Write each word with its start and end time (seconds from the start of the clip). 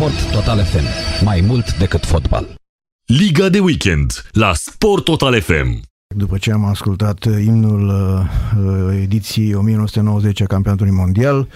Sport 0.00 0.32
Total 0.32 0.64
FM. 0.64 0.84
Mai 1.24 1.40
mult 1.40 1.78
decât 1.78 2.04
fotbal. 2.04 2.54
Liga 3.06 3.48
de 3.48 3.58
weekend 3.58 4.24
la 4.30 4.52
Sport 4.54 5.04
Total 5.04 5.40
FM. 5.40 5.80
După 6.16 6.38
ce 6.38 6.52
am 6.52 6.64
ascultat 6.64 7.24
imnul 7.44 7.88
uh, 7.88 8.98
ediției 9.02 9.54
1990 9.54 10.40
a 10.40 10.44
campionatului 10.44 10.92
mondial, 10.92 11.48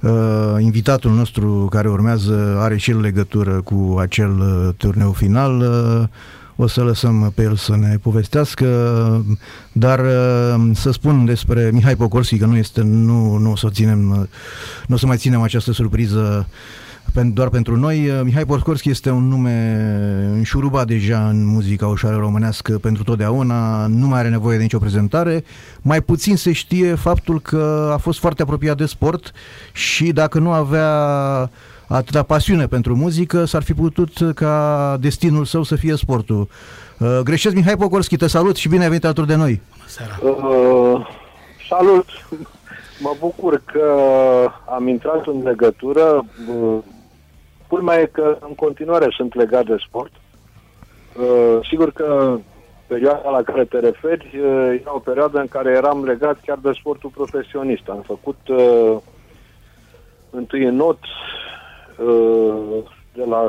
uh, 0.00 0.10
invitatul 0.58 1.10
nostru 1.10 1.66
care 1.70 1.88
urmează 1.88 2.56
are 2.60 2.76
și 2.76 2.90
el 2.90 3.00
legătură 3.00 3.60
cu 3.60 3.96
acel 3.98 4.38
uh, 4.38 4.74
turneu 4.76 5.12
final. 5.12 5.60
Uh, 5.60 6.08
o 6.56 6.66
să 6.66 6.82
lăsăm 6.82 7.32
pe 7.34 7.42
el 7.42 7.56
să 7.56 7.76
ne 7.76 7.96
povestească, 8.02 8.66
dar 9.72 9.98
uh, 9.98 10.70
să 10.74 10.90
spun 10.90 11.24
despre 11.24 11.70
Mihai 11.72 11.96
Pocorski, 11.96 12.38
că 12.38 12.46
nu 12.46 12.56
este, 12.56 12.82
nu, 12.82 13.36
nu 13.36 13.50
o 13.50 13.56
să 13.56 13.68
ținem, 13.70 14.10
uh, 14.10 14.26
nu 14.86 14.94
o 14.94 14.98
să 14.98 15.06
mai 15.06 15.16
ținem 15.16 15.40
această 15.40 15.72
surpriză 15.72 16.48
doar 17.24 17.48
pentru 17.48 17.76
noi. 17.76 18.08
Uh, 18.08 18.20
Mihai 18.24 18.44
Pocorski 18.44 18.90
este 18.90 19.10
un 19.10 19.28
nume 19.28 19.78
înșurubat 20.32 20.86
deja 20.86 21.28
în 21.28 21.46
muzica 21.46 21.86
ușoară 21.86 22.16
românească 22.16 22.78
pentru 22.78 23.02
totdeauna, 23.02 23.86
nu 23.86 24.06
mai 24.06 24.18
are 24.18 24.28
nevoie 24.28 24.56
de 24.56 24.62
nicio 24.62 24.78
prezentare. 24.78 25.44
Mai 25.82 26.00
puțin 26.00 26.36
se 26.36 26.52
știe 26.52 26.94
faptul 26.94 27.40
că 27.40 27.90
a 27.92 27.96
fost 27.96 28.18
foarte 28.18 28.42
apropiat 28.42 28.76
de 28.76 28.86
sport 28.86 29.32
și 29.72 30.12
dacă 30.12 30.38
nu 30.38 30.50
avea 30.50 30.90
atâta 31.86 32.22
pasiune 32.22 32.66
pentru 32.66 32.96
muzică, 32.96 33.44
s-ar 33.44 33.62
fi 33.62 33.74
putut 33.74 34.34
ca 34.34 34.96
destinul 35.00 35.44
său 35.44 35.62
să 35.62 35.76
fie 35.76 35.96
sportul. 35.96 36.48
Uh, 36.98 37.18
greșesc, 37.24 37.54
Mihai 37.54 37.76
Pocorski, 37.76 38.16
te 38.16 38.26
salut 38.26 38.56
și 38.56 38.68
bine 38.68 38.82
ai 38.82 38.88
venit 38.88 39.04
alături 39.04 39.26
de 39.26 39.34
noi. 39.34 39.60
Uh, 40.22 41.06
salut! 41.68 42.06
Mă 43.00 43.14
bucur 43.20 43.62
că 43.64 43.88
am 44.74 44.88
intrat 44.88 45.26
în 45.26 45.42
legătură. 45.44 46.24
Uh, 47.66 47.76
Culmea 47.76 48.00
e 48.00 48.06
că 48.06 48.38
în 48.40 48.54
continuare 48.54 49.06
sunt 49.10 49.34
legat 49.34 49.66
de 49.66 49.76
sport. 49.86 50.12
Uh, 51.18 51.58
sigur 51.68 51.92
că 51.92 52.38
perioada 52.86 53.30
la 53.30 53.42
care 53.42 53.64
te 53.64 53.78
referi 53.78 54.30
uh, 54.34 54.78
era 54.80 54.94
o 54.94 54.98
perioadă 54.98 55.38
în 55.38 55.46
care 55.46 55.70
eram 55.70 56.04
legat 56.04 56.40
chiar 56.46 56.58
de 56.62 56.72
sportul 56.72 57.10
profesionist. 57.10 57.88
Am 57.88 58.02
făcut 58.06 58.38
uh, 58.48 58.96
întâi 60.30 60.64
în 60.64 60.74
not 60.74 60.98
uh, 61.98 62.84
de 63.14 63.24
la 63.24 63.48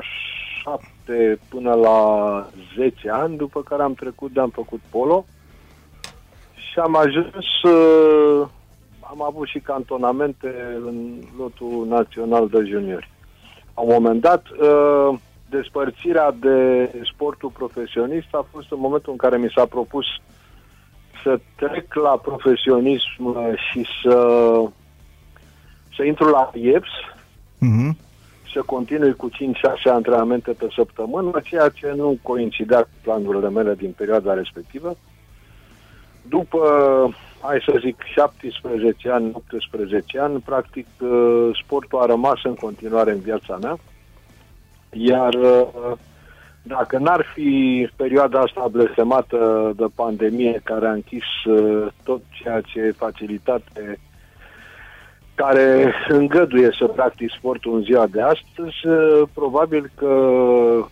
7 0.63 1.39
până 1.49 1.73
la 1.73 2.49
10 2.75 3.09
ani, 3.09 3.37
după 3.37 3.61
care 3.61 3.83
am 3.83 3.93
trecut 3.93 4.31
de 4.31 4.39
am 4.39 4.49
făcut 4.49 4.79
polo 4.89 5.25
și 6.53 6.79
am 6.79 6.95
ajuns, 6.95 7.61
uh, 7.63 8.47
am 9.01 9.21
avut 9.21 9.47
și 9.47 9.59
cantonamente 9.59 10.77
în 10.85 11.13
lotul 11.37 11.85
național 11.87 12.47
de 12.47 12.63
juniori. 12.65 13.15
La 13.77 13.83
un 13.83 13.89
moment 13.91 14.21
dat, 14.21 14.43
uh, 14.49 15.19
despărțirea 15.49 16.31
de 16.39 16.89
sportul 17.13 17.49
profesionist 17.49 18.27
a 18.31 18.45
fost 18.51 18.71
în 18.71 18.79
momentul 18.79 19.11
în 19.11 19.17
care 19.17 19.37
mi 19.37 19.51
s-a 19.55 19.65
propus 19.65 20.05
să 21.23 21.39
trec 21.55 21.93
la 21.93 22.17
profesionism 22.17 23.35
și 23.71 23.85
să, 24.03 24.17
să 25.95 26.03
intru 26.03 26.29
la 26.29 26.51
IEPS, 26.53 26.89
uh-huh 27.61 28.05
să 28.57 28.63
continui 28.65 29.15
cu 29.15 29.29
5-6 29.29 29.33
antrenamente 29.83 30.51
pe 30.51 30.67
săptămână, 30.75 31.31
ceea 31.43 31.69
ce 31.69 31.93
nu 31.95 32.19
coincidea 32.21 32.81
cu 32.81 32.89
planurile 33.01 33.49
mele 33.49 33.75
din 33.75 33.93
perioada 33.97 34.33
respectivă. 34.33 34.95
După, 36.29 36.59
hai 37.41 37.57
să 37.65 37.79
zic, 37.79 38.01
17 38.13 39.09
ani, 39.09 39.31
18 39.33 40.19
ani, 40.19 40.39
practic 40.39 40.87
uh, 40.99 41.49
sportul 41.63 41.99
a 41.99 42.05
rămas 42.05 42.43
în 42.43 42.55
continuare 42.55 43.11
în 43.11 43.19
viața 43.19 43.57
mea, 43.61 43.77
iar 44.91 45.33
uh, 45.33 45.91
dacă 46.63 46.97
n-ar 46.97 47.25
fi 47.33 47.89
perioada 47.95 48.39
asta 48.39 48.67
blestemată 48.71 49.73
de 49.75 49.85
pandemie 49.95 50.61
care 50.63 50.87
a 50.87 50.91
închis 50.91 51.43
uh, 51.45 51.87
tot 52.03 52.21
ceea 52.41 52.61
ce 52.61 52.93
facilitate 52.97 53.99
care 55.37 55.93
îngăduie 56.07 56.69
să 56.77 56.85
practic 56.85 57.31
sportul 57.31 57.75
în 57.75 57.81
ziua 57.81 58.07
de 58.07 58.21
astăzi, 58.21 58.75
probabil 59.33 59.91
că 59.95 60.11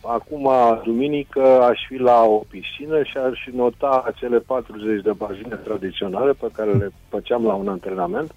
acum, 0.02 0.50
duminică, 0.84 1.62
aș 1.62 1.80
fi 1.88 1.96
la 1.98 2.24
o 2.24 2.44
piscină 2.50 3.04
și 3.04 3.18
aș 3.18 3.40
nota 3.54 4.04
acele 4.06 4.40
40 4.40 5.02
de 5.04 5.12
bazine 5.12 5.56
tradiționale 5.64 6.32
pe 6.32 6.48
care 6.56 6.72
le 6.72 6.92
făceam 7.10 7.46
la 7.46 7.54
un 7.54 7.68
antrenament. 7.68 8.32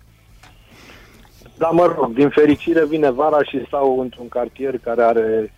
Dar 1.59 1.71
mă 1.71 1.95
rog, 1.97 2.13
din 2.13 2.29
fericire 2.29 2.87
vine 2.87 3.11
vara 3.11 3.43
și 3.43 3.65
stau 3.67 4.01
într-un 4.01 4.29
cartier 4.29 4.79
care 4.79 5.03
are 5.03 5.53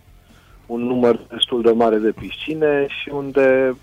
un 0.65 0.81
număr 0.81 1.19
destul 1.29 1.61
de 1.61 1.71
mare 1.71 1.97
de 1.97 2.11
piscine 2.11 2.85
și 3.01 3.09
unde 3.09 3.75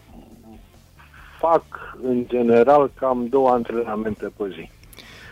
fac 1.38 1.62
în 2.02 2.24
general 2.26 2.90
cam 2.94 3.26
două 3.28 3.50
antrenamente 3.50 4.30
pe 4.36 4.44
zi. 4.54 4.77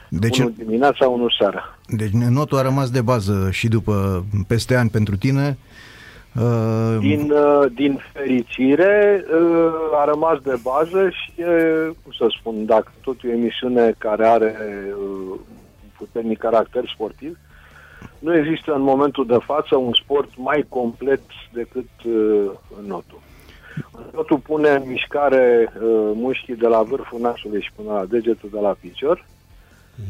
Deci, 0.08 0.38
unul 0.38 0.52
dimineața, 0.56 1.08
unul 1.08 1.34
seara. 1.38 1.78
Deci 1.86 2.10
notul 2.10 2.58
a 2.58 2.62
rămas 2.62 2.90
de 2.90 3.00
bază 3.00 3.48
și 3.50 3.68
după 3.68 4.24
peste 4.46 4.74
ani 4.74 4.90
pentru 4.90 5.16
tine. 5.16 5.58
Uh... 6.40 6.98
Din, 7.00 7.30
uh, 7.30 7.72
din 7.74 8.00
fericire 8.12 9.24
uh, 9.40 10.00
a 10.00 10.04
rămas 10.04 10.38
de 10.40 10.58
bază 10.62 11.08
și, 11.10 11.32
uh, 11.38 11.88
cum 12.02 12.12
să 12.12 12.26
spun, 12.38 12.66
dacă 12.66 12.92
tot 13.02 13.16
e 13.22 13.28
o 13.28 13.32
emisiune 13.32 13.94
care 13.98 14.26
are 14.26 14.56
uh, 14.98 15.38
puternic 15.98 16.38
caracter 16.38 16.90
sportiv, 16.94 17.38
nu 18.18 18.36
există 18.36 18.74
în 18.74 18.82
momentul 18.82 19.26
de 19.26 19.38
față 19.44 19.76
un 19.76 19.92
sport 19.92 20.30
mai 20.36 20.66
complet 20.68 21.20
decât 21.52 21.88
uh, 22.04 22.50
notul. 22.86 23.20
Notul 24.12 24.38
pune 24.38 24.68
în 24.68 24.82
mișcare 24.86 25.72
uh, 25.74 26.10
mușchii 26.14 26.56
de 26.56 26.66
la 26.66 26.82
vârful 26.82 27.20
nasului 27.20 27.62
și 27.62 27.70
până 27.76 27.92
la 27.92 28.04
degetul 28.04 28.48
de 28.52 28.60
la 28.60 28.76
picior, 28.80 29.24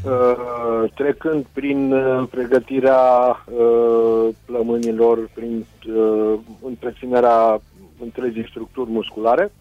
Uh, 0.05 0.91
trecând 0.95 1.45
prin 1.53 1.93
uh, 1.93 2.29
pregătirea 2.31 2.99
uh, 3.45 4.29
plămânilor, 4.45 5.29
prin 5.35 5.67
uh, 5.95 6.35
întreținerea 6.65 7.61
întregii 8.01 8.49
structuri 8.49 8.91
musculare. 8.91 9.53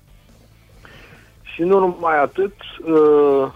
Și 1.43 1.61
nu 1.61 1.79
numai 1.79 2.21
atât, 2.21 2.53
uh, 2.85 3.51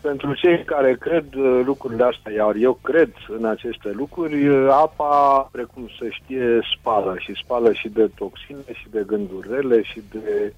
pentru 0.00 0.34
cei 0.34 0.64
care 0.64 0.96
cred 1.00 1.34
uh, 1.34 1.60
lucrurile 1.64 2.04
astea, 2.04 2.32
iar 2.32 2.54
eu 2.54 2.78
cred 2.82 3.12
în 3.38 3.44
aceste 3.44 3.90
lucruri, 3.90 4.48
uh, 4.48 4.68
apa, 4.70 5.48
precum 5.52 5.88
se 6.00 6.08
știe, 6.10 6.60
spală 6.78 7.14
și 7.18 7.40
spală 7.42 7.72
și 7.72 7.88
de 7.88 8.10
toxine 8.14 8.72
și 8.72 8.86
de 8.90 9.04
gânduri 9.06 9.48
rele 9.50 9.82
și 9.82 10.02
de 10.10 10.52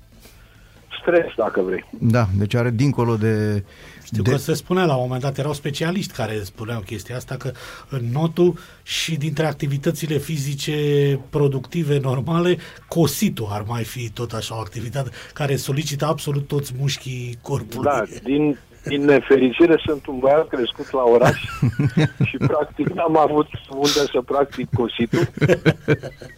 stres, 1.09 1.33
dacă 1.37 1.61
vrei. 1.61 1.85
Da, 1.99 2.27
deci 2.37 2.55
are 2.55 2.71
dincolo 2.71 3.17
de... 3.17 3.65
Știu 4.05 4.23
de... 4.23 4.31
că 4.31 4.37
se 4.37 4.55
spunea 4.55 4.85
la 4.85 4.95
un 4.95 5.03
moment 5.03 5.23
dat, 5.23 5.39
erau 5.39 5.53
specialiști 5.53 6.13
care 6.13 6.41
spuneau 6.43 6.81
chestia 6.81 7.17
asta, 7.17 7.37
că 7.37 7.51
în 7.89 8.05
notul 8.13 8.59
și 8.83 9.17
dintre 9.17 9.47
activitățile 9.47 10.19
fizice 10.19 10.75
productive 11.31 11.99
normale, 11.99 12.57
cositul 12.89 13.49
ar 13.51 13.65
mai 13.67 13.85
fi 13.85 14.11
tot 14.11 14.33
așa 14.33 14.57
o 14.57 14.59
activitate 14.59 15.11
care 15.35 15.57
solicită 15.57 16.07
absolut 16.07 16.47
toți 16.47 16.73
mușchii 16.79 17.39
corpului. 17.43 17.91
Da, 17.91 18.03
din, 18.25 18.59
din 18.85 19.05
nefericire 19.05 19.83
sunt 19.87 20.07
un 20.07 20.19
băiat 20.19 20.49
crescut 20.49 20.93
la 20.93 21.03
oraș 21.03 21.41
și 22.29 22.37
practic 22.37 22.89
n-am 22.89 23.17
avut 23.17 23.47
unde 23.71 23.89
să 24.13 24.21
practic 24.25 24.69
cositul. 24.75 25.29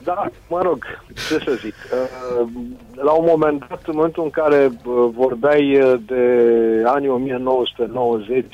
Da, 0.05 0.31
mă 0.49 0.61
rog, 0.62 0.84
ce 1.28 1.39
să 1.45 1.59
zic. 1.61 1.75
Uh, 1.75 2.49
la 2.95 3.12
un 3.12 3.25
moment 3.28 3.65
dat, 3.69 3.83
în 3.87 3.95
momentul 3.97 4.23
în 4.23 4.31
care 4.31 4.65
uh, 4.67 5.09
vorbeai 5.15 5.81
uh, 5.81 6.01
de 6.06 6.25
anii 6.84 7.09
1990, 7.09 8.47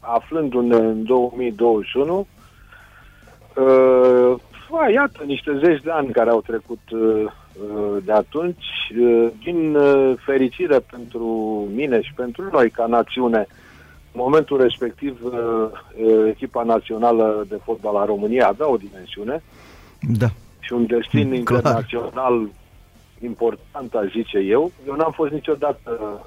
aflându-ne 0.00 0.76
în 0.76 1.04
2021, 1.04 2.26
iată, 4.92 5.22
niște 5.24 5.60
zeci 5.64 5.82
de 5.82 5.90
ani 5.90 6.12
care 6.12 6.30
au 6.30 6.40
trecut 6.40 6.80
Uh, 6.90 7.32
de 8.04 8.12
atunci, 8.12 8.64
uh, 8.98 9.28
din 9.42 9.74
uh, 9.74 10.12
fericire 10.24 10.78
pentru 10.78 11.26
mine 11.74 12.02
și 12.02 12.12
pentru 12.14 12.48
noi 12.52 12.70
ca 12.70 12.86
națiune, 12.86 13.46
în 14.14 14.20
momentul 14.24 14.60
respectiv, 14.60 15.20
echipa 16.28 16.62
națională 16.62 17.44
de 17.48 17.60
fotbal 17.64 17.96
a 17.96 18.04
României 18.04 18.42
avea 18.42 18.68
o 18.68 18.76
dimensiune 18.76 19.42
da. 20.00 20.26
și 20.58 20.72
un 20.72 20.86
destin 20.86 21.28
Clar. 21.28 21.38
internațional 21.38 22.48
important, 23.24 23.94
aș 23.94 24.10
zice 24.10 24.38
eu. 24.38 24.72
Eu 24.86 24.94
n-am 24.94 25.12
fost 25.12 25.32
niciodată, 25.32 26.20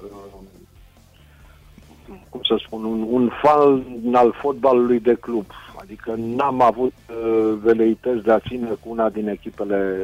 cum 2.28 2.40
să 2.42 2.60
spun, 2.66 2.84
un, 2.84 3.06
un 3.10 3.30
fan 3.42 3.84
al 4.12 4.34
fotbalului 4.40 5.00
de 5.00 5.14
club. 5.14 5.44
Adică 5.86 6.14
n-am 6.16 6.62
avut 6.62 6.92
uh, 7.08 7.54
veleități 7.62 8.22
de 8.22 8.32
a 8.32 8.38
ține 8.38 8.68
cu 8.68 8.88
una 8.90 9.08
din 9.08 9.28
echipele 9.28 9.98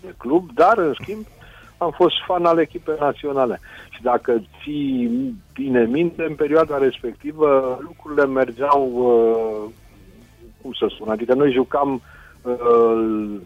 de 0.00 0.14
club, 0.16 0.50
dar, 0.54 0.78
în 0.78 0.94
schimb, 1.00 1.26
am 1.76 1.90
fost 1.90 2.14
fan 2.26 2.44
al 2.44 2.58
echipei 2.58 2.96
naționale. 3.00 3.60
Și 3.90 4.02
dacă 4.02 4.42
ții 4.62 5.34
bine 5.52 5.84
minte, 5.84 6.24
în 6.28 6.34
perioada 6.34 6.78
respectivă 6.78 7.78
lucrurile 7.80 8.26
mergeau, 8.26 8.90
uh, 8.92 9.70
cum 10.62 10.72
să 10.72 10.86
spun, 10.94 11.08
adică 11.08 11.34
noi 11.34 11.52
jucam 11.52 12.02
uh, 12.42 13.40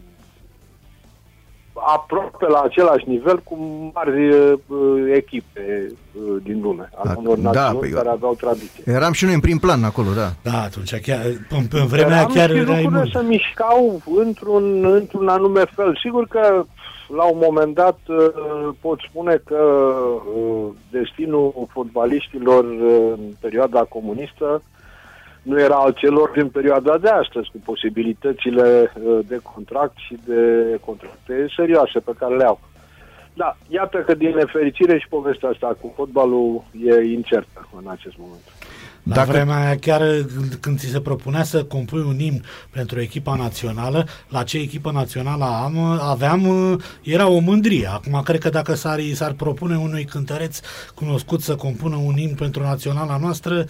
aproape 1.73 2.47
la 2.47 2.61
același 2.61 3.09
nivel 3.09 3.39
cu 3.39 3.57
mari 3.93 4.29
uh, 4.29 4.59
echipe 5.15 5.91
uh, 6.13 6.41
din 6.43 6.61
lume, 6.61 6.89
al 6.95 7.03
Da, 7.05 7.13
unor 7.17 7.37
da, 7.37 7.51
națiuni 7.51 7.79
păi, 7.79 7.89
care 7.89 8.09
aveau 8.09 8.33
tradiție. 8.33 8.83
Eram 8.85 9.11
și 9.11 9.25
noi 9.25 9.33
în 9.33 9.39
prim 9.39 9.57
plan 9.57 9.83
acolo, 9.83 10.07
da. 10.15 10.29
Da, 10.51 10.61
atunci 10.61 10.99
chiar, 10.99 11.25
în, 11.49 11.65
în 11.71 11.87
vremea 11.87 12.17
Eram 12.17 12.31
chiar 12.33 12.49
și 12.49 12.55
erai 12.55 12.65
lucrurile 12.65 12.89
mult. 12.89 13.11
se 13.11 13.21
mișcau 13.27 14.01
într-un, 14.15 14.85
într-un 14.85 15.27
anume 15.27 15.63
fel. 15.75 15.97
Sigur 16.03 16.27
că 16.27 16.65
la 17.07 17.23
un 17.23 17.39
moment 17.41 17.75
dat 17.75 17.99
uh, 18.07 18.69
pot 18.81 18.99
spune 19.09 19.41
că 19.45 19.63
uh, 20.35 20.65
destinul 20.91 21.67
fotbaliștilor 21.71 22.63
uh, 22.63 23.13
în 23.15 23.33
perioada 23.39 23.79
comunistă 23.79 24.61
nu 25.43 25.59
era 25.59 25.75
al 25.75 25.91
celor 25.91 26.29
din 26.29 26.49
perioada 26.49 26.97
de 26.97 27.09
astăzi, 27.09 27.49
cu 27.51 27.57
posibilitățile 27.65 28.91
uh, 28.93 29.19
de 29.27 29.39
contract 29.53 29.97
și 29.97 30.17
de 30.25 30.41
contracte 30.85 31.45
serioase 31.55 31.99
pe 31.99 32.11
care 32.17 32.35
le 32.35 32.43
au. 32.43 32.59
Da, 33.33 33.57
iată 33.67 33.97
că 33.97 34.13
din 34.13 34.33
nefericire 34.35 34.99
și 34.99 35.07
povestea 35.07 35.49
asta 35.49 35.77
cu 35.81 35.93
fotbalul 35.95 36.63
e 36.85 37.01
incertă 37.01 37.67
în 37.77 37.89
acest 37.89 38.15
moment. 38.17 38.41
La 39.03 39.15
Dacă- 39.15 39.31
vremea 39.31 39.55
aia, 39.65 39.77
chiar 39.77 39.99
când- 40.35 40.57
când 40.59 40.79
ți 40.79 40.85
se 40.85 40.99
propunea 40.99 41.43
să 41.43 41.63
compui 41.63 41.99
un 42.01 42.19
imn 42.19 42.43
pentru 42.71 43.01
echipa 43.01 43.35
națională, 43.35 44.05
la 44.27 44.43
ce 44.43 44.57
echipă 44.57 44.91
națională 44.91 45.43
am, 45.43 45.77
aveam, 46.01 46.81
era 47.01 47.27
o 47.27 47.39
mândrie. 47.39 47.87
Acum, 47.93 48.21
cred 48.23 48.39
că 48.39 48.49
dacă 48.49 48.73
s-ar, 48.73 48.99
s-ar 49.13 49.31
propune 49.31 49.77
unui 49.77 50.03
cântăreț 50.05 50.59
cunoscut 50.95 51.41
să 51.41 51.55
compună 51.55 51.95
un 51.95 52.17
imn 52.17 52.35
pentru 52.35 52.61
naționala 52.63 53.17
noastră, 53.17 53.65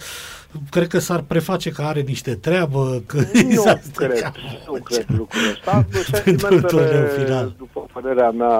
cred 0.70 0.86
că 0.86 0.98
s-ar 0.98 1.20
preface 1.20 1.70
că 1.70 1.82
are 1.82 2.00
niște 2.00 2.34
treabă, 2.34 3.02
că 3.06 3.18
i 3.18 3.42
Nu 3.42 3.60
s-ar 3.62 3.80
cred, 3.94 4.10
strica. 4.10 4.32
nu 4.66 4.72
cred 4.72 5.04
lucrul 5.08 5.40
ăsta. 5.52 5.86
Pentru 6.24 6.60
turneul 6.60 6.68
Sentimentele, 6.68 7.24
final. 7.24 7.54
după 7.58 7.86
părerea 7.92 8.30
mea, 8.30 8.58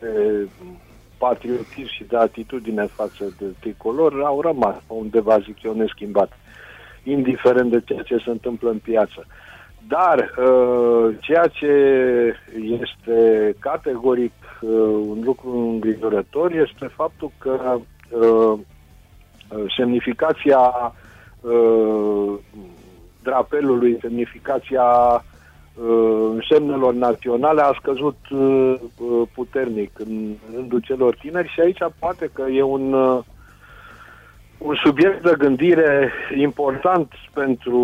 de 0.00 0.08
patriotism 1.18 1.88
și 1.88 2.04
de 2.04 2.16
atitudine 2.16 2.86
față 2.86 3.34
de 3.38 3.44
tricolor 3.60 4.22
au 4.24 4.40
rămas 4.40 4.76
undeva, 4.86 5.38
zic 5.38 5.62
eu, 5.62 5.74
neschimbat, 5.74 6.32
indiferent 7.02 7.70
de 7.70 7.80
ceea 7.84 8.02
ce 8.02 8.16
se 8.24 8.30
întâmplă 8.30 8.70
în 8.70 8.78
piață. 8.78 9.26
Dar 9.88 10.34
uh, 10.38 11.16
ceea 11.20 11.46
ce 11.46 11.72
este 12.80 13.54
categoric 13.58 14.32
uh, 14.60 14.70
un 15.08 15.20
lucru 15.24 15.58
îngrijorător 15.58 16.52
este 16.52 16.86
faptul 16.86 17.30
că 17.38 17.78
uh, 18.10 18.58
uh, 19.48 19.74
semnificația 19.76 20.94
uh, 21.40 22.34
drapelului, 23.22 23.98
semnificația 24.00 24.84
uh, 25.82 26.30
însemnelor 26.34 26.94
naționale 26.94 27.60
a 27.60 27.72
scăzut 27.80 28.16
uh, 28.30 28.74
uh, 28.98 29.28
puternic 29.34 29.90
în 29.98 30.34
rândul 30.54 30.80
celor 30.80 31.14
tineri 31.14 31.48
și 31.48 31.60
aici 31.60 31.78
poate 31.98 32.30
că 32.32 32.42
e 32.50 32.62
un, 32.62 32.92
uh, 32.92 33.18
un 34.58 34.74
subiect 34.84 35.22
de 35.22 35.34
gândire 35.38 36.12
important 36.36 37.12
pentru 37.34 37.82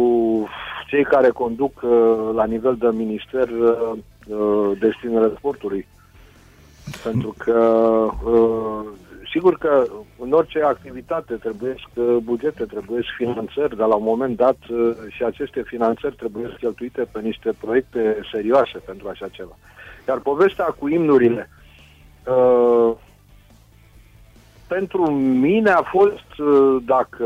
cei 0.86 1.04
care 1.04 1.28
conduc 1.28 1.80
uh, 1.82 1.90
la 2.34 2.44
nivel 2.44 2.76
de 2.78 2.88
minister 2.92 3.48
uh, 3.48 3.92
uh, 4.26 4.78
destinele 4.78 5.32
sportului. 5.36 5.86
Pentru 7.02 7.34
că 7.38 7.60
uh, 8.24 8.84
sigur 9.34 9.58
că 9.58 9.86
în 10.18 10.32
orice 10.32 10.62
activitate 10.62 11.34
trebuie 11.34 11.74
bugete, 12.22 12.64
trebuie 12.64 13.02
finanțări, 13.16 13.76
dar 13.76 13.88
la 13.88 13.94
un 13.94 14.04
moment 14.04 14.36
dat 14.36 14.56
uh, 14.70 14.96
și 15.08 15.22
aceste 15.22 15.62
finanțări 15.62 16.16
trebuie 16.16 16.56
cheltuite 16.58 17.08
pe 17.12 17.20
niște 17.20 17.50
proiecte 17.60 18.20
serioase 18.32 18.78
pentru 18.78 19.08
așa 19.08 19.28
ceva. 19.28 19.56
Iar 20.08 20.18
povestea 20.18 20.64
cu 20.64 20.88
imnurile 20.88 21.50
uh, 22.26 22.92
pentru 24.66 25.10
mine 25.40 25.70
a 25.70 25.82
fost, 25.90 26.28
uh, 26.38 26.82
dacă 26.86 27.24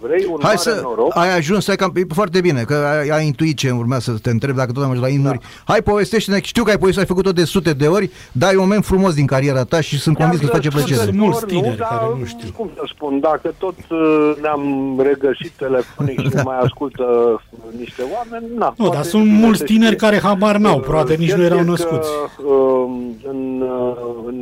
vrei, 0.00 0.24
un 0.24 0.38
Hai 0.42 0.54
mare 0.54 0.56
să, 0.56 0.80
noroc. 0.82 1.16
ai 1.16 1.36
ajuns, 1.36 1.68
ai 1.68 1.76
cam, 1.76 1.92
e 1.94 2.00
foarte 2.14 2.40
bine, 2.40 2.62
că 2.62 2.74
ai, 2.74 3.08
ai 3.08 3.26
intuit 3.26 3.56
ce 3.56 3.70
urma 3.70 3.98
să 3.98 4.12
te 4.22 4.30
întreb 4.30 4.56
dacă 4.56 4.72
tot 4.72 4.82
am 4.82 4.90
ajuns 4.90 5.04
la 5.06 5.12
imnuri. 5.12 5.38
Da. 5.38 5.72
Hai, 5.72 5.82
povestește-ne, 5.82 6.40
știu 6.42 6.62
că 6.64 6.70
ai 6.70 6.76
povestit, 6.78 7.00
ai 7.02 7.08
făcut-o 7.08 7.32
de 7.32 7.44
sute 7.44 7.72
de 7.72 7.86
ori, 7.86 8.10
dar 8.32 8.52
e 8.52 8.56
un 8.56 8.62
moment 8.62 8.84
frumos 8.84 9.14
din 9.14 9.26
cariera 9.26 9.64
ta 9.64 9.80
și 9.80 9.98
sunt 9.98 10.16
convins 10.16 10.38
că 10.40 10.44
îți 10.44 10.54
face 10.54 10.68
plăcere. 10.68 11.00
Sunt 11.00 11.16
mulți 11.18 11.46
tineri 11.46 11.76
dar, 11.76 11.88
care 11.88 12.04
nu 12.18 12.24
știu. 12.24 12.48
Cum 12.56 12.70
să 12.74 12.82
spun, 12.94 13.20
dacă 13.20 13.54
tot 13.58 13.74
uh, 13.90 14.32
ne-am 14.40 14.94
regăsit 15.02 15.52
telefonic 15.58 16.20
și 16.20 16.28
mai 16.44 16.58
ascultă 16.62 17.04
uh, 17.04 17.78
niște 17.78 18.02
oameni, 18.14 18.46
na. 18.56 18.66
Nu, 18.66 18.74
poate 18.84 18.94
dar 18.94 19.04
sunt 19.04 19.24
cine 19.24 19.38
mulți 19.38 19.58
se 19.58 19.64
tineri 19.64 19.94
știe. 19.94 20.08
care 20.08 20.20
habar 20.20 20.56
n-au, 20.56 20.78
Uh, 20.78 20.84
poate 20.90 21.14
nici 21.14 21.26
cert 21.28 21.38
nu 21.38 21.44
erau 21.44 21.58
e 21.58 21.62
că, 21.62 21.68
născuți. 21.70 22.08
uh, 22.38 22.90
în, 23.30 23.60
uh, 23.62 23.96
în 24.26 24.36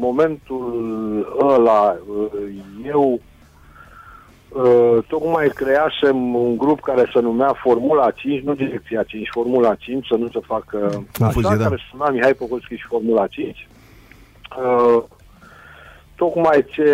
momentul 0.00 0.66
ăla, 1.40 1.87
uh, 2.08 2.32
eu 2.84 3.20
uh, 4.48 4.98
tocmai 5.08 5.48
creasem 5.48 6.34
un 6.34 6.56
grup 6.56 6.80
care 6.80 7.10
se 7.12 7.20
numea 7.20 7.52
Formula 7.62 8.10
5, 8.10 8.42
nu 8.42 8.54
Direcția 8.54 9.02
5, 9.02 9.28
Formula 9.30 9.74
5, 9.74 10.06
să 10.06 10.14
nu 10.14 10.28
se 10.28 10.40
facă 10.42 11.04
Confuzie, 11.18 11.48
așa, 11.48 11.56
da. 11.56 11.62
care 11.62 11.76
se 11.76 11.96
numea 11.96 12.10
Mihai 12.10 12.34
Pocolski 12.34 12.74
și 12.74 12.86
Formula 12.88 13.26
5. 13.26 13.68
Uh, 14.58 15.02
tocmai 16.16 16.64
ce 16.70 16.90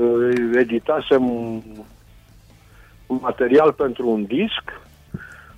uh, 0.00 0.56
editasem 0.58 1.24
un 3.06 3.18
material 3.20 3.72
pentru 3.72 4.08
un 4.08 4.24
disc. 4.24 4.80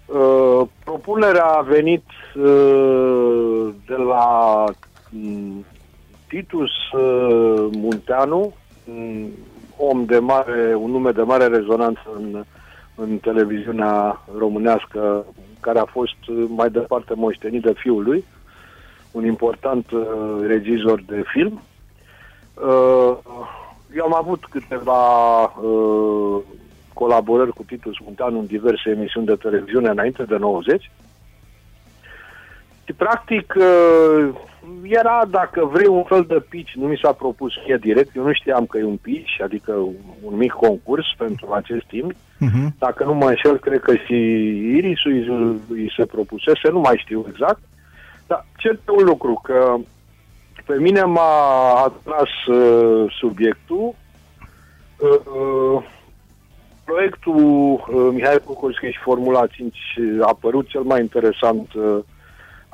Uh, 0.06 0.68
propunerea 0.84 1.44
a 1.44 1.60
venit 1.60 2.04
uh, 2.34 3.68
de 3.86 3.94
la 3.94 4.64
mm, 5.10 5.64
Titus 6.32 6.70
uh, 6.92 7.68
Munteanu, 7.72 8.52
un 8.84 9.28
om 9.76 10.04
de 10.04 10.18
mare, 10.18 10.74
un 10.74 10.90
nume 10.90 11.10
de 11.10 11.22
mare 11.22 11.46
rezonanță 11.46 12.00
în, 12.16 12.44
în 12.94 13.18
televiziunea 13.18 14.20
românească, 14.38 15.26
care 15.60 15.78
a 15.78 15.84
fost 15.84 16.28
uh, 16.28 16.44
mai 16.48 16.70
departe 16.70 17.14
moștenit 17.14 17.62
de 17.62 17.72
fiul 17.76 18.02
lui, 18.02 18.24
un 19.10 19.24
important 19.24 19.90
uh, 19.90 20.02
regizor 20.46 21.02
de 21.06 21.22
film. 21.32 21.62
Uh, 22.54 23.16
eu 23.96 24.04
am 24.04 24.14
avut 24.14 24.44
câteva 24.50 25.42
uh, 25.42 26.42
colaborări 26.92 27.52
cu 27.52 27.62
Titus 27.62 27.98
Munteanu 28.04 28.38
în 28.38 28.46
diverse 28.46 28.90
emisiuni 28.90 29.26
de 29.26 29.34
televiziune 29.34 29.88
înainte 29.88 30.22
de 30.22 30.36
90. 30.36 30.90
Și, 32.84 32.92
practic, 32.92 33.54
uh, 33.56 34.28
era, 34.82 35.22
dacă 35.30 35.64
vrei, 35.64 35.86
un 35.86 36.02
fel 36.02 36.24
de 36.28 36.44
pitch. 36.48 36.72
Nu 36.72 36.86
mi 36.86 37.00
s-a 37.02 37.12
propus 37.12 37.52
mie 37.66 37.76
direct. 37.80 38.16
Eu 38.16 38.24
nu 38.24 38.32
știam 38.32 38.66
că 38.66 38.78
e 38.78 38.84
un 38.84 38.96
pitch, 38.96 39.40
adică 39.42 39.72
un, 39.72 39.94
un 40.22 40.36
mic 40.36 40.52
concurs 40.52 41.06
pentru 41.16 41.52
acest 41.52 41.86
timp. 41.86 42.12
Uh-huh. 42.12 42.78
Dacă 42.78 43.04
nu 43.04 43.14
mă 43.14 43.28
înșel, 43.28 43.58
cred 43.58 43.80
că 43.80 43.94
și 43.94 44.14
Irisul 44.76 45.12
îi, 45.12 45.60
îi 45.68 45.92
se 45.96 46.04
propusese, 46.04 46.68
nu 46.70 46.80
mai 46.80 46.96
știu 46.96 47.26
exact. 47.28 47.60
Dar 48.26 48.46
cert 48.56 48.80
e 48.88 48.90
un 48.90 49.04
lucru, 49.04 49.40
că 49.42 49.76
pe 50.66 50.74
mine 50.78 51.02
m-a 51.02 51.72
atras 51.84 52.56
uh, 52.56 53.14
subiectul. 53.18 53.94
Uh, 54.98 55.82
proiectul 56.84 57.34
uh, 57.34 58.08
Mihai 58.12 58.38
Pocolski 58.44 58.86
și 58.86 58.98
Formula 59.02 59.46
5 59.46 59.76
a 60.20 60.26
apărut 60.26 60.68
cel 60.68 60.82
mai 60.82 61.00
interesant 61.00 61.72
uh, 61.74 61.98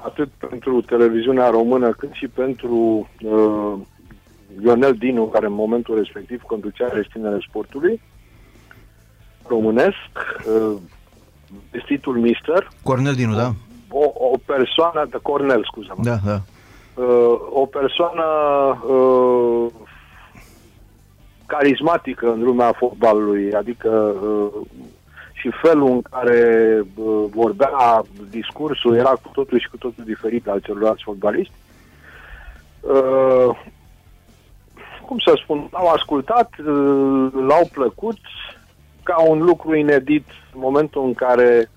atât 0.04 0.28
pentru 0.48 0.80
televiziunea 0.80 1.48
română 1.48 1.90
cât 1.92 2.12
și 2.12 2.28
pentru 2.28 3.08
uh, 3.22 3.72
Ionel 4.62 4.94
Dinu, 4.94 5.24
care 5.24 5.46
în 5.46 5.52
momentul 5.52 5.94
respectiv 5.94 6.42
conducea 6.42 6.88
destinele 6.94 7.38
sportului 7.48 8.00
românesc, 9.46 10.10
uh, 10.46 10.76
vestitul 11.70 12.18
Mister, 12.18 12.68
Cornel 12.82 13.14
Dinu, 13.14 13.34
da? 13.34 13.52
o, 13.88 14.04
o 14.14 14.36
persoană, 14.46 15.06
de 15.10 15.18
Cornel, 15.22 15.64
scuză-mă, 15.64 16.02
Da, 16.04 16.16
da. 16.24 16.40
uh, 17.02 17.40
o 17.50 17.66
persoană 17.66 18.24
uh, 18.88 19.66
carismatică 21.46 22.32
în 22.32 22.42
lumea 22.42 22.72
fotbalului, 22.72 23.52
adică 23.52 23.88
uh, 24.22 24.66
și 25.38 25.50
felul 25.62 25.90
în 25.90 26.02
care 26.02 26.78
uh, 26.94 27.24
vorbea 27.30 28.02
discursul 28.30 28.94
era 28.96 29.10
cu 29.10 29.30
totul 29.32 29.58
și 29.58 29.68
cu 29.68 29.76
totul 29.76 30.04
diferit 30.04 30.48
al 30.48 30.60
celorlalți 30.60 31.02
fotbaliști. 31.02 31.52
Uh, 32.80 33.58
cum 35.06 35.18
să 35.18 35.38
spun, 35.42 35.68
l-au 35.72 35.88
ascultat, 35.88 36.50
uh, 36.58 37.32
l-au 37.32 37.68
plăcut 37.72 38.18
ca 39.02 39.20
un 39.20 39.38
lucru 39.38 39.74
inedit 39.74 40.26
în 40.54 40.60
momentul 40.60 41.04
în 41.04 41.14
care 41.14 41.70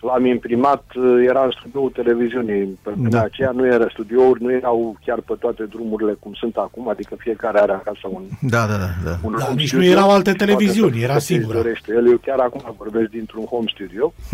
l-am 0.00 0.24
imprimat, 0.26 0.84
uh, 0.94 1.24
era 1.28 1.44
în 1.44 1.50
studioul 1.58 1.90
televiziunii. 1.90 2.78
Pe 2.82 2.90
vremea 2.90 3.10
Da. 3.10 3.20
aceea 3.22 3.50
nu 3.50 3.66
era 3.66 3.86
studiouri, 3.90 4.42
nu 4.42 4.52
erau 4.52 4.96
chiar 5.04 5.20
pe 5.20 5.34
toate 5.40 5.64
drumurile 5.64 6.12
cum 6.20 6.32
sunt 6.34 6.56
acum, 6.56 6.88
adică 6.88 7.14
fiecare 7.18 7.58
are 7.58 7.72
acasă 7.72 8.00
un, 8.10 8.22
Da, 8.40 8.66
da, 8.66 8.76
da. 8.76 8.88
da. 9.04 9.16
un 9.22 9.34
Da, 9.38 9.44
home 9.44 9.54
nici 9.56 9.66
studio. 9.68 9.86
nu 9.86 9.92
erau 9.92 10.10
alte 10.10 10.30
Poate 10.30 10.44
televiziuni, 10.44 10.92
să- 10.98 11.02
era 11.04 11.12
să 11.12 11.18
ți 11.18 11.24
singura. 11.26 11.56
dorește. 11.56 11.92
El, 11.92 12.06
eu 12.10 12.16
chiar 12.16 12.38
acum 12.38 12.74
vorbesc 12.78 13.10
dintr-un 13.10 13.44
home 13.44 13.66
studio, 13.74 14.12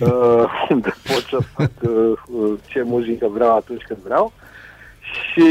uh, 0.00 0.44
unde 0.70 0.94
pot 1.08 1.24
să 1.30 1.38
fac 1.54 1.70
uh, 1.82 1.90
uh, 2.30 2.52
ce 2.66 2.82
muzică 2.82 3.26
vreau 3.32 3.56
atunci 3.56 3.82
când 3.82 3.98
vreau. 4.04 4.32
Și 5.32 5.48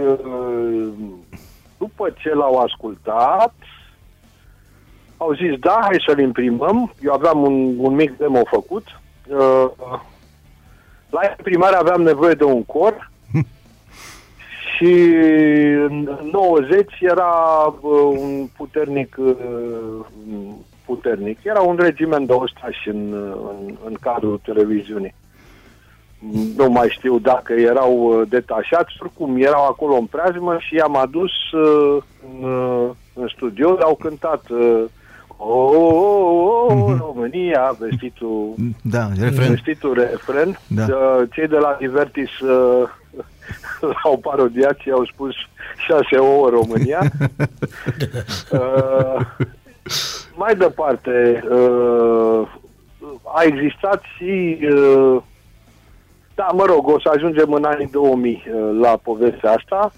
uh, 0.00 0.88
după 1.78 2.14
ce 2.18 2.34
l-au 2.34 2.56
ascultat, 2.58 3.54
au 5.16 5.32
zis, 5.32 5.58
da, 5.58 5.78
hai 5.82 6.04
să-l 6.06 6.18
imprimăm. 6.18 6.92
Eu 7.02 7.12
aveam 7.12 7.42
un, 7.42 7.74
un 7.78 7.94
mic 7.94 8.16
demo 8.16 8.40
făcut. 8.44 9.00
Uh, 9.28 9.70
la 11.10 11.20
imprimare 11.38 11.76
aveam 11.76 12.02
nevoie 12.02 12.34
de 12.34 12.44
un 12.44 12.64
cor 12.64 13.10
și 14.76 14.92
în 15.88 16.18
90 16.32 16.92
era 17.00 17.32
uh, 17.80 18.18
un 18.18 18.46
puternic 18.56 19.16
uh, 19.18 19.34
puternic. 20.84 21.38
Era 21.42 21.60
un 21.60 21.76
regiment 21.76 22.26
de 22.26 22.32
ostași 22.32 22.88
în, 22.88 23.12
în, 23.32 23.76
în 23.84 23.94
cadrul 24.00 24.40
televiziunii. 24.44 25.14
Nu 26.56 26.70
mai 26.70 26.88
știu 26.88 27.18
dacă 27.18 27.52
erau 27.52 27.92
uh, 27.96 28.28
detașați, 28.28 28.94
oricum 28.98 29.36
erau 29.36 29.66
acolo 29.66 29.94
în 29.94 30.04
preajmă 30.04 30.56
și 30.58 30.74
i-am 30.74 30.96
adus 30.96 31.52
uh, 31.52 32.02
în, 32.26 32.48
uh, 32.48 32.90
în 33.14 33.28
studio, 33.28 33.78
au 33.80 33.94
cântat 33.94 34.48
uh, 34.48 34.84
O, 35.36 35.46
oh, 35.46 36.70
oh, 36.70 36.98
România, 36.98 37.76
vestitul 37.78 38.54
Da, 38.82 39.08
refren. 39.20 39.48
vestitul 39.48 39.94
refren. 39.94 40.58
Da. 40.66 40.84
Uh, 40.84 41.28
Cei 41.32 41.46
de 41.46 41.56
la 41.56 41.76
Divertis 41.80 42.38
uh, 42.38 42.88
l-au 44.02 44.18
parodiat 44.18 44.78
și 44.78 44.90
au 44.90 45.04
spus 45.04 45.34
6 45.86 46.16
ouă 46.16 46.48
România. 46.48 47.00
uh, 48.50 49.26
mai 50.34 50.54
departe, 50.54 51.44
uh, 51.50 52.48
a 53.34 53.42
existat 53.42 54.02
și 54.16 54.58
uh, 54.62 55.22
da, 56.34 56.48
mă 56.52 56.64
rog, 56.64 56.88
o 56.88 57.00
să 57.00 57.10
ajungem 57.14 57.52
în 57.52 57.64
anii 57.64 57.88
2000 57.90 58.44
uh, 58.46 58.78
la 58.80 58.96
povestea 59.02 59.50
asta. 59.52 59.92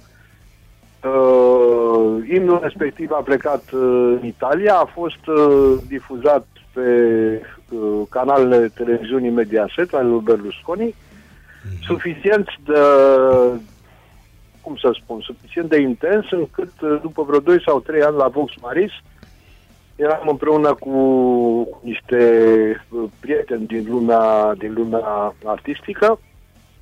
Uh, 1.05 2.29
imnul 2.29 2.59
respectiv 2.62 3.11
a 3.11 3.23
plecat 3.23 3.62
uh, 3.73 4.17
în 4.21 4.26
Italia, 4.26 4.75
a 4.75 4.85
fost 4.85 5.26
uh, 5.26 5.79
difuzat 5.88 6.47
pe 6.73 6.91
uh, 7.71 8.03
canalele 8.11 8.69
televiziunii 8.75 9.31
Mediaset 9.31 9.95
ale 9.95 10.09
lui 10.09 10.21
Berlusconi, 10.25 10.95
suficient 11.83 12.49
de, 12.65 12.79
cum 14.61 14.76
să 14.76 14.99
spun, 15.03 15.21
suficient 15.21 15.69
de 15.69 15.81
intens 15.81 16.31
încât 16.31 16.73
uh, 16.81 16.99
după 17.03 17.23
vreo 17.23 17.38
2 17.38 17.62
sau 17.65 17.81
3 17.81 18.03
ani 18.03 18.17
la 18.17 18.29
Vox 18.29 18.53
Maris 18.61 18.93
eram 19.97 20.29
împreună 20.29 20.75
cu 20.75 20.99
niște 21.83 22.21
uh, 22.91 23.05
prieteni 23.21 23.67
din 23.67 23.87
lumea, 23.88 24.55
din 24.59 24.73
lumea 24.73 25.35
artistică 25.45 26.19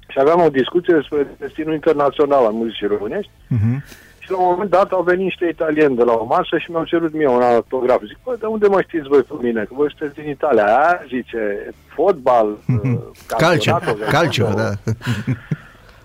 și 0.09 0.19
aveam 0.21 0.41
o 0.41 0.49
discuție 0.49 0.95
despre 0.95 1.27
destinul 1.39 1.73
internațional 1.75 2.45
al 2.45 2.53
muzicii 2.53 2.87
românești 2.87 3.31
Mhm. 3.49 3.85
și 4.19 4.31
la 4.31 4.37
un 4.39 4.49
moment 4.51 4.71
dat 4.71 4.91
au 4.93 5.03
venit 5.03 5.25
niște 5.25 5.47
italieni 5.47 5.97
de 5.97 6.03
la 6.03 6.13
o 6.13 6.25
masă 6.25 6.59
și 6.59 6.71
mi-au 6.71 6.85
cerut 6.85 7.13
mie 7.13 7.29
un 7.29 7.43
autograf. 7.43 8.01
Zic, 8.07 8.17
bă, 8.25 8.37
de 8.41 8.47
unde 8.47 8.67
mă 8.67 8.81
știți 8.81 9.09
voi 9.09 9.23
pe 9.23 9.35
mine? 9.41 9.63
Că 9.63 9.71
voi 9.75 9.95
sunteți 9.97 10.21
din 10.21 10.31
Italia. 10.31 10.67
A, 10.79 11.01
zice, 11.09 11.71
fotbal, 11.95 12.47
uh, 12.47 12.93
Calcio, 13.27 13.73
campionato 13.73 13.93
del 13.99 14.09
calcio, 14.09 14.45
mondo. 14.45 14.61
da. 14.63 14.71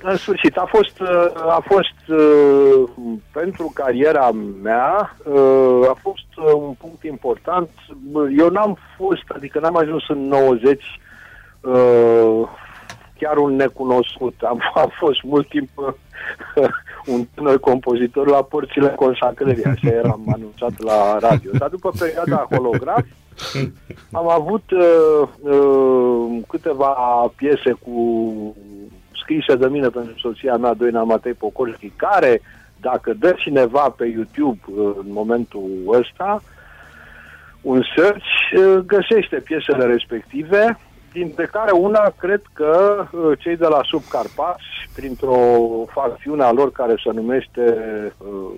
În 0.01 0.15
sfârșit, 0.18 0.58
a 0.58 0.65
fost, 0.70 1.00
uh, 1.00 1.32
a 1.36 1.63
fost 1.68 2.20
uh, 2.20 2.84
pentru 3.32 3.72
cariera 3.74 4.32
mea, 4.63 5.15
uh, 5.25 5.82
a 5.89 5.98
fost 6.01 6.25
uh, 6.38 6.53
un 6.53 6.74
punct 6.79 7.03
important. 7.03 7.70
Bă, 8.12 8.27
Eu 8.38 8.50
n-am 8.50 8.77
fost, 8.98 9.24
adică 9.36 9.60
n-am 9.60 9.75
ajuns 9.77 10.03
în 10.10 10.27
90 10.27 11.00
uh, 11.62 12.41
chiar 13.19 13.38
un 13.38 13.55
necunoscut. 13.55 14.35
Am, 14.41 14.61
am 14.83 14.91
fost 14.99 15.23
mult 15.23 15.47
timp 15.49 15.69
uh, 15.75 15.93
un 17.13 17.27
tânăr 17.35 17.59
compozitor 17.59 18.27
la 18.27 18.41
porțile 18.41 18.93
consacrării, 18.95 19.63
așa 19.63 19.88
eram 19.88 20.21
anunțat 20.33 20.81
la 20.81 21.17
radio. 21.19 21.51
Dar 21.57 21.69
după 21.69 21.91
perioada 21.99 22.47
holograf, 22.51 23.05
am 24.11 24.29
avut 24.29 24.71
uh, 24.71 25.27
uh, 25.39 26.41
câteva 26.47 26.93
piese 27.35 27.71
cu 27.71 28.55
scrise 29.21 29.55
de 29.55 29.67
mine 29.67 29.88
pentru 29.88 30.17
soția 30.17 30.55
mea, 30.55 30.73
Doina 30.73 31.03
Matei 31.03 31.33
Pocorski, 31.33 31.91
care, 31.95 32.41
dacă 32.81 33.13
dă 33.13 33.35
cineva 33.38 33.89
pe 33.97 34.05
YouTube 34.05 34.59
uh, 34.65 34.91
în 34.97 35.05
momentul 35.07 35.69
ăsta, 35.88 36.41
un 37.61 37.81
search, 37.95 38.25
uh, 38.57 38.83
găsește 38.85 39.35
piesele 39.35 39.85
respective, 39.85 40.79
dintre 41.12 41.46
care 41.46 41.72
una, 41.72 42.13
cred 42.18 42.42
că 42.54 43.06
uh, 43.12 43.38
cei 43.39 43.58
de 43.58 43.68
la 43.68 43.80
Subcarpați, 43.84 44.63
printr-o 44.96 45.38
facțiune 45.92 46.44
a 46.44 46.51
lor 46.51 46.72
care 46.72 46.96
se 47.04 47.12
numește 47.13 47.75
uh, 48.18 48.51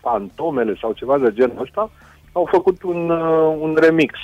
Fantomele 0.00 0.76
sau 0.80 0.92
ceva 0.92 1.18
de 1.18 1.32
genul 1.32 1.60
ăsta, 1.62 1.90
au 2.32 2.48
făcut 2.50 2.82
un, 2.82 3.10
uh, 3.10 3.56
un 3.60 3.76
remix 3.80 4.14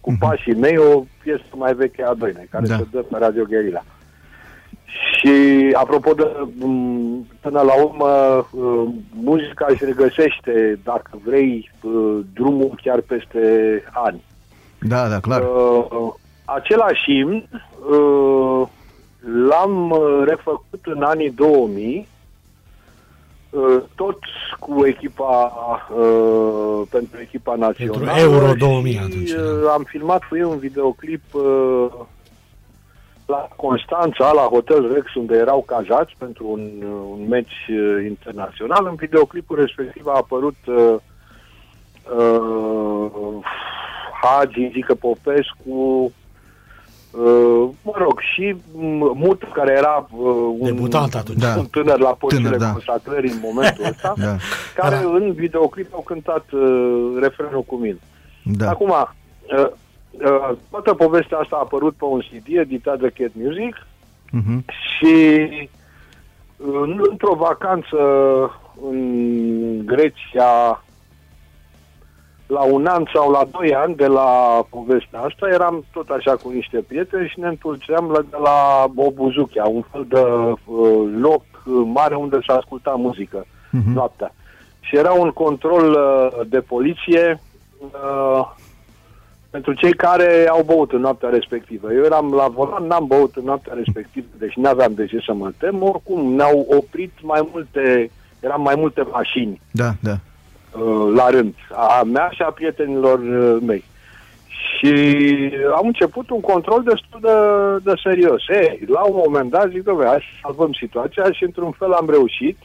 cu 0.00 0.16
pașii 0.18 0.54
mei, 0.54 0.76
o 0.76 1.04
piesă 1.22 1.44
mai 1.54 1.74
veche 1.74 2.02
a 2.02 2.14
Doinei, 2.14 2.48
care 2.50 2.66
Da. 2.66 2.76
se 2.76 2.86
dă 2.90 2.98
pe 2.98 3.16
Radio 3.18 3.44
Guerilla. 3.44 3.84
Și 4.86 5.32
apropo 5.72 6.12
de, 6.12 6.22
m, 6.66 7.26
până 7.40 7.60
la 7.60 7.82
urmă, 7.82 8.06
uh, 8.50 8.88
muzica 9.10 9.66
își 9.68 9.84
regăsește, 9.84 10.78
dacă 10.84 11.10
vrei, 11.24 11.70
uh, 11.82 12.18
drumul 12.34 12.78
chiar 12.82 13.00
peste 13.00 13.40
ani. 13.92 14.24
Da, 14.80 15.08
da, 15.08 15.20
clar. 15.20 15.42
Uh, 15.42 16.14
același 16.44 17.18
imn 17.18 17.48
uh, 17.90 18.68
l-am 19.48 19.90
uh, 19.90 20.22
refăcut 20.24 20.80
în 20.82 21.02
anii 21.02 21.30
2000, 21.30 22.08
uh, 23.50 23.82
tot 23.94 24.18
cu 24.58 24.86
echipa, 24.86 25.52
uh, 25.96 26.82
pentru 26.90 27.20
echipa 27.20 27.54
națională. 27.54 27.98
Pentru 27.98 28.20
Euro 28.20 28.54
2000 28.54 28.92
și, 28.92 28.98
atunci, 28.98 29.30
uh, 29.30 29.62
da. 29.64 29.72
Am 29.72 29.82
filmat 29.82 30.24
cu 30.24 30.36
ei 30.36 30.42
un 30.42 30.58
videoclip 30.58 31.22
uh, 31.32 31.86
la 33.26 33.48
Constanța, 33.56 34.32
la 34.32 34.42
Hotel 34.42 34.92
Rex, 34.92 35.14
unde 35.14 35.36
erau 35.36 35.64
cazați 35.66 36.14
pentru 36.18 36.46
un, 36.50 36.70
uh, 36.82 36.88
un 37.10 37.28
meci 37.28 37.68
uh, 37.68 38.04
internațional. 38.06 38.86
În 38.86 38.94
videoclipul 38.94 39.56
respectiv 39.56 40.06
a 40.06 40.16
apărut 40.16 40.56
uh, 40.66 40.94
uh, 42.16 43.10
Hagi, 44.22 44.70
Zică 44.72 44.94
Popescu, 44.94 45.70
uh, 45.70 46.10
mă 47.82 47.92
rog, 47.94 48.20
și 48.34 48.56
m, 48.72 49.12
Mut, 49.14 49.42
care 49.52 49.72
era 49.76 50.06
uh, 50.10 50.24
un, 50.58 50.64
Debutant 50.64 51.14
atunci. 51.14 51.38
Da. 51.38 51.54
un 51.58 51.66
tânăr 51.66 51.98
la 51.98 52.10
porțile 52.18 52.42
Tânăr, 52.42 52.58
da. 52.60 52.70
consacrării 52.72 53.30
în 53.30 53.38
momentul 53.42 53.84
ăsta, 53.90 54.14
Da, 54.16 54.36
care 54.74 55.00
Da. 55.02 55.08
în 55.10 55.32
videoclip 55.32 55.94
au 55.94 56.00
cântat 56.00 56.44
uh, 56.52 57.12
refrenul 57.20 57.62
cu 57.62 57.76
mine. 57.76 57.98
da. 58.42 58.68
Acum, 58.70 58.88
uh, 58.90 59.66
uh, 60.10 60.56
toată 60.70 60.94
povestea 60.94 61.38
asta 61.38 61.56
a 61.56 61.60
apărut 61.62 61.94
pe 61.94 62.04
un 62.04 62.20
CD 62.20 62.46
editat 62.56 62.98
de 63.00 63.12
Cat 63.18 63.30
Music 63.32 63.86
Mhm. 64.30 64.64
și 64.66 65.14
uh, 66.56 66.96
într-o 67.10 67.34
vacanță 67.34 67.96
în 68.90 69.86
Grecia 69.86 70.83
la 72.58 72.62
un 72.76 72.86
an 72.86 73.04
sau 73.14 73.30
la 73.30 73.42
doi 73.50 73.74
ani 73.74 73.94
de 73.94 74.06
la 74.06 74.28
povestea 74.70 75.20
asta, 75.20 75.48
eram 75.52 75.84
tot 75.92 76.08
așa 76.08 76.32
cu 76.42 76.48
niște 76.50 76.78
prieteni 76.88 77.28
și 77.28 77.40
ne 77.40 77.48
întoarceam 77.48 78.10
la, 78.10 78.20
de 78.30 78.36
la 78.42 78.86
Bobuzuchea, 78.92 79.64
un 79.64 79.84
fel 79.92 80.04
de 80.08 80.20
uh, 80.20 81.12
loc 81.20 81.42
uh, 81.64 81.82
mare 81.94 82.14
unde 82.14 82.38
se 82.46 82.52
asculta 82.52 82.90
muzică 82.96 83.46
Mhm. 83.70 83.92
noaptea. 83.92 84.34
Și 84.80 84.96
era 84.96 85.12
un 85.12 85.30
control 85.30 85.90
uh, 85.90 86.46
de 86.48 86.60
poliție 86.60 87.40
uh, 87.78 88.50
pentru 89.50 89.72
cei 89.72 89.92
care 89.94 90.46
au 90.50 90.62
băut 90.66 90.92
în 90.92 91.00
noaptea 91.00 91.28
respectivă. 91.28 91.92
Eu 91.92 92.02
eram 92.04 92.32
la 92.32 92.48
volan, 92.48 92.86
n-am 92.86 93.06
băut 93.06 93.36
în 93.36 93.44
noaptea 93.44 93.74
respectivă, 93.76 94.26
deci 94.38 94.54
n-aveam 94.54 94.92
de 94.94 95.06
ce 95.06 95.18
să 95.26 95.32
mă 95.34 95.50
tem. 95.58 95.82
Oricum, 95.82 96.34
ne-au 96.34 96.66
oprit 96.78 97.12
mai 97.22 97.48
multe, 97.52 98.10
eram 98.40 98.62
mai 98.62 98.74
multe 98.76 99.02
mașini 99.10 99.60
Da, 99.70 99.90
da. 100.00 100.16
Uh, 100.78 101.12
la 101.14 101.30
rând, 101.30 101.54
a 101.72 102.02
mea 102.02 102.28
și 102.32 102.42
a 102.42 102.50
prietenilor 102.50 103.18
uh, 103.18 103.62
mei. 103.66 103.84
Și 104.48 104.92
am 105.76 105.86
început 105.86 106.30
un 106.30 106.40
control 106.40 106.82
destul 106.82 107.20
de, 107.20 107.36
de 107.90 108.00
serios. 108.02 108.42
Ei, 108.48 108.80
la 108.86 109.00
un 109.00 109.20
moment 109.26 109.50
dat 109.50 109.70
zic, 109.70 109.82
doamne, 109.82 110.06
hai 110.06 110.18
să 110.18 110.38
salvăm 110.42 110.72
situația 110.72 111.32
și 111.32 111.44
într-un 111.44 111.70
fel 111.70 111.92
am 111.92 112.10
reușit. 112.10 112.58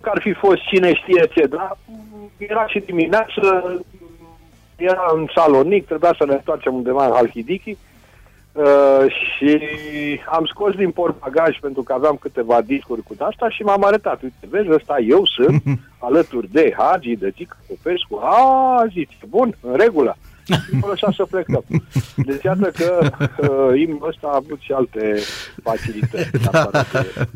Că 0.00 0.10
ar 0.14 0.20
fi 0.20 0.32
fost 0.32 0.60
cine 0.62 0.94
știe 0.94 1.28
ce, 1.34 1.46
dar 1.46 1.78
era 2.36 2.66
și 2.66 2.78
dimineață, 2.78 3.42
era 4.76 5.12
în 5.14 5.26
Salonic, 5.34 5.86
trebuia 5.86 6.14
să 6.18 6.24
ne 6.26 6.32
întoarcem 6.32 6.74
undeva 6.74 7.06
în 7.06 7.12
Halkidiki 7.12 7.76
uh, 8.52 9.04
și 9.08 9.60
am 10.30 10.44
scos 10.46 10.74
din 10.74 10.90
portbagaj 10.90 11.58
pentru 11.60 11.82
că 11.82 11.92
aveam 11.92 12.16
câteva 12.20 12.60
discuri 12.60 13.02
cu 13.02 13.14
asta 13.18 13.48
și 13.50 13.62
m-am 13.62 13.84
arătat. 13.84 14.22
Uite, 14.22 14.46
vezi, 14.50 14.70
ăsta 14.70 14.96
eu 15.08 15.26
sunt 15.26 15.62
alături 16.08 16.48
de 16.50 16.74
Hagi, 16.76 17.16
de 17.16 17.32
Gica 17.34 17.56
Popescu. 17.66 18.20
A, 18.22 18.84
zice, 18.92 19.16
bun, 19.28 19.56
în 19.60 19.76
regulă. 19.76 20.16
Și 20.44 20.74
mă 20.80 20.86
lăsa 20.88 21.08
să 21.16 21.24
plecăm. 21.30 21.64
Deci 22.16 22.42
iată 22.42 22.70
că 22.76 23.10
uh, 23.38 23.80
imnul 23.80 24.08
ăsta 24.08 24.26
a 24.26 24.36
avut 24.36 24.60
și 24.60 24.72
alte 24.72 25.14
facilități. 25.62 26.30
Da. 26.50 26.70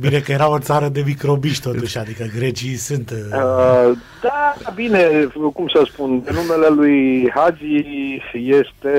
Bine 0.00 0.18
că 0.18 0.32
era 0.32 0.50
o 0.50 0.58
țară 0.58 0.88
de 0.88 1.02
microbiști 1.06 1.62
totuși, 1.62 1.98
adică 1.98 2.24
grecii 2.36 2.74
sunt... 2.74 3.10
Uh... 3.10 3.16
Uh, 3.16 3.98
da, 4.22 4.54
bine, 4.74 5.28
cum 5.52 5.68
să 5.68 5.86
spun, 5.92 6.10
numele 6.10 6.68
lui 6.68 7.30
Hagi 7.34 7.84
este 8.32 8.94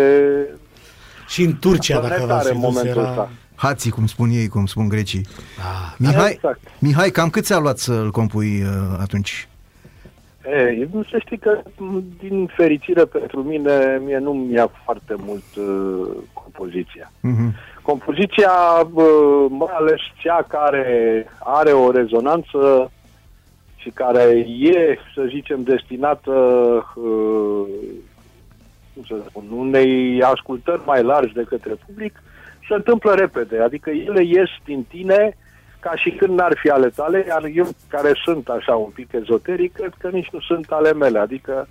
și 1.27 1.43
în 1.43 1.57
Turcia, 1.59 1.99
dacă 1.99 2.25
v-ați 2.25 2.51
în 2.51 2.55
fi 2.55 2.61
dus, 2.61 2.73
momentul 2.73 3.01
era... 3.01 3.09
ăsta. 3.09 3.29
Hații, 3.55 3.91
cum 3.91 4.05
spun 4.05 4.29
ei, 4.29 4.47
cum 4.47 4.65
spun 4.65 4.87
grecii. 4.87 5.25
Ah, 5.57 5.95
Mihai, 5.97 6.31
exact. 6.31 6.59
Mihai, 6.79 7.09
cam 7.09 7.29
cât 7.29 7.45
ți-a 7.45 7.59
luat 7.59 7.77
să-l 7.77 8.11
compui 8.11 8.61
uh, 8.61 8.97
atunci? 8.99 9.47
E, 10.45 10.87
nu 10.91 11.03
să 11.03 11.17
știi 11.19 11.37
că, 11.37 11.61
m, 11.77 12.03
din 12.19 12.49
fericire 12.55 13.05
pentru 13.05 13.43
mine, 13.43 14.01
mie 14.05 14.17
nu 14.17 14.31
mi-a 14.33 14.71
foarte 14.83 15.15
mult 15.17 15.43
uh, 15.55 16.07
compoziția. 16.33 17.11
Mhm. 17.21 17.55
Compoziția, 17.81 18.51
uh, 18.93 19.45
mai 19.49 19.73
ales 19.73 19.99
cea 20.21 20.45
care 20.47 21.25
are 21.39 21.71
o 21.71 21.91
rezonanță 21.91 22.91
și 23.75 23.89
care 23.89 24.45
e, 24.59 24.97
să 25.13 25.25
zicem, 25.29 25.63
destinată 25.63 26.31
uh, 26.95 27.67
cum 28.97 29.17
să 29.17 29.23
spun, 29.27 29.43
unei 29.51 30.21
ascultări 30.21 30.81
mai 30.85 31.03
largi 31.03 31.33
de 31.33 31.43
către 31.43 31.73
public, 31.85 32.23
se 32.67 32.73
întâmplă 32.73 33.13
repede. 33.13 33.59
Adică 33.59 33.89
ele 33.89 34.23
ies 34.23 34.49
din 34.65 34.83
tine 34.83 35.37
ca 35.79 35.95
și 35.95 36.09
când 36.09 36.37
n-ar 36.37 36.57
fi 36.61 36.69
ale 36.69 36.89
tale, 36.89 37.25
iar 37.27 37.43
eu, 37.53 37.67
care 37.87 38.11
sunt 38.23 38.49
așa 38.49 38.75
un 38.75 38.89
pic 38.89 39.13
ezoteric, 39.13 39.73
cred 39.73 39.93
că 39.97 40.09
nici 40.09 40.29
nu 40.31 40.39
sunt 40.39 40.71
ale 40.71 40.93
mele. 40.93 41.19
Adică 41.19 41.67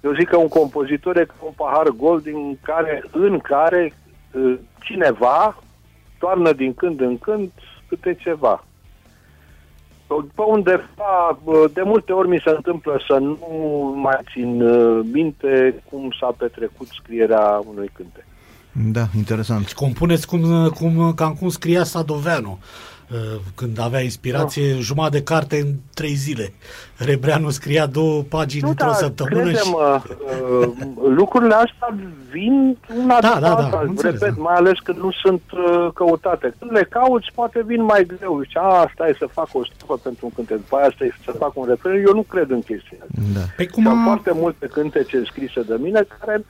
eu 0.00 0.12
zic 0.12 0.28
că 0.28 0.36
un 0.36 0.48
compozitor 0.48 1.16
e 1.16 1.24
ca 1.24 1.34
un 1.40 1.52
pahar 1.56 1.88
gol 1.88 2.20
din 2.20 2.58
care, 2.62 3.04
în 3.10 3.38
care 3.38 3.92
uh, 4.32 4.58
cineva 4.80 5.62
toarnă 6.18 6.52
din 6.52 6.74
când 6.74 7.00
în 7.00 7.18
când 7.18 7.50
câte 7.88 8.14
ceva. 8.14 8.64
Pe 10.34 10.42
undeva, 10.42 11.38
bă, 11.44 11.70
de 11.72 11.82
multe 11.82 12.12
ori 12.12 12.28
mi 12.28 12.42
se 12.44 12.50
întâmplă 12.50 13.00
să 13.06 13.18
nu 13.18 13.38
mai 13.96 14.18
țin 14.32 14.62
uh, 14.62 15.06
minte 15.12 15.82
cum 15.90 16.10
s-a 16.20 16.34
petrecut 16.38 16.86
scrierea 16.86 17.62
unui 17.68 17.90
cântec. 17.92 18.24
Da, 18.72 19.06
interesant. 19.16 19.72
Compuneți 19.72 20.26
cum, 20.26 20.68
cum, 20.68 21.12
cam 21.14 21.34
cum 21.34 21.48
scria 21.48 21.84
Sadoveanu 21.84 22.58
uh, 23.10 23.18
când 23.54 23.80
avea 23.80 24.00
inspirație, 24.00 24.72
Ah. 24.72 24.78
jumătate 24.80 25.16
de 25.16 25.22
carte 25.22 25.60
în 25.60 25.74
trei 25.94 26.14
zile. 26.14 26.52
Rebreanu 26.96 27.50
scria 27.50 27.86
două 27.86 28.22
pagini 28.22 28.68
într-o 28.68 28.86
dar 28.86 28.94
săptămână 28.94 29.50
și... 29.50 29.54
crede-mă, 29.54 30.02
uh, 30.60 30.68
lucrurile 31.16 31.54
astea 31.54 31.94
vin 32.30 32.78
una 33.02 33.20
Da, 33.20 33.28
după 33.28 33.40
da, 33.40 33.48
da, 33.48 33.56
alta, 33.56 33.76
am 33.76 33.88
înțeles, 33.88 34.20
repet, 34.20 34.36
da. 34.36 34.42
mai 34.42 34.54
ales 34.54 34.78
când 34.84 34.98
nu 34.98 35.10
sunt 35.22 35.42
uh, 35.52 35.88
căutate. 35.94 36.54
Când 36.58 36.72
le 36.72 36.86
cauți, 36.90 37.30
poate 37.34 37.62
vin 37.66 37.82
mai 37.82 38.06
greu. 38.06 38.42
Și 38.42 38.56
a, 38.56 38.62
asta 38.62 39.08
e 39.08 39.14
să 39.18 39.26
fac 39.32 39.48
o 39.52 39.64
stropă 39.64 39.96
pentru 40.02 40.26
un 40.26 40.32
cântec, 40.34 40.56
după 40.56 40.76
aia 40.76 40.86
asta 40.86 41.04
e 41.04 41.10
să 41.24 41.32
fac 41.38 41.56
un 41.56 41.66
refren. 41.68 42.04
Eu 42.06 42.14
nu 42.14 42.22
cred 42.22 42.50
în 42.50 42.60
chestia 42.60 42.98
asta. 43.00 43.22
Da. 43.34 43.40
Pe 43.56 43.62
Și 43.62 43.68
cum 43.68 43.86
am 43.86 44.00
a... 44.00 44.04
foarte 44.04 44.32
multe 44.34 44.66
cântece 44.66 45.22
scrise 45.24 45.62
de 45.62 45.76
mine 45.80 46.06
care 46.18 46.44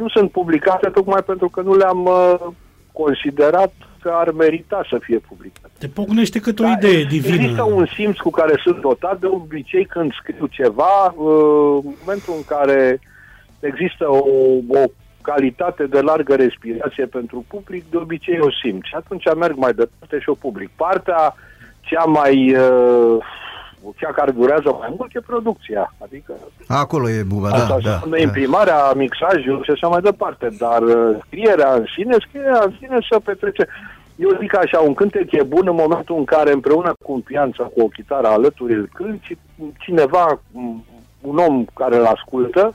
nu 0.00 0.08
sunt 0.08 0.30
publicate 0.30 0.88
tocmai 0.88 1.22
pentru 1.26 1.48
că 1.48 1.60
nu 1.60 1.74
le-am 1.76 2.04
uh, 2.04 2.34
considerat 2.92 3.72
că 4.02 4.10
ar 4.14 4.30
merita 4.30 4.86
să 4.90 4.98
fie 5.00 5.18
publicate. 5.18 5.70
Te 5.78 5.88
pocnește 5.88 6.38
cât 6.40 6.58
o 6.58 6.62
Da, 6.62 6.70
idee 6.70 7.00
Există 7.00 7.30
divină. 7.36 7.62
un 7.62 7.86
simț 7.86 8.16
cu 8.16 8.30
care 8.30 8.54
sunt 8.64 8.80
dotat, 8.80 9.20
de 9.20 9.26
obicei 9.26 9.84
când 9.84 10.12
scriu 10.12 10.46
ceva, 10.46 11.14
uh, 11.16 11.80
în 11.84 11.94
momentul 12.00 12.34
în 12.36 12.44
care 12.46 13.00
există 13.60 14.04
o, 14.10 14.24
o 14.68 14.84
calitate 15.22 15.86
de 15.86 16.00
largă 16.00 16.34
respirație 16.34 17.06
pentru 17.06 17.44
public, 17.48 17.84
de 17.90 17.96
obicei 17.96 18.38
o 18.40 18.50
simt 18.62 18.84
și 18.84 18.94
atunci 18.94 19.24
merg 19.36 19.56
mai 19.56 19.72
departe 19.72 20.18
și 20.18 20.28
o 20.28 20.34
public. 20.34 20.70
Partea 20.76 21.34
cea 21.80 22.04
mai 22.04 22.56
uh, 22.56 23.16
cea 23.96 24.12
care 24.12 24.30
durează 24.30 24.76
mai 24.78 24.94
mult 24.96 25.14
e 25.14 25.20
producția, 25.20 25.94
adică 25.98 26.32
Acolo 26.66 27.10
e 27.10 27.22
buba, 27.22 27.48
da, 27.48 27.54
Asta 27.54 27.68
da, 27.68 27.74
înseamnă 27.74 28.16
da. 28.16 28.22
imprimarea, 28.22 28.92
mixajul 28.92 29.62
și 29.64 29.70
așa 29.70 29.88
mai 29.88 30.00
departe, 30.00 30.48
dar 30.58 30.82
uh, 30.82 31.18
scrierea 31.26 31.72
în 31.72 31.84
sine, 31.96 32.16
scrierea 32.28 32.62
în 32.64 32.72
sine 32.78 32.98
se 33.10 33.18
petrece. 33.24 33.66
Eu 34.16 34.36
zic 34.40 34.56
așa, 34.56 34.78
un 34.80 34.94
cântec 34.94 35.32
e 35.32 35.42
bun 35.42 35.66
în 35.68 35.74
momentul 35.74 36.16
în 36.16 36.24
care 36.24 36.52
împreună 36.52 36.92
cu 37.04 37.12
un 37.12 37.20
pian 37.20 37.52
sau 37.56 37.66
cu 37.66 37.80
o 37.80 37.86
chitară 37.86 38.26
alături 38.26 38.74
îl 38.74 38.88
cânti 38.92 39.26
și 39.26 39.36
cineva, 39.78 40.40
m, 40.52 40.84
un 41.20 41.36
om 41.36 41.64
care 41.64 41.96
îl 41.96 42.04
ascultă, 42.04 42.74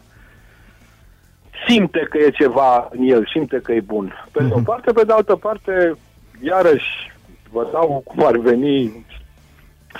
simte 1.67 2.07
că 2.09 2.17
e 2.17 2.29
ceva 2.29 2.89
în 2.91 3.03
el, 3.03 3.27
simte 3.31 3.59
că 3.63 3.71
e 3.71 3.79
bun. 3.79 4.13
Pe 4.31 4.43
de 4.43 4.53
o 4.53 4.59
parte, 4.59 4.91
pe 4.91 5.03
de 5.03 5.13
altă 5.13 5.35
parte, 5.35 5.97
iarăși, 6.41 7.11
vă 7.51 7.67
dau 7.71 8.01
cum 8.05 8.25
ar 8.25 8.37
veni 8.37 9.05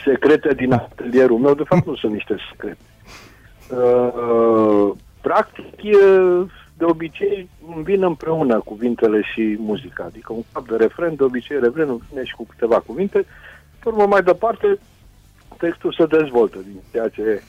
secrete 0.03 0.53
din 0.53 0.73
atelierul 0.73 1.37
meu, 1.37 1.53
de 1.53 1.63
fapt 1.63 1.85
nu 1.85 1.95
sunt 1.95 2.13
niște 2.13 2.35
secrete. 2.51 2.77
Uh, 3.69 4.91
practic, 5.21 5.83
e, 5.83 5.97
de 6.77 6.85
obicei 6.85 7.49
îmi 7.75 7.83
vin 7.83 8.03
împreună 8.03 8.59
cuvintele 8.59 9.21
și 9.21 9.55
muzica, 9.59 10.03
adică 10.03 10.33
un 10.33 10.43
cap 10.51 10.67
de 10.67 10.75
refren, 10.75 11.15
de 11.15 11.23
obicei 11.23 11.59
refrenul 11.59 12.01
vine 12.09 12.23
și 12.23 12.35
cu 12.35 12.45
câteva 12.45 12.79
cuvinte, 12.79 13.25
pe 13.79 13.89
urmă 13.89 14.05
mai 14.05 14.23
departe 14.23 14.79
textul 15.57 15.93
se 15.93 16.05
dezvoltă 16.05 16.57
din 16.57 16.79
ceea 16.91 17.07
ce 17.07 17.21
e. 17.21 17.43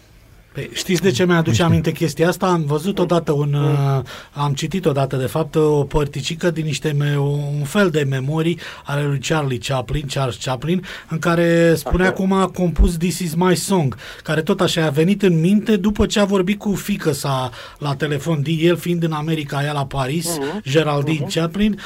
Păi, 0.57 0.71
știți 0.73 1.03
de 1.03 1.11
ce 1.11 1.27
mi-aduce 1.27 1.62
aminte 1.62 1.92
chestia 1.92 2.29
asta? 2.29 2.47
Am 2.47 2.64
văzut 2.64 2.99
odată 2.99 3.33
un... 3.33 3.53
Uh, 3.53 4.03
am 4.33 4.53
citit 4.53 4.87
odată, 4.87 5.16
de 5.16 5.27
fapt, 5.27 5.55
o 5.55 5.85
părticică 5.85 6.51
din 6.51 6.64
niște... 6.64 6.95
Me- 6.99 7.19
un 7.19 7.64
fel 7.64 7.90
de 7.90 8.07
memorii 8.09 8.59
ale 8.85 9.03
lui 9.03 9.19
Charlie 9.19 9.59
Chaplin, 9.59 10.07
Charles 10.07 10.37
Chaplin, 10.45 10.85
în 11.09 11.19
care 11.19 11.75
spunea 11.75 12.07
Așa. 12.07 12.14
cum 12.14 12.33
a 12.33 12.47
compus 12.47 12.97
This 12.97 13.19
Is 13.19 13.35
My 13.35 13.57
Song, 13.57 13.97
care 14.23 14.42
tot 14.42 14.61
așa 14.61 14.85
a 14.85 14.90
venit 14.90 15.23
în 15.23 15.40
minte 15.40 15.77
după 15.77 16.07
ce 16.07 16.21
a 16.21 16.25
vorbit 16.25 16.59
cu 16.59 16.75
fică 16.75 17.12
sa 17.12 17.51
la 17.79 17.95
telefon, 17.95 18.42
din 18.42 18.59
el 18.62 18.77
fiind 18.77 19.03
în 19.03 19.12
America, 19.12 19.62
ea 19.62 19.73
la 19.73 19.87
Paris, 19.87 20.38
Geraldine 20.69 21.27
Chaplin, 21.35 21.81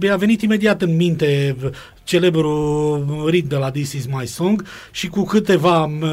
uh, 0.00 0.10
a 0.10 0.16
venit 0.16 0.42
imediat 0.42 0.82
în 0.82 0.96
minte 0.96 1.56
celebrul 2.04 3.24
rit 3.28 3.44
de 3.44 3.56
la 3.56 3.70
This 3.70 3.92
Is 3.92 4.06
My 4.06 4.26
Song 4.26 4.64
și 4.90 5.08
cu 5.08 5.24
câteva 5.24 5.86
m, 5.86 6.04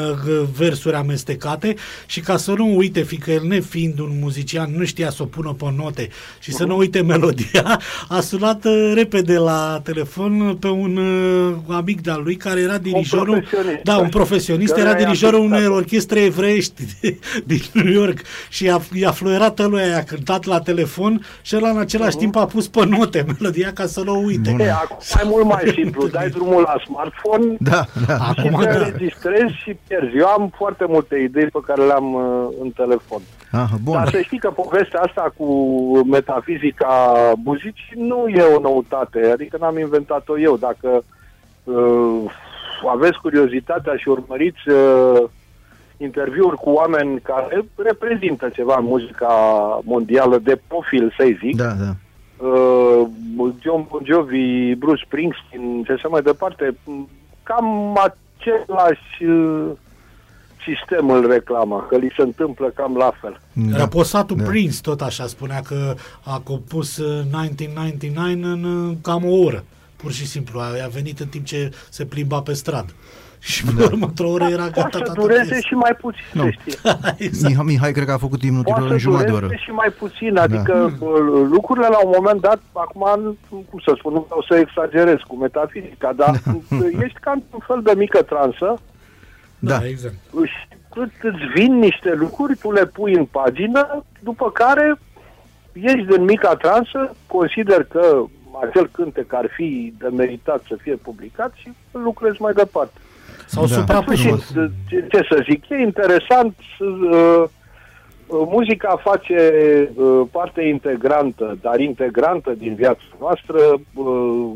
versuri 0.58 0.96
amestecate 0.96 1.76
și 2.06 2.20
ca 2.20 2.38
să 2.38 2.54
nu 2.58 2.78
uite, 2.78 3.02
fiindcă 3.02 3.32
el 3.32 3.44
nefiind 3.48 4.00
un 4.00 4.12
muzician 4.20 4.74
nu 4.78 4.86
știa 4.86 5.10
să 5.10 5.24
o 5.24 5.26
pună 5.26 5.56
pe 5.58 5.74
note 5.78 6.10
și 6.40 6.52
să 6.52 6.64
nu 6.64 6.78
uite 6.78 7.02
melodia, 7.02 7.82
a 8.08 8.20
sunat 8.20 8.66
uh, 8.66 8.92
repede 8.96 9.38
la 9.38 9.82
telefon 9.84 10.58
pe 10.60 10.68
un 10.68 10.98
uh, 10.98 11.56
amic 11.68 12.02
de-al 12.02 12.22
lui 12.24 12.36
care 12.36 12.60
era 12.60 12.78
dirijorul, 12.78 13.42
profesionist, 13.42 13.84
da, 13.84 13.96
un 13.96 14.02
da. 14.04 14.10
profesionist, 14.10 14.74
Care 14.74 14.82
era 14.88 14.98
i-a 15.00 15.06
dirijorul 15.06 15.40
ascultat. 15.40 15.60
unei 15.60 15.76
orchestre 15.76 16.22
evreiești 16.22 16.82
din 17.46 17.62
New 17.74 17.92
York 17.92 18.22
și 18.50 18.64
i-a, 18.64 18.82
i-a 18.94 19.12
fluierat 19.12 19.70
lui, 19.70 19.82
a 19.82 20.04
cântat 20.04 20.46
la 20.46 20.60
telefon 20.60 21.26
și 21.42 21.56
el 21.56 21.62
în 21.74 21.80
același 21.80 22.18
timp 22.18 22.36
a 22.36 22.46
pus 22.46 22.68
pe 22.68 22.86
note 22.86 23.26
melodia 23.28 23.74
ca 23.74 23.86
să 23.86 24.02
nu 24.06 24.14
o 24.14 24.18
uite. 24.18 24.50
Bun. 24.50 24.60
E, 24.60 24.72
acum 24.72 24.98
mai 25.16 25.24
mult 25.26 25.46
mai 25.46 25.74
simplu, 25.82 26.08
dai 26.08 26.30
drumul 26.30 26.62
la 26.62 26.76
smartphone 26.86 27.56
Da, 27.60 27.86
da. 28.08 28.16
și 28.16 28.48
Acum, 28.48 28.60
te 28.60 28.66
da. 28.66 28.78
înregistrezi 28.78 29.54
și 29.54 29.78
pierzi. 29.88 30.18
Eu 30.18 30.28
am 30.28 30.52
foarte 30.56 30.86
multe 30.88 31.16
idei 31.18 31.46
pe 31.48 31.60
care 31.66 31.82
le-am 31.86 32.14
uh, 32.14 32.48
în 32.62 32.70
telefon. 32.70 33.22
Ah, 33.52 33.70
bun. 33.84 33.94
Dar 33.94 34.10
să 34.10 34.22
știi 34.22 34.40
că 34.40 34.50
povestea 34.50 35.02
asta 35.02 35.34
cu 35.38 35.48
metafizica 36.06 37.14
muzicii 37.44 37.96
nu 37.96 38.28
e 38.28 38.42
o 38.42 38.60
noutate, 38.60 39.30
adică 39.34 39.58
n-am 39.60 39.78
inventat-o 39.78 40.40
eu. 40.40 40.58
Dacă 40.58 41.04
uh, 41.64 42.32
aveți 42.92 43.18
curiozitatea 43.22 43.96
și 43.96 44.10
urmăriți 44.10 44.70
uh, 44.70 45.30
interviuri 45.98 46.56
cu 46.58 46.70
oameni 46.70 47.20
care 47.20 47.66
reprezintă 47.76 48.50
ceva 48.50 48.76
în 48.80 48.86
muzica 48.86 49.34
mondială 49.84 50.38
de 50.38 50.62
profil, 50.68 51.14
să-i 51.18 51.38
zic, 51.44 51.56
Da, 51.56 51.64
da. 51.64 51.92
Uh, 52.42 53.08
John 53.60 53.88
Bon 53.90 54.02
Jovi, 54.06 54.76
Bruce 54.76 55.04
Springsteen 55.06 55.84
și 55.86 55.92
așa 55.92 56.08
mai 56.08 56.22
departe, 56.22 56.76
m, 56.84 57.10
cam 57.44 57.98
același 57.98 59.24
uh, 59.24 59.72
sistem 60.66 61.10
îl 61.10 61.28
reclamă, 61.28 61.86
că 61.90 61.98
li 61.98 62.14
se 62.16 62.22
întâmplă 62.22 62.72
cam 62.76 62.96
la 62.96 63.12
fel. 63.22 63.40
da. 63.54 63.78
Raposatul 63.78 64.38
Da. 64.38 64.44
Prince 64.44 64.82
tot 64.82 65.02
așa 65.02 65.28
spunea 65.28 65.62
că 65.62 65.96
a 66.24 66.40
compus 66.40 66.98
uh, 66.98 67.24
1999 67.34 68.28
în 68.28 68.64
uh, 68.64 68.98
cam 69.02 69.26
o 69.26 69.36
oră. 69.36 69.64
Pur 69.96 70.12
și 70.12 70.28
simplu, 70.28 70.60
a, 70.60 70.66
a 70.86 70.88
venit 70.88 71.20
în 71.20 71.28
timp 71.28 71.46
ce 71.46 71.72
se 71.90 72.06
plimba 72.06 72.42
pe 72.42 72.54
stradă. 72.54 72.92
Și 73.44 73.66
pe 73.66 73.84
următoarea 73.84 74.34
oră 74.34 74.44
era 74.54 74.64
gata 74.64 74.80
Poate 74.82 74.98
să 74.98 75.04
toată 75.04 75.20
dureze 75.22 75.44
piesa. 75.54 75.68
și 75.68 75.74
mai 75.74 75.94
puțin, 76.02 76.24
Nu. 76.34 76.44
se 76.44 76.52
știe. 76.52 76.74
exact. 77.18 77.48
Mihai, 77.50 77.66
Mihai 77.66 77.92
cred 77.92 78.06
că 78.06 78.12
a 78.12 78.18
făcut 78.28 78.42
imnul 78.44 78.64
Poate 78.64 78.80
titulul 78.80 78.92
în 78.94 79.00
să 79.00 79.04
jumătate 79.04 79.30
de 79.30 79.36
oră. 79.38 79.46
dureze 79.46 79.64
și 79.64 79.72
mai 79.72 79.90
puțin, 80.02 80.38
adică 80.38 80.96
bă, 81.00 81.18
lucrurile 81.56 81.88
la 81.88 82.00
un 82.06 82.12
moment 82.18 82.42
dat, 82.42 82.60
acum, 82.74 83.04
cum 83.70 83.80
să 83.86 83.94
spun, 83.98 84.14
nu 84.14 84.22
vreau 84.28 84.46
să 84.50 84.56
exagerez 84.56 85.20
cu 85.28 85.36
metafizica, 85.36 86.14
dar 86.16 86.34
ești 87.06 87.20
ca 87.20 87.32
într-un 87.32 87.64
fel 87.68 87.82
de 87.84 87.94
mică 87.98 88.22
transă 88.22 88.80
Da. 89.60 89.78
da, 89.78 89.88
exact. 89.88 90.16
și 90.46 90.78
cât 90.94 91.12
îți 91.22 91.44
vin 91.56 91.74
niște 91.80 92.14
lucruri, 92.14 92.56
tu 92.58 92.72
le 92.72 92.86
pui 92.86 93.14
în 93.16 93.26
pagină, 93.26 94.04
după 94.20 94.52
care 94.52 95.00
ești 95.74 96.06
din 96.06 96.24
mica 96.24 96.56
transă, 96.56 97.16
consider 97.28 97.84
că 97.84 98.24
acel 98.70 98.90
cântec 98.92 99.34
ar 99.34 99.48
fi 99.56 99.94
de 100.00 100.08
meritat 100.08 100.62
să 100.68 100.76
fie 100.82 100.96
publicat 100.96 101.52
și 101.56 101.72
lucrezi 101.92 102.42
mai 102.42 102.54
departe. 102.54 103.00
S-au 103.46 103.66
Da. 103.66 103.74
suprapus. 103.76 104.16
Și, 104.16 104.34
ce, 104.90 105.06
ce 105.10 105.26
să 105.30 105.44
zic, 105.50 105.70
e 105.70 105.76
interesant, 105.82 106.56
uh, 106.80 106.88
uh, 107.08 107.44
muzica 108.28 109.00
face 109.04 109.40
uh, 109.96 110.22
parte 110.32 110.62
integrantă, 110.64 111.58
dar 111.62 111.80
integrantă 111.80 112.54
din 112.58 112.76
viața 112.76 113.02
noastră, 113.20 113.58
uh, 113.94 114.50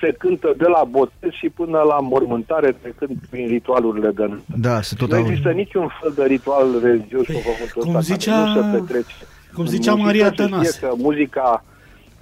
se 0.00 0.14
cântă 0.18 0.54
de 0.56 0.66
la 0.66 0.84
botez 0.90 1.30
și 1.30 1.48
până 1.48 1.78
la 1.78 2.00
mormântare 2.00 2.76
trecând 2.82 3.10
prin 3.30 3.46
ritualurile 3.48 4.10
de 4.10 4.22
nuntă. 4.24 4.42
Da, 4.56 4.80
se 4.82 4.94
tot 4.98 5.10
nu 5.10 5.16
aude. 5.16 5.28
există 5.28 5.50
niciun 5.50 5.88
fel 6.00 6.12
de 6.16 6.24
ritual 6.24 6.66
religios 6.82 7.26
pe 7.26 7.32
pământul 7.32 7.82
cum 7.82 7.94
ăsta 7.94 8.14
zicea- 8.14 8.32
care 8.32 8.60
nu 8.60 8.62
se 8.72 8.78
petrece. 8.78 9.14
cum 9.54 9.64
În 9.64 9.70
zicea 9.70 9.90
muzică 9.90 10.06
Maria 10.06 10.26
se 10.26 10.32
știe 10.32 10.44
Tănase. 10.46 10.78
că 10.80 10.92
muzica 10.96 11.64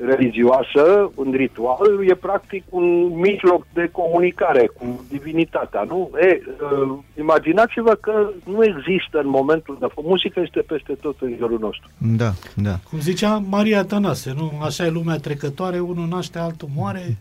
religioasă, 0.06 1.10
un 1.14 1.32
ritual, 1.36 2.08
e 2.08 2.14
practic 2.14 2.64
un 2.68 3.08
mijloc 3.14 3.66
de 3.72 3.88
comunicare 3.92 4.66
cu 4.78 5.04
divinitatea, 5.08 5.82
nu? 5.88 6.10
E, 6.20 6.40
uh, 6.62 6.98
imaginați-vă 7.18 7.94
că 7.94 8.30
nu 8.44 8.64
există 8.64 9.18
în 9.18 9.28
momentul 9.28 9.76
de 9.80 9.86
față. 9.94 10.08
Muzica 10.08 10.40
este 10.40 10.60
peste 10.60 10.92
tot 11.00 11.16
în 11.20 11.34
jurul 11.38 11.58
nostru. 11.60 11.88
Da, 12.16 12.32
da. 12.54 12.78
Cum 12.90 12.98
zicea 13.00 13.42
Maria 13.48 13.84
Tănase, 13.84 14.32
nu? 14.36 14.52
Așa 14.62 14.84
e 14.84 14.90
lumea 14.90 15.16
trecătoare, 15.16 15.78
unul 15.78 16.06
naște, 16.08 16.38
altul 16.38 16.68
moare. 16.76 17.16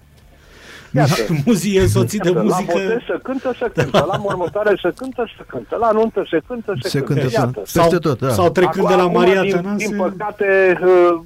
Iată. 0.92 1.14
Muzie 1.46 1.82
însoțit 1.82 2.22
de 2.22 2.28
Iată, 2.30 2.40
La 2.42 2.46
muzică. 2.46 2.72
botez 2.72 2.98
se 3.08 3.20
cântă, 3.24 3.54
se 3.60 3.72
cântă. 3.74 4.06
La 4.08 4.18
mormântare 4.18 4.76
se 4.82 4.92
cântă, 4.96 5.26
se 5.38 5.44
cântă. 5.48 5.78
La 5.80 5.92
nuntă 5.92 6.26
se 6.30 6.42
cântă, 6.48 6.74
se, 6.82 6.90
Se 6.90 7.00
cântă 7.02 7.28
Iată. 7.32 7.52
tot. 7.54 7.70
Peste 7.72 7.98
tot, 7.98 8.20
da. 8.20 8.30
Sau 8.30 8.50
trecând 8.50 8.86
Acum, 8.86 8.90
de 8.90 8.96
la 8.96 9.02
acum, 9.02 9.14
Maria 9.14 9.42
din, 9.42 9.52
Tănase. 9.52 9.88
Din 9.88 9.98
păcate, 9.98 10.80
uh, 10.84 11.20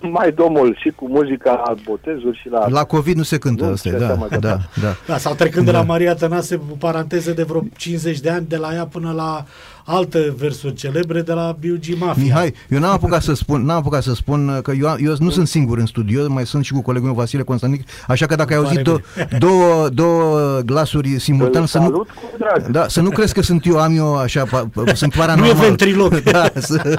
mai 0.00 0.32
domnul 0.32 0.76
și 0.80 0.90
cu 0.90 1.08
muzica 1.08 1.62
la 1.66 1.74
botezuri 1.84 2.38
și 2.38 2.48
la... 2.48 2.68
La 2.68 2.84
COVID 2.84 3.16
nu 3.16 3.22
se 3.22 3.38
cântă 3.38 3.64
Nu, 3.64 3.72
asta, 3.72 3.90
ce 3.90 3.96
da, 3.96 4.06
seama 4.06 4.26
de 4.28 4.36
da, 4.36 4.58
da. 4.82 4.94
Da, 5.06 5.18
sau 5.18 5.34
trecând 5.34 5.64
de 5.64 5.72
la 5.72 5.82
Maria 5.82 6.14
Tănase, 6.14 6.56
cu 6.56 6.76
paranteze 6.78 7.32
de 7.32 7.42
vreo 7.42 7.62
50 7.76 8.20
de 8.20 8.30
ani, 8.30 8.46
de 8.48 8.56
la 8.56 8.74
ea 8.74 8.86
până 8.86 9.12
la 9.12 9.44
alte 9.90 10.34
versuri 10.38 10.74
celebre, 10.74 11.20
de 11.22 11.32
la 11.32 11.56
B.U.G. 11.60 11.98
Mafia. 11.98 12.22
Mihai, 12.22 12.54
eu 12.68 12.78
n-am 12.78 12.90
apucat 12.92 13.22
să 13.22 13.34
spun, 13.34 13.64
n-am 13.64 13.76
apucat 13.76 14.02
să 14.02 14.14
spun 14.14 14.58
că 14.62 14.72
eu, 14.80 14.96
eu 15.04 15.14
nu 15.18 15.30
sunt 15.30 15.48
singur 15.48 15.78
în 15.78 15.86
studio, 15.86 16.28
mai 16.28 16.46
sunt 16.46 16.64
și 16.64 16.72
cu 16.72 16.82
colegul 16.82 17.06
meu 17.08 17.16
Vasile 17.16 17.42
Constantin, 17.42 17.84
așa 18.08 18.26
că 18.26 18.34
dacă 18.34 18.52
ai 18.52 18.58
Îmi 18.58 18.66
auzit 18.68 18.82
pare 18.84 19.38
două, 19.38 19.88
două, 19.88 19.88
două 19.88 20.60
glasuri 20.60 21.20
simultan, 21.20 21.60
Îl 21.60 21.66
să 21.68 21.78
nu, 21.78 21.84
salut 21.84 22.08
cu 22.08 22.36
drag. 22.38 22.66
da, 22.70 22.88
să 22.88 23.00
nu 23.00 23.10
crezi 23.10 23.34
că 23.34 23.42
sunt 23.42 23.66
eu, 23.66 23.78
am 23.78 23.96
eu 23.96 24.16
așa, 24.16 24.44
pa, 24.44 24.70
pa- 24.70 24.92
sunt 24.94 25.14
Nu 25.16 25.22
e 25.22 25.26
paranormal. 25.26 25.64
ventriloc. 25.66 26.14
Da, 26.30 26.50
să, 26.54 26.98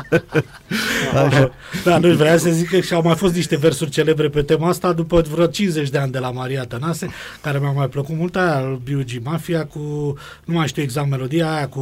așa. 1.26 1.52
Da, 1.84 1.98
nu 1.98 2.14
vreau 2.14 2.38
să 2.38 2.50
zic 2.50 2.70
că 2.70 2.80
și 2.80 2.94
au 2.94 3.02
mai 3.02 3.16
fost 3.16 3.34
niște 3.36 3.58
versuri 3.58 3.90
celebre 3.90 4.30
pe 4.30 4.42
tema 4.42 4.68
asta 4.68 4.94
după 4.94 5.24
vreo 5.32 5.46
50 5.46 5.90
de 5.90 5.98
ani 5.98 6.12
de 6.12 6.20
la 6.20 6.32
Maria 6.32 6.64
Tănase, 6.64 7.08
care 7.42 7.60
mi-a 7.60 7.72
mai 7.72 7.88
plăcut 7.88 8.16
mult 8.18 8.36
aia 8.36 8.56
al 8.56 8.80
B.U.G. 8.84 9.24
Mafia 9.24 9.66
cu, 9.66 9.80
nu 10.46 10.54
mai 10.54 10.68
știu 10.68 10.82
exact 10.82 11.10
melodia 11.10 11.54
aia, 11.56 11.68
cu 11.68 11.80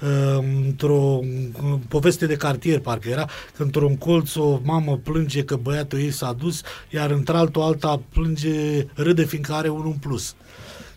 uh, 0.00 0.44
într-o 0.66 1.18
uh, 1.20 1.74
poveste 1.88 2.26
de 2.26 2.36
cartier, 2.36 2.80
parcă 2.80 3.08
era, 3.08 3.24
că 3.56 3.62
într-un 3.62 3.96
colț 3.96 4.34
o 4.34 4.58
mamă 4.64 4.96
plânge 5.04 5.44
că 5.44 5.56
băiatul 5.56 5.98
ei 5.98 6.10
s-a 6.10 6.32
dus, 6.32 6.62
iar 6.90 7.10
într-altul 7.10 7.62
alta 7.62 8.00
plânge, 8.12 8.86
râde 8.94 9.24
fiindcă 9.24 9.52
are 9.52 9.68
unul 9.68 9.86
în 9.86 9.96
plus. 10.00 10.34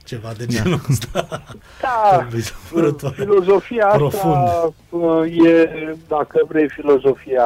Ceva 0.06 0.32
de 0.38 0.46
genul 0.46 0.82
ăsta. 0.90 1.44
Da, 1.82 2.28
Vrătoare. 2.72 3.16
filozofia 3.16 3.86
asta 3.86 3.98
Profund. 3.98 4.48
uh, 4.90 5.46
e, 5.46 5.96
dacă 6.08 6.46
vrei, 6.48 6.70
filozofia 6.70 7.44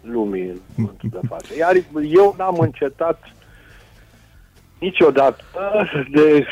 lumii 0.00 0.42
în 0.48 0.60
momentul 0.74 1.08
de 1.12 1.18
față. 1.28 1.56
Iar 1.58 1.72
eu 2.14 2.34
n-am 2.38 2.58
încetat 2.58 3.22
niciodată 4.78 5.44
de 6.10 6.46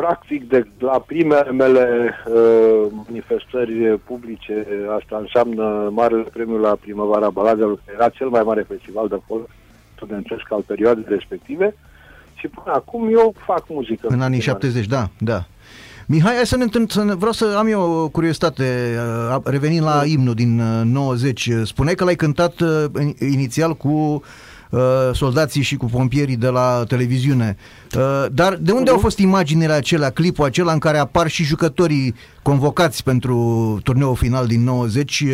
practic 0.00 0.48
de 0.48 0.66
la 0.78 0.98
primele 1.06 1.50
mele 1.50 2.14
uh, 2.26 2.92
manifestări 3.06 3.98
publice, 4.04 4.66
asta 4.98 5.16
înseamnă 5.16 5.88
Marele 5.92 6.22
Premiu 6.32 6.56
la 6.56 6.76
Primăvara 6.80 7.30
Baladelor, 7.30 7.80
care 7.84 7.96
era 7.98 8.08
cel 8.08 8.28
mai 8.28 8.42
mare 8.44 8.64
festival 8.68 9.08
de 9.08 9.18
folk 9.26 9.48
studențesc 9.94 10.52
al 10.52 10.62
perioadei 10.66 11.04
respective, 11.08 11.74
și 12.34 12.48
până 12.48 12.74
acum 12.76 13.08
eu 13.10 13.34
fac 13.46 13.64
muzică. 13.68 14.06
În 14.10 14.20
anii 14.20 14.40
70, 14.40 14.86
da, 14.86 15.08
da. 15.18 15.44
Mihai, 16.06 16.34
hai 16.34 16.46
să 16.46 16.56
ne 16.56 16.62
întâlnim, 16.62 16.88
să 16.88 17.04
ne, 17.04 17.14
vreau 17.14 17.32
să 17.32 17.54
am 17.58 17.66
eu 17.66 17.80
o 17.80 18.08
curiozitate, 18.08 18.96
uh, 19.34 19.40
revenind 19.44 19.84
la 19.84 20.02
imnul 20.04 20.34
din 20.34 20.60
uh, 20.60 20.84
90, 20.84 21.50
spuneai 21.64 21.94
că 21.94 22.04
l-ai 22.04 22.14
cântat 22.14 22.60
uh, 22.60 22.84
in- 23.00 23.18
inițial 23.32 23.74
cu 23.74 23.88
uh, 23.88 24.20
soldații 25.12 25.62
și 25.62 25.76
cu 25.76 25.86
pompierii 25.86 26.36
de 26.36 26.48
la 26.48 26.84
televiziune. 26.88 27.56
Uh, 27.96 28.26
Dar 28.32 28.54
de 28.54 28.72
unde 28.72 28.90
au 28.90 28.98
fost 28.98 29.18
imaginile 29.18 29.72
acelea, 29.72 30.10
clipul 30.10 30.44
acela 30.44 30.72
în 30.72 30.78
care 30.78 30.98
apar 30.98 31.28
și 31.28 31.44
jucătorii 31.44 32.14
convocați 32.50 33.04
pentru 33.04 33.36
turneul 33.84 34.14
final 34.14 34.46
din 34.46 34.64
90, 34.64 35.20
uh, 35.20 35.28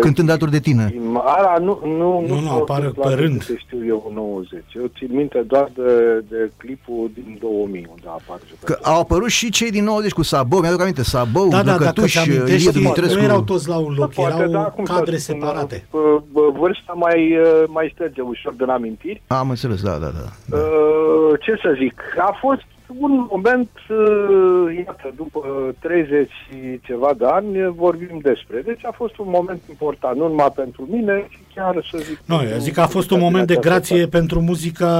cântând 0.00 0.28
alături 0.28 0.50
de 0.50 0.58
tine? 0.60 0.94
Ala, 1.24 1.54
nu, 1.58 1.80
nu, 1.84 2.24
Nu, 2.28 2.40
nu, 2.40 2.48
pot 2.48 2.60
apare 2.60 2.84
să-ți 2.84 3.08
pe 3.08 3.14
rând. 3.14 3.38
câte 3.38 3.56
știu 3.58 3.86
eu 3.86 4.06
în 4.08 4.14
90. 4.14 4.62
Eu 4.74 4.90
țin 4.98 5.08
minte 5.12 5.44
doar 5.46 5.70
de, 5.74 6.24
de 6.28 6.50
clipul 6.56 7.10
din 7.14 7.36
2000, 7.40 7.86
unde 7.90 8.06
apar 8.06 8.36
Că 8.38 8.44
jucătorii. 8.48 8.84
au 8.84 9.00
apărut 9.00 9.28
și 9.28 9.50
cei 9.50 9.70
din 9.70 9.84
90 9.84 10.12
cu 10.12 10.22
Sabău, 10.22 10.60
mi-aduc 10.60 10.80
aminte, 10.80 11.02
Sabău, 11.02 11.48
Da, 11.48 11.56
da, 11.56 11.62
dacă 11.62 11.82
Lăcătuș, 11.84 12.12
ți 12.12 12.28
Ilie 12.28 12.36
amintești, 12.38 12.72
Dumitrescu. 12.72 13.18
nu 13.18 13.24
erau 13.24 13.42
toți 13.42 13.68
la 13.68 13.76
un 13.76 13.94
loc, 13.98 14.12
Poate, 14.12 14.34
erau 14.36 14.50
da, 14.50 14.62
cum 14.62 14.84
să 14.84 14.92
cadre 14.92 15.16
spun, 15.16 15.34
separate. 15.40 15.86
bă, 15.90 16.20
bă, 16.32 16.40
Vârsta 16.58 16.92
mai, 16.92 17.36
uh, 17.38 17.64
mai 17.68 17.90
șterge 17.94 18.20
ușor 18.20 18.52
din 18.52 18.68
amintiri. 18.68 19.22
Am 19.26 19.48
înțeles, 19.50 19.80
da, 19.82 19.90
da, 20.04 20.10
da. 20.18 20.56
Uh, 20.56 21.38
ce 21.40 21.52
să 21.62 21.74
zic, 21.78 21.94
a 22.18 22.36
fost 22.40 22.64
un 22.98 23.26
moment, 23.30 23.70
uh, 23.88 24.76
iată, 24.76 25.12
după 25.16 25.74
30 25.80 26.30
și 26.30 26.80
ceva 26.80 27.14
de 27.14 27.24
ani 27.24 27.68
vorbim 27.68 28.18
despre. 28.22 28.60
Deci 28.60 28.84
a 28.84 28.90
fost 28.90 29.18
un 29.18 29.28
moment 29.28 29.60
important, 29.68 30.16
nu 30.16 30.28
numai 30.28 30.52
pentru 30.54 30.86
mine, 30.90 31.26
ci 31.30 31.45
chiar 31.56 31.86
să 31.90 31.98
zic... 32.08 32.18
Nu, 32.24 32.34
eu 32.34 32.40
pentru 32.42 32.58
zic 32.58 32.74
că 32.74 32.80
a 32.80 32.86
fost 32.86 33.10
un 33.10 33.18
muzica 33.18 33.30
moment 33.30 33.46
de 33.46 33.52
din 33.54 33.70
această 33.70 33.94
grație 33.94 34.06
pentru 34.06 34.40
muzica 34.40 34.90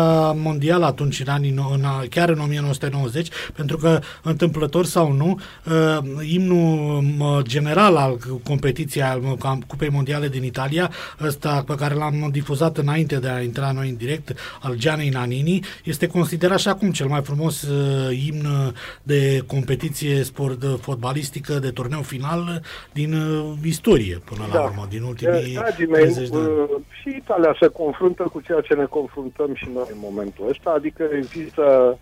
mondială 0.43 0.85
atunci, 0.85 1.21
în 1.21 1.29
anii, 1.29 1.53
no- 1.53 1.75
în, 1.75 1.85
a- 1.85 2.05
chiar 2.11 2.29
în 2.29 2.39
1990, 2.39 3.29
pentru 3.55 3.77
că, 3.77 4.01
întâmplător 4.23 4.85
sau 4.85 5.13
nu, 5.13 5.41
uh, 5.65 5.99
imnul 6.33 7.01
m, 7.19 7.43
general 7.43 7.97
al 7.97 8.19
competiției 8.43 9.03
al 9.05 9.21
m, 9.21 9.37
cam- 9.39 9.67
Cupei 9.67 9.89
Mondiale 9.89 10.29
din 10.29 10.45
Italia, 10.45 10.91
ăsta 11.25 11.65
pe 11.67 11.75
care 11.75 11.95
l-am 11.95 12.29
difuzat 12.33 12.77
înainte 12.79 13.17
de 13.17 13.29
a 13.29 13.41
intra 13.43 13.73
noi 13.73 13.89
în 13.89 13.97
direct, 13.97 14.33
al 14.61 14.75
Gianei 14.77 15.09
Nanini, 15.09 15.61
este 15.85 16.07
considerat 16.07 16.59
și 16.59 16.69
acum 16.69 16.91
cel 16.91 17.07
mai 17.07 17.23
frumos 17.23 17.63
uh, 17.63 18.23
imn 18.27 18.75
de 19.03 19.43
competiție 19.47 20.23
sport 20.23 20.61
de 20.61 20.79
fotbalistică, 20.81 21.53
de 21.59 21.71
turneu 21.71 22.01
final 22.03 22.63
din 22.93 23.13
uh, 23.15 23.53
istorie, 23.65 24.21
până 24.25 24.45
la 24.49 24.55
Da. 24.55 24.61
urmă, 24.61 24.87
din 24.89 25.03
ultimii 25.03 25.53
Dragii 25.55 25.87
mei, 25.87 26.03
30 26.03 26.29
de 26.29 26.37
ani. 26.37 26.46
Uh, 26.47 26.71
și 27.01 27.09
Italia 27.17 27.57
se 27.61 27.67
confruntă 27.67 28.23
cu 28.23 28.41
ceea 28.41 28.61
ce 28.61 28.75
ne 28.75 28.85
confruntăm 28.85 29.55
și 29.55 29.69
noi 29.75 29.87
în 29.93 29.99
momentul 30.01 30.49
ăsta, 30.49 30.71
adică 30.71 31.09
există, 31.13 31.99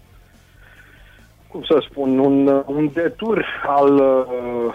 cum 1.48 1.62
să 1.62 1.84
spun, 1.90 2.18
un, 2.18 2.64
un 2.66 2.90
detur 2.92 3.44
al, 3.66 3.94
uh, 3.94 4.72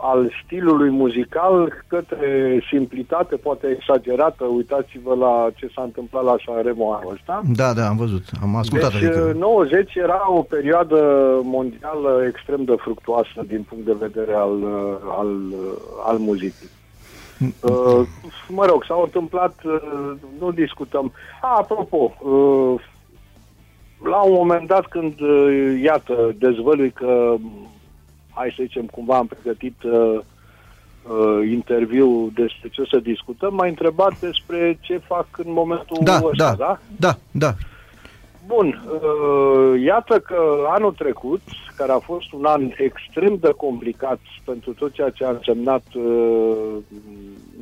al 0.00 0.32
stilului 0.44 0.90
muzical 0.90 1.84
către 1.86 2.60
simplitate, 2.70 3.36
poate 3.36 3.66
exagerată. 3.66 4.44
Uitați-vă 4.44 5.14
la 5.14 5.48
ce 5.54 5.70
s-a 5.74 5.82
întâmplat 5.82 6.24
la 6.24 6.36
Sanremo 6.44 6.92
anul 6.92 7.12
ăsta. 7.12 7.42
Da, 7.54 7.72
da, 7.72 7.88
am 7.88 7.96
văzut, 7.96 8.22
am 8.42 8.56
ascultat. 8.56 8.92
Deci, 8.92 9.02
adică. 9.02 9.34
90 9.38 9.94
era 9.94 10.32
o 10.32 10.42
perioadă 10.42 10.98
mondială 11.42 12.24
extrem 12.28 12.64
de 12.64 12.74
fructuoasă 12.78 13.44
din 13.46 13.62
punct 13.68 13.84
de 13.84 13.96
vedere 13.98 14.34
al, 14.34 14.62
uh, 14.62 14.96
al, 15.18 15.36
uh, 15.50 16.06
al 16.06 16.18
muzicii. 16.18 16.68
Uh, 17.40 18.06
mă 18.48 18.66
rog, 18.66 18.84
s-au 18.84 19.02
întâmplat, 19.02 19.54
uh, 19.64 20.12
nu 20.38 20.50
discutăm. 20.50 21.12
A, 21.40 21.56
apropo, 21.56 22.14
uh, 22.20 22.80
la 24.02 24.20
un 24.20 24.32
moment 24.32 24.66
dat 24.66 24.86
când, 24.86 25.20
uh, 25.20 25.80
iată, 25.82 26.34
dezvălui 26.38 26.90
că, 26.90 27.34
hai 28.30 28.54
să 28.56 28.62
zicem, 28.62 28.86
cumva 28.86 29.16
am 29.16 29.26
pregătit 29.26 29.82
uh, 29.82 30.20
uh, 31.02 31.50
interviu 31.50 32.30
despre 32.34 32.68
ce 32.68 32.82
să 32.90 32.98
discutăm, 32.98 33.54
m-a 33.54 33.66
întrebat 33.66 34.18
despre 34.18 34.78
ce 34.80 34.98
fac 34.98 35.26
în 35.36 35.52
momentul 35.52 35.98
Da, 36.00 36.20
ăsta, 36.24 36.30
da, 36.36 36.54
da? 36.56 36.78
da, 36.96 37.16
da. 37.30 37.54
Bun, 38.46 38.66
uh, 38.66 39.80
iată 39.82 40.18
că 40.18 40.42
anul 40.68 40.92
trecut, 40.92 41.40
care 41.78 41.92
a 41.92 41.98
fost 41.98 42.32
un 42.32 42.44
an 42.44 42.62
extrem 42.76 43.36
de 43.40 43.52
complicat 43.56 44.20
pentru 44.44 44.72
tot 44.72 44.92
ceea 44.92 45.10
ce 45.10 45.24
a 45.24 45.30
însemnat 45.30 45.84
uh, 45.94 46.76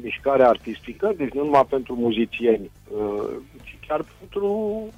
mișcarea 0.02 0.48
artistică, 0.48 1.12
deci 1.16 1.32
nu 1.32 1.44
numai 1.44 1.66
pentru 1.68 1.94
muzicieni, 1.94 2.70
uh, 2.88 3.28
ci 3.62 3.78
chiar 3.86 4.04
pentru 4.18 4.48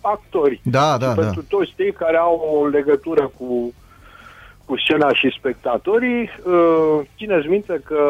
actori. 0.00 0.60
Da, 0.62 0.96
da, 0.98 1.08
și 1.08 1.16
da. 1.16 1.22
pentru 1.22 1.42
toți 1.48 1.74
cei 1.76 1.92
care 1.92 2.16
au 2.16 2.34
o 2.54 2.66
legătură 2.66 3.30
cu, 3.38 3.74
cu 4.64 4.78
scena 4.78 5.12
și 5.14 5.36
spectatorii. 5.38 6.30
Uh, 6.44 7.00
țineți 7.16 7.46
minte 7.46 7.80
că, 7.84 8.02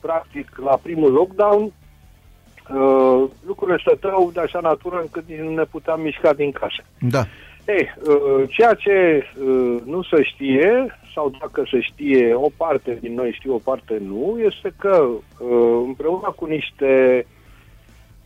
practic, 0.00 0.48
la 0.64 0.78
primul 0.82 1.12
lockdown, 1.12 1.62
uh, 1.62 3.24
lucrurile 3.46 3.78
stăteau 3.80 4.30
de 4.32 4.40
așa 4.40 4.60
natură 4.60 4.98
încât 5.00 5.24
nici 5.28 5.38
nu 5.38 5.54
ne 5.54 5.64
puteam 5.64 6.00
mișca 6.00 6.32
din 6.32 6.52
casă. 6.52 6.82
Da. 6.98 7.18
Ei, 7.18 7.47
uh, 7.76 8.44
ceea 8.48 8.74
ce 8.74 9.24
uh, 9.40 9.76
nu 9.84 10.02
se 10.02 10.22
știe, 10.22 10.98
sau 11.14 11.32
dacă 11.40 11.62
se 11.70 11.80
știe, 11.80 12.34
o 12.34 12.48
parte 12.56 12.98
din 13.00 13.14
noi 13.14 13.32
știe, 13.32 13.50
o 13.50 13.58
parte 13.58 14.00
nu, 14.06 14.38
este 14.44 14.72
că 14.78 15.06
uh, 15.38 15.82
împreună 15.86 16.32
cu 16.36 16.44
niște 16.44 17.26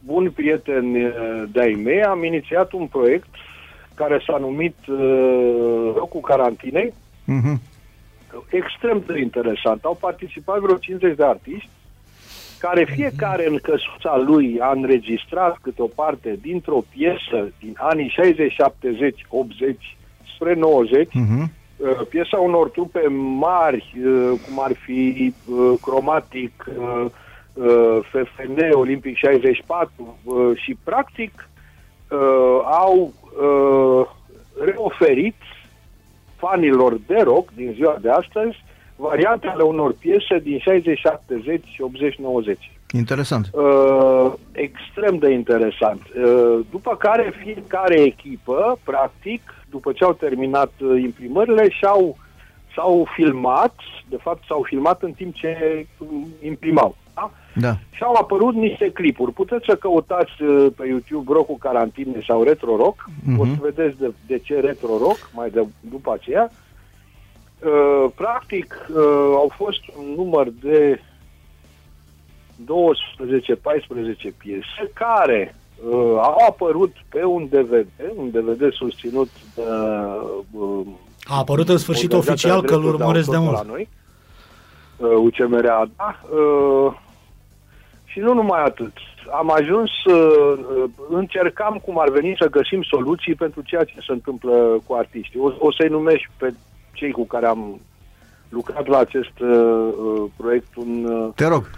buni 0.05 0.29
prieteni 0.31 1.05
uh, 1.05 1.43
de-ai 1.53 1.73
mei 1.85 2.03
am 2.03 2.25
inițiat 2.25 2.73
un 2.73 2.87
proiect 2.87 3.29
care 3.95 4.23
s-a 4.27 4.37
numit 4.37 4.77
uh, 4.89 5.93
Locul 5.97 6.21
Carantinei, 6.21 6.93
Mhm. 7.25 7.61
extrem 8.51 9.03
de 9.07 9.21
interesant. 9.21 9.85
Au 9.85 9.97
participat 10.01 10.59
vreo 10.59 10.77
50 10.77 11.17
de 11.17 11.25
artiști 11.25 11.69
care 12.63 12.85
fiecare 12.85 13.49
în 13.49 13.59
căsuța 13.63 14.17
lui 14.27 14.59
a 14.61 14.71
înregistrat 14.75 15.59
câte 15.63 15.83
o 15.83 15.87
parte 15.87 16.39
dintr-o 16.43 16.83
piesă 16.97 17.53
din 17.61 17.75
anii 17.79 18.09
60, 18.09 18.53
70, 18.53 19.27
80 19.29 19.97
spre 20.35 20.55
90, 20.55 21.09
Mhm. 21.15 21.53
uh, 21.77 22.07
piesa 22.09 22.37
unor 22.39 22.69
trupe 22.69 23.07
mari, 23.39 23.93
uh, 24.05 24.33
cum 24.47 24.63
ar 24.63 24.73
fi 24.85 25.35
uh, 25.47 25.73
Cromatic, 25.83 26.65
uh, 26.79 27.05
uh, 27.55 27.99
FFN, 28.11 28.71
Olimpic 28.73 29.17
64 29.17 30.19
uh, 30.25 30.51
și 30.55 30.77
practic 30.85 31.49
uh, 32.11 32.19
au 32.65 33.13
uh, 33.43 34.07
reoferit 34.65 35.37
fanilor 36.37 36.99
de 37.07 37.21
rock 37.23 37.51
din 37.55 37.73
ziua 37.75 37.97
de 38.01 38.11
astăzi 38.11 38.65
variantele 39.09 39.63
unor 39.63 39.93
piese 39.93 40.39
din 40.39 40.59
60, 40.59 40.99
70, 40.99 41.65
80, 41.79 42.17
90. 42.17 42.71
Interesant. 42.91 43.51
Uh, 43.53 44.33
extrem 44.53 45.19
de 45.19 45.31
interesant. 45.31 46.01
Uh, 46.01 46.59
după 46.71 46.97
care 46.97 47.33
fiecare 47.45 48.01
echipă, 48.01 48.79
practic, 48.85 49.41
după 49.71 49.93
ce 49.93 50.05
au 50.05 50.13
terminat 50.13 50.73
uh, 50.81 51.03
imprimările, 51.03 51.71
și-au, 51.71 52.17
s-au 52.75 53.07
filmat, 53.15 53.75
de 54.09 54.17
fapt 54.17 54.45
s-au 54.49 54.63
filmat 54.63 55.03
în 55.03 55.13
timp 55.13 55.35
ce 55.35 55.87
um, 55.99 56.27
imprimau. 56.43 56.97
Da? 57.15 57.31
Da. 57.55 57.77
Și 57.91 58.03
au 58.03 58.15
apărut 58.15 58.55
niște 58.55 58.91
clipuri. 58.91 59.33
Puteți 59.33 59.65
să 59.69 59.75
căutați 59.77 60.43
uh, 60.43 60.67
pe 60.77 60.87
YouTube 60.87 61.33
Rock 61.33 61.47
cu 61.47 61.59
carantine 61.59 62.25
sau 62.27 62.43
Retro 62.43 62.77
Rock. 62.77 63.11
Mhm. 63.25 63.41
O 63.41 63.45
să 63.45 63.57
vedeți 63.61 63.99
de, 63.99 64.13
de 64.27 64.39
ce 64.39 64.61
Retro 64.61 64.99
Rock 64.99 65.31
mai 65.35 65.51
de, 65.51 65.67
după 65.81 66.13
aceea. 66.13 66.51
Uh, 67.65 68.11
practic, 68.15 68.87
uh, 68.89 68.97
au 69.35 69.53
fost 69.57 69.81
un 69.99 70.05
număr 70.17 70.49
de 70.61 71.01
12-14 72.65 74.33
piese 74.37 74.91
care 74.95 75.55
uh, 75.91 75.95
au 76.17 76.37
apărut 76.49 76.93
pe 77.09 77.25
un 77.25 77.47
DVD, 77.51 77.87
un 78.17 78.31
DVD 78.31 78.73
susținut 78.73 79.29
de 79.55 79.63
uh, 80.51 80.87
A 81.25 81.39
apărut 81.39 81.69
în 81.69 81.77
sfârșit 81.77 82.13
Organizația 82.13 82.57
oficial 82.57 82.63
că 82.63 82.75
îl 82.75 82.81
Drepturi 82.81 82.97
de 82.97 83.03
urmăresc 83.03 83.31
de 83.31 83.37
Autor 83.37 83.53
mult. 83.53 83.67
La 83.67 83.73
noi, 83.73 83.89
uh, 84.97 85.33
UCMRA, 85.33 85.89
da. 85.97 86.21
Uh, 86.37 86.93
și 88.05 88.19
nu 88.19 88.35
numai 88.35 88.63
atât. 88.63 88.93
Am 89.33 89.51
ajuns, 89.51 89.91
uh, 90.05 90.15
uh, 90.15 90.91
încercam 91.11 91.81
cum 91.85 91.99
ar 91.99 92.11
veni 92.11 92.37
să 92.39 92.49
găsim 92.49 92.83
soluții 92.83 93.35
pentru 93.35 93.63
ceea 93.63 93.85
ce 93.85 93.95
se 94.07 94.13
întâmplă 94.13 94.83
cu 94.87 94.95
artiștii. 94.95 95.41
O, 95.41 95.53
o 95.59 95.73
să-i 95.73 95.89
numești 95.89 96.29
pe 96.37 96.55
cei 97.03 97.13
cu 97.13 97.27
care 97.27 97.47
am 97.47 97.81
lucrat 98.49 98.87
la 98.87 98.99
acest 98.99 99.39
uh, 99.41 99.49
uh, 99.49 100.31
proiect 100.37 100.77
un, 100.77 101.05
uh, 101.05 101.33
Te 101.35 101.47
rog. 101.47 101.71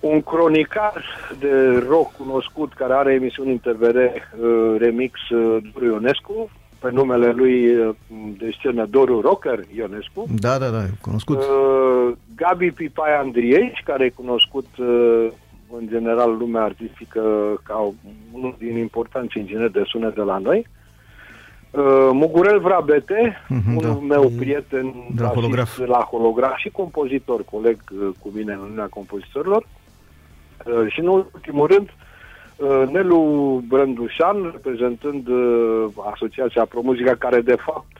un 0.00 0.22
cronicar 0.22 1.04
de 1.38 1.84
rock 1.88 2.16
cunoscut 2.16 2.72
care 2.72 2.92
are 2.92 3.14
emisiuni 3.14 3.50
în 3.50 3.58
TVR 3.58 3.96
uh, 3.96 4.76
remix 4.78 5.28
uh, 5.30 5.56
Doru 5.72 5.84
Ionescu, 5.84 6.50
pe 6.78 6.90
numele 6.90 7.30
lui 7.30 7.76
uh, 7.76 7.94
de 8.38 8.50
scenă 8.58 8.86
Doru 8.86 9.20
Rocker 9.20 9.60
Ionescu. 9.76 10.26
Da, 10.40 10.58
da, 10.58 10.68
da, 10.68 10.84
cunoscut. 11.00 11.36
Uh, 11.36 12.12
Gabi 12.36 12.70
Pipai 12.70 13.18
Andrieș, 13.20 13.72
care 13.84 14.04
e 14.04 14.08
cunoscut 14.08 14.66
uh, 14.76 15.28
în 15.78 15.88
general 15.88 16.36
lumea 16.36 16.62
artistică 16.62 17.22
ca 17.62 17.92
unul 18.32 18.54
din 18.58 18.76
importanți 18.76 19.38
ingineri 19.38 19.72
de 19.72 19.82
sunet 19.86 20.14
de 20.14 20.22
la 20.22 20.38
noi. 20.38 20.66
Uh, 21.70 22.08
Mugurel 22.12 22.58
Vrabete, 22.60 23.36
Mhm, 23.48 23.76
unul 23.76 24.02
da. 24.08 24.14
meu 24.16 24.30
prieten 24.38 24.94
De 25.14 25.22
la 25.22 25.28
basist 25.28 25.34
holograf. 25.34 25.78
la 25.78 25.98
holograf 26.10 26.56
și 26.56 26.68
compozitor, 26.70 27.44
coleg 27.50 27.78
uh, 27.92 28.08
cu 28.22 28.30
mine 28.34 28.52
în 28.52 28.58
Uniunea 28.58 28.86
Compozitorilor. 28.90 29.66
Uh, 30.66 30.86
și 30.92 31.00
în 31.00 31.06
ultimul 31.06 31.66
rând, 31.66 31.88
uh, 32.56 32.88
Nelu 32.92 33.62
Brândușan, 33.68 34.42
reprezentând 34.52 35.28
uh, 35.28 35.84
Asociația 36.12 36.64
Promuzica, 36.64 37.14
care 37.14 37.40
de 37.40 37.56
fapt 37.56 37.96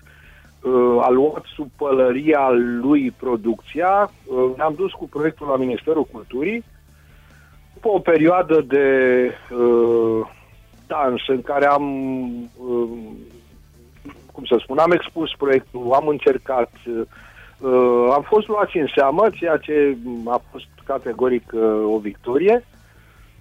uh, 0.63 0.99
a 1.01 1.11
luat 1.11 1.45
sub 1.55 1.69
pălăria 1.77 2.49
lui 2.81 3.11
producția. 3.11 4.11
Uh, 4.27 4.51
ne-am 4.57 4.75
dus 4.77 4.93
cu 4.93 5.09
proiectul 5.09 5.47
la 5.49 5.57
Ministerul 5.57 6.05
Culturii. 6.13 6.65
După 7.75 7.89
o 7.89 7.99
perioadă 7.99 8.61
de 8.69 8.87
uh, 9.53 10.27
dans 10.87 11.23
în 11.29 11.43
care 11.43 11.67
am, 11.67 11.85
uh, 12.57 12.89
cum 14.39 14.47
să 14.47 14.63
spun, 14.63 14.79
am 14.79 14.93
expus 14.93 15.31
proiectul, 15.39 15.93
am 15.93 16.07
încercat, 16.09 16.71
uh, 16.87 18.09
am 18.13 18.25
fost 18.33 18.49
luați 18.49 18.77
în 18.77 18.87
seamă, 18.95 19.25
ceea 19.33 19.57
ce 19.57 19.97
a 20.27 20.41
fost 20.51 20.67
categoric 20.85 21.53
uh, 21.53 21.63
o 21.95 21.99
victorie. 21.99 22.65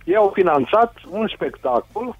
Ei 0.03 0.15
au 0.15 0.31
finanțat 0.33 0.93
un 1.09 1.27
spectacol 1.35 2.17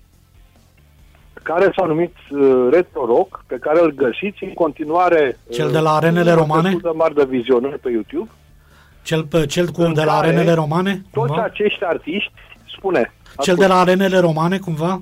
care 1.44 1.74
s-a 1.76 1.86
numit 1.86 2.16
uh, 2.30 2.68
Retro 2.72 3.06
Rock, 3.06 3.44
pe 3.48 3.58
care 3.58 3.80
îl 3.82 3.92
găsiți 3.92 4.44
în 4.44 4.54
continuare 4.54 5.38
Cel 5.52 5.72
de 5.72 5.80
la 5.80 5.92
arenele 5.96 6.32
uh, 6.32 6.38
romane? 6.38 6.70
destul 6.70 6.92
de 6.92 6.98
mari 6.98 7.16
de 7.16 7.26
vizionări 7.26 7.80
pe 7.80 7.90
YouTube. 7.90 8.30
Cel, 9.02 9.24
pe, 9.24 9.46
cel 9.46 9.68
cu 9.70 9.82
În 9.82 9.94
de 9.94 10.04
la 10.04 10.14
care 10.14 10.28
arenele 10.28 10.54
romane? 10.54 11.02
Toți 11.12 11.28
Cumva? 11.28 11.44
acești 11.44 11.84
artiști, 11.84 12.34
spune. 12.78 13.14
Cel 13.40 13.56
de 13.56 13.68
la 13.68 13.80
arenele 13.80 14.20
romane, 14.20 14.58
cumva? 14.58 15.02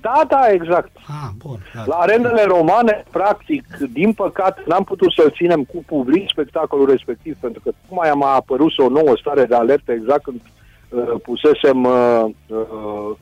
Da, 0.00 0.20
da, 0.28 0.50
exact. 0.50 0.90
Ah, 0.96 1.30
bun. 1.36 1.58
Da. 1.74 1.82
La 1.86 1.94
arenele 1.94 2.44
romane, 2.44 3.04
practic, 3.10 3.64
din 3.92 4.12
păcate, 4.12 4.62
n-am 4.66 4.84
putut 4.84 5.12
să-l 5.12 5.32
ținem 5.36 5.64
cu 5.64 5.84
public 5.86 6.28
spectacolul 6.28 6.90
respectiv, 6.90 7.36
pentru 7.40 7.60
că 7.64 7.70
tocmai 7.88 8.08
am 8.08 8.22
apărut 8.22 8.78
o 8.78 8.88
nouă 8.88 9.16
stare 9.16 9.44
de 9.44 9.54
alertă 9.54 9.92
exact 9.92 10.22
când 10.22 10.40
uh, 10.88 11.02
pusesem 11.22 11.84
uh, 11.84 12.24
uh, 12.46 13.16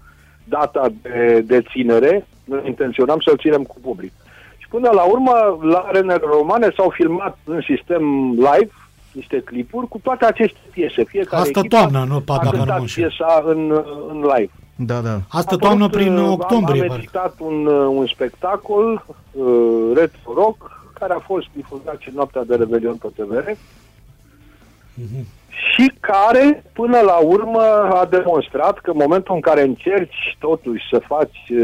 data 0.44 0.88
de, 1.02 1.40
de 1.46 1.62
ținere, 1.62 2.26
noi 2.44 2.62
intenționam 2.66 3.20
să-l 3.24 3.38
ținem 3.38 3.62
cu 3.62 3.76
public. 3.82 4.12
Și 4.58 4.68
până 4.68 4.90
la 4.90 5.02
urmă, 5.02 5.58
la 5.62 5.78
arenele 5.78 6.20
romane 6.22 6.68
s-au 6.76 6.88
filmat 6.88 7.38
în 7.44 7.60
sistem 7.60 8.30
live 8.30 8.70
niște 9.12 9.40
clipuri 9.40 9.88
cu 9.88 9.98
toate 10.02 10.24
aceste 10.24 10.58
piese. 10.70 11.04
Fiecare 11.04 11.42
Asta 11.42 11.58
echipă 11.58 11.76
toamnă, 11.76 12.04
nu, 12.08 12.20
pa, 12.20 12.34
a 12.34 12.36
dacă 12.36 12.56
nu 12.56 12.62
cântat 12.62 12.76
mă 12.76 12.80
înșel. 12.80 13.02
piesa 13.02 13.42
în, 13.46 13.84
în 14.08 14.20
live. 14.20 14.52
Da, 14.80 15.00
da. 15.00 15.20
Asta 15.28 15.54
A 15.54 15.58
toamnă 15.58 15.84
apărut, 15.84 16.04
prin 16.04 16.16
uh, 16.16 16.28
octombrie, 16.30 16.82
Am, 16.82 16.90
am 16.90 16.96
parcă. 16.96 17.02
editat 17.02 17.34
un, 17.38 17.66
uh, 17.66 17.86
un 17.98 18.06
spectacol, 18.06 19.04
uh, 19.32 19.90
Retro 19.94 20.32
Rock, 20.34 20.86
care 20.92 21.12
a 21.12 21.18
fost 21.18 21.46
difuzat 21.54 21.98
și 21.98 22.10
noaptea 22.14 22.44
de 22.44 22.54
Revelion 22.56 22.96
pe 22.96 23.08
TVR 23.16 23.50
Mhm. 24.94 25.26
Și 25.74 25.92
care, 26.00 26.64
până 26.72 27.00
la 27.00 27.16
urmă, 27.16 27.60
a 28.00 28.06
demonstrat 28.10 28.78
că 28.78 28.90
în 28.90 28.96
momentul 29.00 29.34
în 29.34 29.40
care 29.40 29.62
încerci 29.62 30.36
totuși 30.38 30.82
să 30.90 31.00
faci 31.06 31.38
uh, 31.50 31.58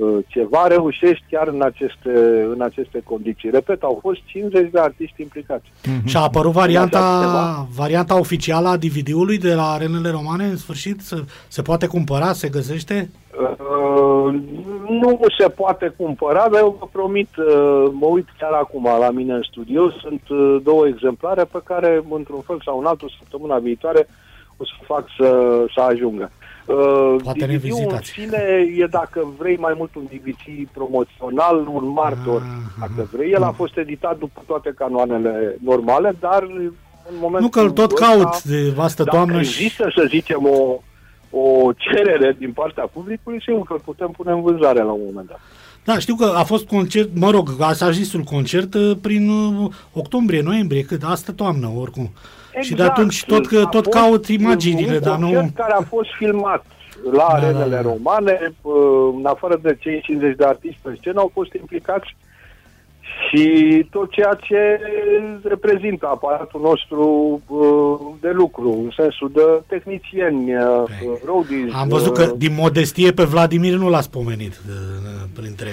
uh, 0.00 0.24
ceva, 0.26 0.66
reușești 0.66 1.24
chiar 1.30 1.48
în 1.48 1.62
aceste, 1.62 2.10
în 2.54 2.60
aceste 2.62 3.00
condiții. 3.04 3.50
Repet, 3.50 3.82
au 3.82 3.98
fost 4.00 4.20
50 4.24 4.70
de 4.70 4.80
artiști 4.80 5.22
implicați. 5.22 5.72
Și 6.04 6.16
a 6.16 6.20
apărut 6.20 6.50
Așa 6.50 6.60
varianta, 6.60 7.20
ceva. 7.22 7.66
varianta 7.76 8.18
oficială 8.18 8.68
a 8.68 8.76
DVD-ului 8.76 9.38
de 9.38 9.54
la 9.54 9.70
arenele 9.70 10.10
romane, 10.10 10.44
în 10.44 10.56
sfârșit? 10.56 11.00
Se, 11.00 11.24
se 11.48 11.62
poate 11.62 11.86
cumpăra, 11.86 12.32
se 12.32 12.48
găsește? 12.48 13.10
Uh, 13.40 14.34
nu 14.88 15.20
se 15.38 15.48
poate 15.48 15.94
cumpăra, 15.96 16.48
dar 16.48 16.60
eu 16.60 16.76
vă 16.78 16.88
promit, 16.92 17.36
uh, 17.36 17.90
mă 17.92 18.06
uit 18.06 18.28
chiar 18.38 18.52
acum 18.52 18.84
la 19.00 19.10
mine 19.10 19.32
în 19.32 19.42
studio, 19.42 19.90
sunt 19.90 20.22
uh, 20.28 20.56
două 20.62 20.86
exemplare 20.86 21.44
pe 21.44 21.60
care, 21.64 22.04
într-un 22.10 22.40
fel 22.40 22.60
sau 22.64 22.78
în 22.78 22.86
altul, 22.86 23.12
săptămâna 23.18 23.58
viitoare, 23.58 24.08
o 24.56 24.64
să 24.64 24.72
fac 24.86 25.04
să, 25.18 25.28
să 25.74 25.80
ajungă. 25.80 26.30
Uh, 26.66 27.16
Poate 27.22 27.44
ne 27.44 27.56
DVD-ul 27.56 27.70
în 27.70 27.76
vizitați. 27.76 28.10
sine 28.10 28.66
e, 28.76 28.86
dacă 28.86 29.32
vrei, 29.38 29.56
mai 29.56 29.74
mult 29.76 29.94
un 29.94 30.04
DVD 30.04 30.68
promoțional, 30.72 31.66
un 31.72 31.88
martor, 31.88 32.42
Ah, 32.42 32.88
dacă 32.96 33.08
vrei. 33.12 33.30
El 33.30 33.42
a 33.42 33.50
fost 33.50 33.76
editat 33.76 34.18
după 34.18 34.42
toate 34.46 34.72
canoanele 34.76 35.56
normale, 35.64 36.16
dar 36.20 36.42
în 36.42 37.16
momentul 37.20 37.40
Nu 37.40 37.48
că 37.48 37.60
îl 37.60 37.70
tot 37.70 37.92
ăsta, 37.92 38.06
caut 38.06 38.42
de 38.42 38.72
vastă 38.74 39.02
dacă 39.02 39.16
toamnă 39.16 39.42
și... 39.42 39.62
există, 39.62 39.92
să 39.96 40.04
zicem, 40.08 40.46
o, 40.46 40.80
o 41.32 41.72
cerere 41.76 42.36
din 42.38 42.52
partea 42.52 42.86
publicului, 42.92 43.42
sigur 43.42 43.66
că 43.66 43.72
îl 43.72 43.80
putem 43.84 44.08
pune 44.16 44.32
în 44.32 44.42
vânzare 44.42 44.82
la 44.82 44.92
un 44.92 45.00
moment 45.04 45.28
dat. 45.28 45.40
Da, 45.84 45.98
știu 45.98 46.14
că 46.14 46.24
a 46.36 46.42
fost 46.42 46.66
concert, 46.66 47.08
mă 47.14 47.30
rog, 47.30 47.48
așa 47.60 47.90
zisul 47.90 48.20
concert 48.20 48.74
uh, 48.74 48.96
prin 49.02 49.28
uh, 49.28 49.70
octombrie, 49.92 50.42
noiembrie, 50.42 50.82
cât 50.82 51.02
asta 51.04 51.32
toamnă, 51.36 51.70
oricum. 51.76 52.10
și 52.60 52.74
de 52.74 52.82
atunci 52.82 53.24
tot, 53.24 53.46
că, 53.46 53.58
A 53.58 53.66
tot 53.66 53.84
fost 53.84 53.96
caut 53.96 54.26
imaginile, 54.28 54.94
un 54.94 55.00
dar 55.00 55.18
nu... 55.18 55.26
concert 55.26 55.54
care 55.54 55.72
a 55.72 55.82
fost 55.82 56.08
filmat 56.18 56.64
la 57.12 57.16
Da, 57.16 57.24
arenele 57.24 57.76
da, 57.76 57.82
da. 57.82 57.82
romane, 57.82 58.54
uh, 58.62 58.74
în 59.18 59.26
afară 59.26 59.58
de 59.62 59.76
cei 59.80 60.00
50 60.00 60.36
de 60.36 60.44
artiști 60.44 60.80
pe 60.82 60.94
scenă, 60.98 61.20
au 61.20 61.30
fost 61.32 61.52
implicați 61.52 62.16
și 63.28 63.86
tot 63.90 64.10
ceea 64.10 64.38
ce 64.40 64.80
reprezintă 65.42 66.06
aparatul 66.06 66.60
nostru 66.60 67.40
uh, 67.46 68.14
de 68.20 68.30
lucru, 68.30 68.70
în 68.70 68.90
sensul 68.96 69.30
de 69.34 69.62
tehnicieni, 69.66 70.54
uh, 70.54 70.82
Păi, 70.84 71.20
roadies. 71.24 71.74
Am 71.74 71.88
văzut 71.88 72.18
uh, 72.18 72.24
că 72.24 72.32
din 72.36 72.54
modestie 72.54 73.12
pe 73.12 73.24
Vladimir 73.24 73.74
nu 73.74 73.88
l-ați 73.88 74.10
pomenit 74.10 74.60
uh, 74.68 75.12
printre 75.34 75.70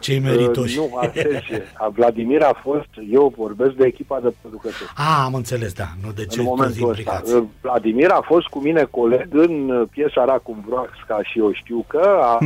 cei 0.00 0.18
meritoși. 0.18 0.78
Uh, 0.78 0.88
nu, 0.90 0.96
atenție. 0.96 1.62
A 1.74 1.88
Vladimir 1.88 2.42
a 2.42 2.60
fost, 2.62 2.88
eu 3.10 3.32
vorbesc 3.36 3.72
de 3.72 3.84
echipa 3.86 4.20
de 4.20 4.34
producători. 4.40 4.92
A, 4.94 5.24
am 5.24 5.34
înțeles, 5.34 5.72
da, 5.72 5.88
nu 6.02 6.12
de 6.12 6.26
ce 6.26 6.40
în 6.40 6.46
toți 6.46 6.56
momentul 6.56 6.88
ăsta. 6.88 7.00
implicați. 7.00 7.34
Uh, 7.34 7.42
Vladimir 7.60 8.10
a 8.10 8.20
fost 8.24 8.46
cu 8.46 8.58
mine 8.58 8.86
coleg 8.90 9.28
în 9.30 9.70
uh, 9.70 9.88
piesa 9.90 10.24
Racum 10.24 10.64
Vroaxca 10.66 11.22
și 11.22 11.38
eu 11.38 11.52
știu 11.52 11.84
că 11.88 12.18
a 12.22 12.38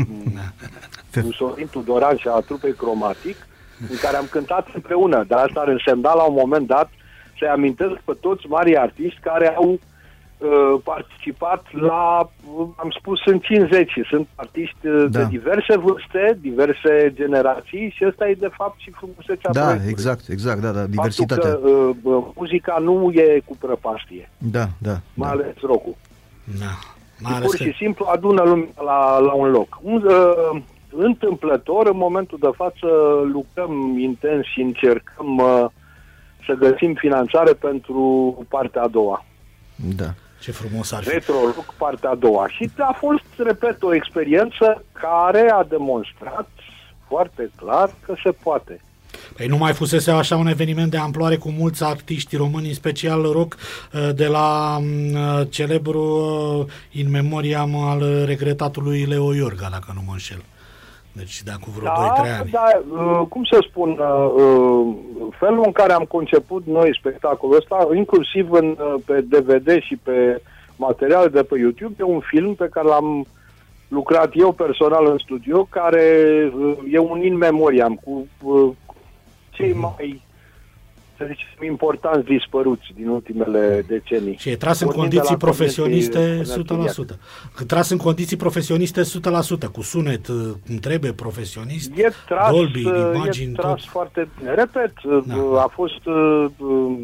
cu 1.23 1.33
Sorin 1.33 1.69
Tudoran 1.71 2.17
și 2.17 2.29
a 2.29 2.41
trupei 2.41 2.73
Cromatic, 2.73 3.48
în 3.91 3.97
care 4.01 4.17
am 4.17 4.27
cântat 4.31 4.67
împreună. 4.75 5.25
Dar 5.29 5.39
asta 5.45 5.61
ar 5.61 5.69
însemna 5.69 6.15
la 6.15 6.23
un 6.23 6.35
moment 6.39 6.67
dat 6.67 6.91
să-i 7.39 7.49
amintesc 7.49 7.95
pe 8.05 8.13
toți 8.21 8.47
mari 8.47 8.77
artiști 8.79 9.21
care 9.21 9.55
au 9.57 9.71
uh, 10.39 10.81
participat 10.85 11.65
la, 11.73 12.31
uh, 12.59 12.67
am 12.77 12.91
spus, 12.99 13.21
sunt 13.21 13.43
50 13.43 13.91
și 13.91 14.03
sunt 14.11 14.29
artiști 14.35 14.87
uh, 14.87 15.05
Da. 15.11 15.19
de 15.19 15.27
diverse 15.31 15.77
vârste, 15.77 16.39
diverse 16.41 17.13
generații 17.15 17.93
și 17.97 18.05
ăsta 18.07 18.29
e 18.29 18.35
de 18.35 18.51
fapt 18.53 18.79
și 18.81 18.91
frumusețea 18.91 19.51
Da, 19.53 19.61
proiectului. 19.61 19.91
exact, 19.91 20.29
exact, 20.29 20.61
da, 20.61 20.71
da, 20.71 20.85
diversitatea. 20.85 21.49
Faptul 21.51 21.71
că 22.03 22.09
uh, 22.11 22.15
uh, 22.15 22.25
muzica 22.35 22.77
nu 22.81 23.11
e 23.15 23.41
cu 23.45 23.57
prăpastie, 23.61 24.31
Da, 24.39 24.67
da, 24.79 24.97
mai 25.15 25.29
da. 25.29 25.35
ales 25.35 25.55
rock 25.63 25.85
Da. 26.59 26.73
Mai 27.21 27.31
și 27.33 27.37
ales 27.37 27.47
pur 27.49 27.57
că, 27.57 27.63
și 27.65 27.73
simplu 27.77 28.07
adună 28.09 28.43
lumea 28.43 28.69
la, 28.85 29.19
la 29.19 29.33
un 29.33 29.51
loc. 29.51 29.79
Un, 29.83 30.03
uh, 30.07 30.61
întâmplător, 30.97 31.87
în 31.87 31.97
momentul 31.97 32.39
de 32.41 32.51
față, 32.55 32.87
lucrăm 33.33 33.99
intens 33.99 34.45
și 34.45 34.61
încercăm 34.61 35.37
uh, 35.39 35.67
să 36.47 36.53
găsim 36.53 36.95
finanțare 36.95 37.53
pentru 37.53 38.03
partea 38.49 38.83
a 38.83 38.89
doua. 38.89 39.25
da. 39.97 40.15
ce 40.41 40.53
frumos 40.53 40.93
ar 40.93 41.03
fi. 41.03 41.09
Retro 41.09 41.35
Rock, 41.45 41.75
partea 41.79 42.11
a 42.11 42.15
doua. 42.15 42.49
Și 42.49 42.71
a 42.79 42.97
fost, 42.99 43.25
repet, 43.37 43.83
o 43.83 43.95
experiență 43.95 44.85
care 44.93 45.51
a 45.51 45.65
demonstrat 45.65 46.49
foarte 47.09 47.51
clar 47.57 47.91
că 48.05 48.15
se 48.23 48.31
poate. 48.31 48.81
Păi 49.37 49.47
nu 49.47 49.57
mai 49.57 49.73
fusese 49.73 50.11
așa 50.11 50.37
un 50.37 50.47
eveniment 50.47 50.91
de 50.91 50.97
amploare 50.97 51.37
cu 51.37 51.51
mulți 51.51 51.85
artiști 51.85 52.37
români, 52.37 52.69
în 52.69 52.75
special 52.75 53.23
rock, 53.23 53.57
uh, 53.57 54.09
de 54.15 54.27
la 54.27 54.79
mm, 54.81 55.45
celebru 55.45 56.03
uh, 56.61 56.73
in 56.91 57.11
memoriam 57.11 57.77
al 57.77 58.25
regretatului 58.25 59.05
Leo 59.05 59.35
Iorga, 59.35 59.69
dacă 59.71 59.93
nu 59.95 60.03
mă 60.07 60.13
înșel. 60.13 60.43
Deci 61.19 61.43
de 61.43 61.51
acum 61.51 61.73
vreo 61.77 61.89
2-3 61.91 61.95
ani. 62.41 62.51
da, 62.51 62.69
uh, 62.91 63.27
cum 63.29 63.45
să 63.45 63.65
spun, 63.69 63.91
uh, 63.91 64.33
uh, 64.45 64.97
felul 65.39 65.63
în 65.67 65.73
care 65.73 65.93
am 65.93 66.05
conceput 66.09 66.67
noi 66.67 66.97
spectacolul 66.99 67.57
ăsta, 67.57 67.89
inclusiv 67.95 68.51
în, 68.53 68.67
uh, 68.79 68.95
pe 69.07 69.21
DVD 69.21 69.69
și 69.83 69.97
pe 69.97 70.43
materiale 70.77 71.29
de 71.29 71.43
pe 71.43 71.59
YouTube, 71.59 71.95
e 71.99 72.03
un 72.03 72.21
film 72.21 72.55
pe 72.55 72.69
care 72.71 72.87
l-am 72.87 73.27
lucrat 73.89 74.31
eu 74.35 74.53
personal 74.53 75.07
în 75.07 75.19
studio, 75.19 75.65
care 75.71 76.05
uh, 76.59 76.77
e 76.93 76.99
un 76.99 77.23
in 77.23 77.37
memoriam 77.37 77.95
cu 78.05 78.27
uh, 78.43 78.71
cei 79.51 79.69
Mhm. 79.71 79.81
mai 79.81 80.23
să 81.19 81.25
zicem, 81.27 81.47
importanți 81.67 82.25
dispăruți 82.27 82.87
din 82.95 83.09
ultimele 83.09 83.85
decenii. 83.89 84.37
Și 84.37 84.49
e 84.51 84.57
tras 84.57 84.81
în 84.81 84.87
Pornind 84.87 85.11
de 85.11 85.17
condiții 85.17 85.37
la 85.41 85.47
profesioniste 85.47 86.43
Corneții 86.67 87.05
100%. 87.05 87.19
Că 87.55 87.65
Tras 87.65 87.91
în 87.91 87.97
condiții 87.97 88.37
profesioniste 88.37 89.01
100%, 89.03 89.05
cu 89.73 89.83
sunet 89.83 90.29
uh, 90.29 90.37
cum 90.67 90.77
trebuie, 90.77 91.13
profesionist, 91.13 91.93
E 91.97 92.09
tras, 92.27 92.51
Dolby, 92.51 92.87
uh, 92.87 93.11
imagini, 93.15 93.51
e 93.51 93.55
tras 93.55 93.81
tot. 93.81 93.91
foarte 93.91 94.29
bine. 94.39 94.55
Repet, 94.55 94.93
uh, 95.05 95.23
Da. 95.27 95.63
a 95.63 95.67
fost 95.67 96.07
uh, 96.07 96.47
uh, 96.59 96.99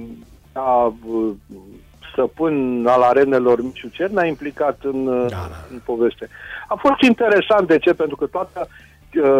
a, 0.53 0.95
uh, 1.07 1.31
stăpân 2.13 2.87
al 2.87 3.03
arenelor 3.03 3.63
Miciu 3.63 3.89
Cernea 3.89 4.25
implicat 4.27 4.79
în, 4.83 5.07
uh, 5.07 5.27
Da, 5.31 5.47
da. 5.51 5.67
în 5.71 5.81
poveste. 5.85 6.29
A 6.69 6.75
fost 6.75 7.01
interesant, 7.03 7.67
de 7.69 7.79
ce? 7.79 7.93
Pentru 7.95 8.17
că 8.17 8.27
toată 8.27 8.69
uh, 8.69 8.94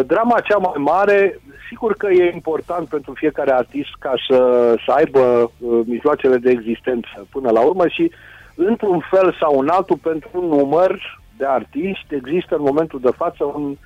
drama 0.07 0.41
cea 0.41 0.57
mai 0.57 0.73
mare, 0.77 1.41
sigur 1.69 1.95
că 1.97 2.07
e 2.11 2.33
important 2.35 2.89
pentru 2.89 3.13
fiecare 3.17 3.53
artist 3.53 3.95
ca 3.99 4.13
să, 4.29 4.39
să 4.85 4.93
aibă 4.93 5.21
uh, 5.59 5.81
mijloacele 5.87 6.37
de 6.37 6.51
existență 6.51 7.27
până 7.31 7.51
la 7.51 7.61
urmă 7.61 7.89
și 7.89 8.11
într-un 8.55 9.03
fel 9.11 9.37
sau 9.41 9.59
în 9.59 9.69
altul 9.69 9.97
pentru 9.97 10.31
un 10.33 10.47
număr 10.47 11.23
de 11.37 11.47
artiști 11.47 12.15
există 12.15 12.55
în 12.55 12.63
momentul 12.63 13.01
de 13.01 13.11
față 13.17 13.45
un, 13.45 13.77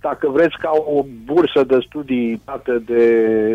dacă 0.00 0.28
vreți, 0.28 0.56
ca 0.58 0.70
o 0.72 1.04
bursă 1.24 1.64
de 1.64 1.78
studii 1.86 2.42
dată 2.44 2.82
de, 2.86 3.04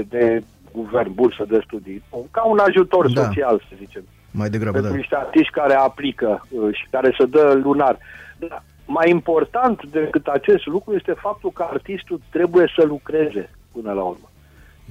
de 0.09 0.43
guvern, 0.71 1.13
bursă 1.13 1.45
de 1.47 1.61
studii, 1.65 2.03
ca 2.31 2.43
un 2.43 2.57
ajutor 2.57 3.11
Da. 3.11 3.21
social, 3.21 3.61
să 3.69 3.75
zicem 3.77 4.03
Mai 4.31 4.49
degrabă, 4.49 4.71
pentru 4.71 4.91
da. 4.91 4.97
niște 4.97 5.15
artiști 5.15 5.53
care 5.53 5.73
aplică 5.73 6.45
uh, 6.49 6.73
și 6.73 6.85
care 6.89 7.15
se 7.17 7.25
dă 7.25 7.59
lunar. 7.63 7.97
Dar 8.37 8.63
mai 8.91 9.09
important 9.09 9.85
decât 9.85 10.27
acest 10.27 10.65
lucru 10.65 10.95
este 10.95 11.13
faptul 11.13 11.51
că 11.51 11.67
artistul 11.71 12.21
trebuie 12.31 12.71
să 12.75 12.83
lucreze 12.85 13.49
până 13.71 13.91
la 13.91 14.01
urmă. 14.01 14.29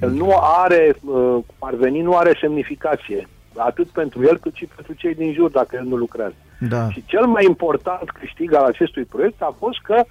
El 0.02 0.10
nu 0.10 0.36
are, 0.62 0.96
uh, 1.04 1.14
cum 1.46 1.58
ar 1.58 1.74
veni, 1.74 2.00
nu 2.00 2.16
are 2.16 2.38
semnificație, 2.40 3.28
atât 3.56 3.86
pentru 3.86 4.22
el 4.22 4.38
cât 4.38 4.54
și 4.54 4.66
pentru 4.74 4.92
cei 4.92 5.14
din 5.14 5.32
jur 5.32 5.50
dacă 5.50 5.76
el 5.76 5.84
nu 5.84 5.96
lucrează. 5.96 6.34
Da. 6.68 6.90
Și 6.90 7.04
cel 7.06 7.26
mai 7.26 7.44
important 7.44 8.10
câștig 8.10 8.54
al 8.54 8.64
acestui 8.64 9.04
proiect 9.04 9.42
a 9.42 9.54
fost 9.58 9.78
că 9.82 10.04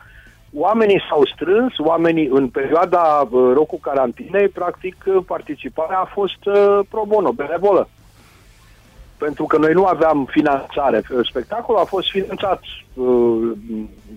oamenii 0.54 1.02
s-au 1.10 1.25
strâns, 1.25 1.73
oamenii 1.78 2.28
în 2.32 2.47
perioada 2.47 3.28
uh, 3.30 3.52
rocul 3.54 3.78
carantinei, 3.82 4.47
practic 4.47 4.95
uh, 5.08 5.23
participarea 5.25 5.99
a 5.99 6.12
fost 6.13 6.45
uh, 6.45 6.80
pro 6.89 7.04
bono, 7.08 7.32
benevolă 7.32 7.89
pentru 9.19 9.45
că 9.45 9.58
noi 9.58 9.73
nu 9.73 9.86
aveam 9.86 10.27
finanțare. 10.32 11.01
Spectacolul 11.23 11.82
a 11.82 11.84
fost 11.84 12.10
finanțat 12.10 12.62
uh, 12.93 13.51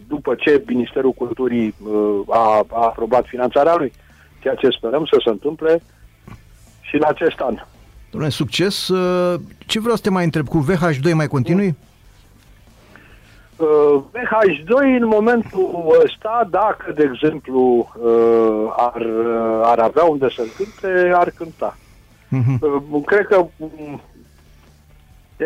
după 0.08 0.34
ce 0.34 0.62
Ministerul 0.66 1.12
Culturii 1.12 1.74
uh, 1.78 2.20
a, 2.28 2.66
a 2.72 2.84
aprobat 2.84 3.26
finanțarea 3.26 3.76
lui, 3.76 3.92
ceea 4.40 4.54
ce 4.54 4.68
sperăm 4.68 5.04
să 5.04 5.20
se 5.24 5.30
întâmple 5.30 5.82
și 6.80 6.94
în 6.94 7.04
acest 7.06 7.40
an. 7.40 7.54
Domnule, 8.10 8.32
succes. 8.32 8.88
Uh, 8.88 9.40
Ce 9.66 9.80
vreau 9.80 9.96
să 9.96 10.02
te 10.02 10.10
mai 10.10 10.24
întreb? 10.24 10.48
Cu 10.48 10.66
VH2 10.70 11.14
mai 11.14 11.26
continui? 11.26 11.76
Uh, 13.56 14.02
VH2 14.12 15.00
în 15.00 15.06
momentul 15.06 15.98
ăsta, 16.04 16.46
dacă, 16.50 16.92
de 16.94 17.10
exemplu, 17.12 17.92
uh, 18.02 18.72
ar, 18.76 19.00
uh, 19.00 19.60
ar 19.62 19.78
avea 19.78 20.04
unde 20.04 20.28
să 20.28 20.42
cânte, 20.56 21.12
ar 21.14 21.30
cânta. 21.30 21.76
Mhm. 22.28 22.58
Uh, 22.90 23.02
Cred 23.04 23.26
că 23.26 23.46
um, 23.56 24.00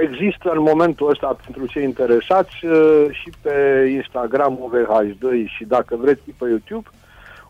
există 0.02 0.50
în 0.50 0.62
momentul 0.62 1.10
ăsta 1.10 1.36
pentru 1.44 1.66
cei 1.66 1.84
interesați 1.84 2.66
uh, 2.66 3.06
și 3.10 3.30
pe 3.42 3.88
Instagram 3.94 4.58
VH2 4.72 5.48
și 5.56 5.64
dacă 5.64 5.96
vreți 5.96 6.22
și 6.24 6.34
pe 6.38 6.48
YouTube 6.48 6.88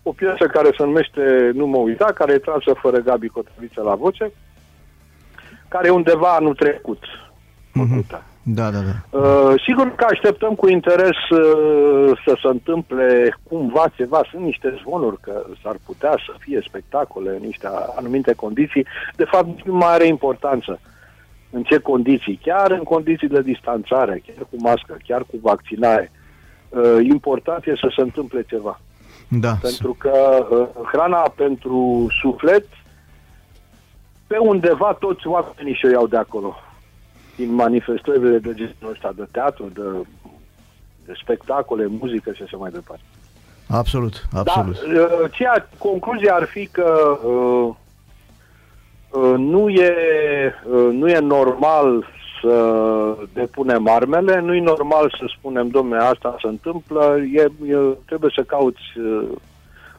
o 0.03 0.13
piesă 0.13 0.47
care 0.47 0.69
se 0.77 0.85
numește 0.85 1.51
Nu 1.55 1.67
mă 1.67 1.77
uita, 1.77 2.05
care 2.15 2.33
e 2.33 2.39
transă 2.39 2.73
fără 2.81 2.99
Gabi 2.99 3.29
Cotroviță 3.29 3.83
la 3.83 3.95
voce, 3.95 4.33
care 5.69 5.87
e 5.87 5.91
undeva 5.91 6.35
anul 6.35 6.55
trecut 6.55 6.99
făcută. 7.77 8.23
Da, 8.43 8.71
da, 8.71 8.79
da. 8.79 9.19
Uh, 9.19 9.55
sigur 9.67 9.95
că 9.95 10.07
așteptăm 10.11 10.55
cu 10.55 10.69
interes 10.69 11.19
uh, 11.31 12.19
să 12.25 12.39
se 12.43 12.49
întâmple 12.49 13.37
cumva 13.43 13.85
ceva. 13.97 14.21
Sunt 14.31 14.43
niște 14.43 14.79
zvonuri 14.81 15.21
că 15.21 15.45
s-ar 15.63 15.77
putea 15.87 16.11
să 16.11 16.33
fie 16.39 16.61
spectacole 16.69 17.31
în 17.31 17.47
niște 17.47 17.69
anumite 17.97 18.33
condiții. 18.33 18.87
De 19.17 19.25
fapt, 19.25 19.47
nici 19.47 19.63
nu 19.65 19.75
mai 19.75 19.93
are 19.93 20.07
importanță 20.07 20.81
în 21.51 21.63
ce 21.63 21.79
condiții. 21.79 22.41
Chiar 22.43 22.71
în 22.71 22.83
condiții 22.83 23.29
de 23.29 23.43
distanțare, 23.43 24.23
chiar 24.27 24.47
cu 24.51 24.57
mască, 24.59 24.97
chiar 25.07 25.21
cu 25.23 25.39
vaccinare. 25.43 26.13
Uh, 26.69 26.99
important 27.11 27.67
e 27.67 27.73
să 27.77 27.93
se 27.97 28.01
întâmple 28.01 28.45
ceva. 28.49 28.81
Da. 29.29 29.53
Pentru 29.61 29.95
că 29.99 30.47
uh, 30.51 30.87
hrana 30.93 31.33
pentru 31.37 32.07
suflet, 32.21 32.67
pe 34.27 34.37
undeva 34.37 34.97
toți 35.01 35.27
oamenii 35.27 35.75
și-o 35.75 35.89
iau 35.89 36.07
de 36.07 36.17
acolo. 36.17 36.57
Din 37.37 37.55
manifestările 37.55 38.39
de 38.39 38.55
genul 38.55 38.93
ăsta, 38.93 39.13
de 39.17 39.27
teatru, 39.31 39.73
de 41.05 41.13
spectacole, 41.23 41.87
muzică 41.87 42.33
și 42.33 42.43
așa 42.43 42.57
mai 42.57 42.71
departe. 42.71 43.03
Absolut, 43.69 44.27
absolut. 44.33 44.77
Da, 44.81 45.01
uh, 45.01 45.31
ceea, 45.33 45.69
concluzia 45.79 46.35
ar 46.35 46.45
fi 46.45 46.67
că 46.67 47.19
uh, 47.25 47.31
uh, 47.33 47.75
nu, 49.37 49.69
e, 49.69 49.95
uh, 50.65 50.89
nu 50.93 51.09
e 51.09 51.19
normal 51.19 52.07
să 52.41 53.17
depunem 53.33 53.89
armele, 53.89 54.41
nu 54.41 54.55
e 54.55 54.61
normal 54.61 55.15
să 55.19 55.35
spunem, 55.39 55.69
domne, 55.69 55.97
asta 55.97 56.37
se 56.41 56.47
întâmplă, 56.47 57.17
e, 57.33 57.43
e, 57.43 57.77
trebuie 58.07 58.31
să 58.35 58.43
cauți 58.43 58.83
uh, 58.97 59.29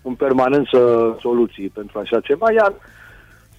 în 0.02 0.14
permanență 0.14 0.78
soluții 1.20 1.70
pentru 1.70 2.00
așa 2.00 2.20
ceva, 2.20 2.52
iar 2.52 2.74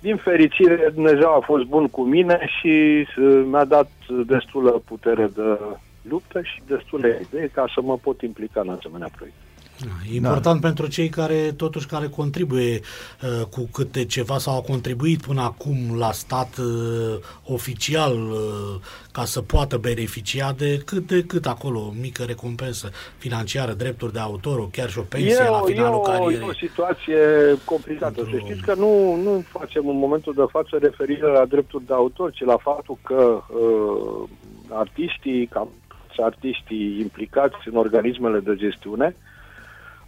din 0.00 0.16
fericire 0.16 0.90
Dumnezeu 0.94 1.34
a 1.34 1.40
fost 1.44 1.64
bun 1.64 1.86
cu 1.86 2.02
mine 2.02 2.48
și 2.60 3.06
uh, 3.18 3.42
mi-a 3.50 3.64
dat 3.64 3.90
destulă 4.26 4.70
putere 4.70 5.30
de 5.34 5.58
luptă 6.02 6.40
și 6.42 6.62
destule 6.66 7.20
idei 7.22 7.48
ca 7.48 7.64
să 7.74 7.80
mă 7.82 7.96
pot 7.96 8.20
implica 8.20 8.60
în 8.60 8.68
asemenea 8.68 9.08
proiecte. 9.16 9.47
Da, 9.80 10.12
e 10.12 10.16
important 10.16 10.60
da. 10.60 10.66
pentru 10.66 10.86
cei 10.86 11.08
care 11.08 11.52
totuși 11.56 11.86
care 11.86 12.06
contribuie 12.06 12.80
uh, 13.22 13.46
cu 13.50 13.68
câte 13.72 14.04
ceva 14.04 14.38
sau 14.38 14.54
au 14.54 14.62
contribuit 14.62 15.20
până 15.20 15.42
acum 15.42 15.98
la 15.98 16.12
stat 16.12 16.56
uh, 16.56 17.18
oficial 17.44 18.12
uh, 18.12 18.38
ca 19.12 19.24
să 19.24 19.42
poată 19.42 19.76
beneficia 19.76 20.52
de 20.52 20.82
cât 20.84 21.06
de 21.06 21.22
cât 21.22 21.46
acolo, 21.46 21.78
o 21.78 21.92
mică 22.00 22.22
recompensă 22.22 22.90
financiară, 23.18 23.72
drepturi 23.72 24.12
de 24.12 24.18
autor, 24.18 24.58
o 24.58 24.68
chiar 24.72 24.90
și 24.90 24.98
o 24.98 25.02
pensie 25.02 25.44
e 25.46 25.50
la 25.50 25.62
finalul 25.64 25.94
e 25.94 25.98
o, 25.98 26.00
carierei. 26.00 26.46
E 26.46 26.50
o 26.50 26.52
situație 26.52 27.18
complicată. 27.64 28.22
Pentru... 28.22 28.36
Să 28.36 28.42
știți 28.44 28.64
că 28.66 28.74
nu, 28.74 29.14
nu 29.22 29.44
facem 29.48 29.88
în 29.88 29.98
momentul 29.98 30.34
de 30.34 30.44
față 30.48 30.78
referire 30.80 31.26
la 31.26 31.44
drepturi 31.44 31.86
de 31.86 31.94
autor, 31.94 32.30
ci 32.30 32.44
la 32.44 32.56
faptul 32.56 32.98
că 33.02 33.42
uh, 33.48 34.28
artiștii, 34.68 35.46
cam 35.46 35.68
artiștii 36.22 37.00
implicați 37.00 37.56
în 37.64 37.76
organismele 37.76 38.38
de 38.38 38.54
gestiune, 38.56 39.16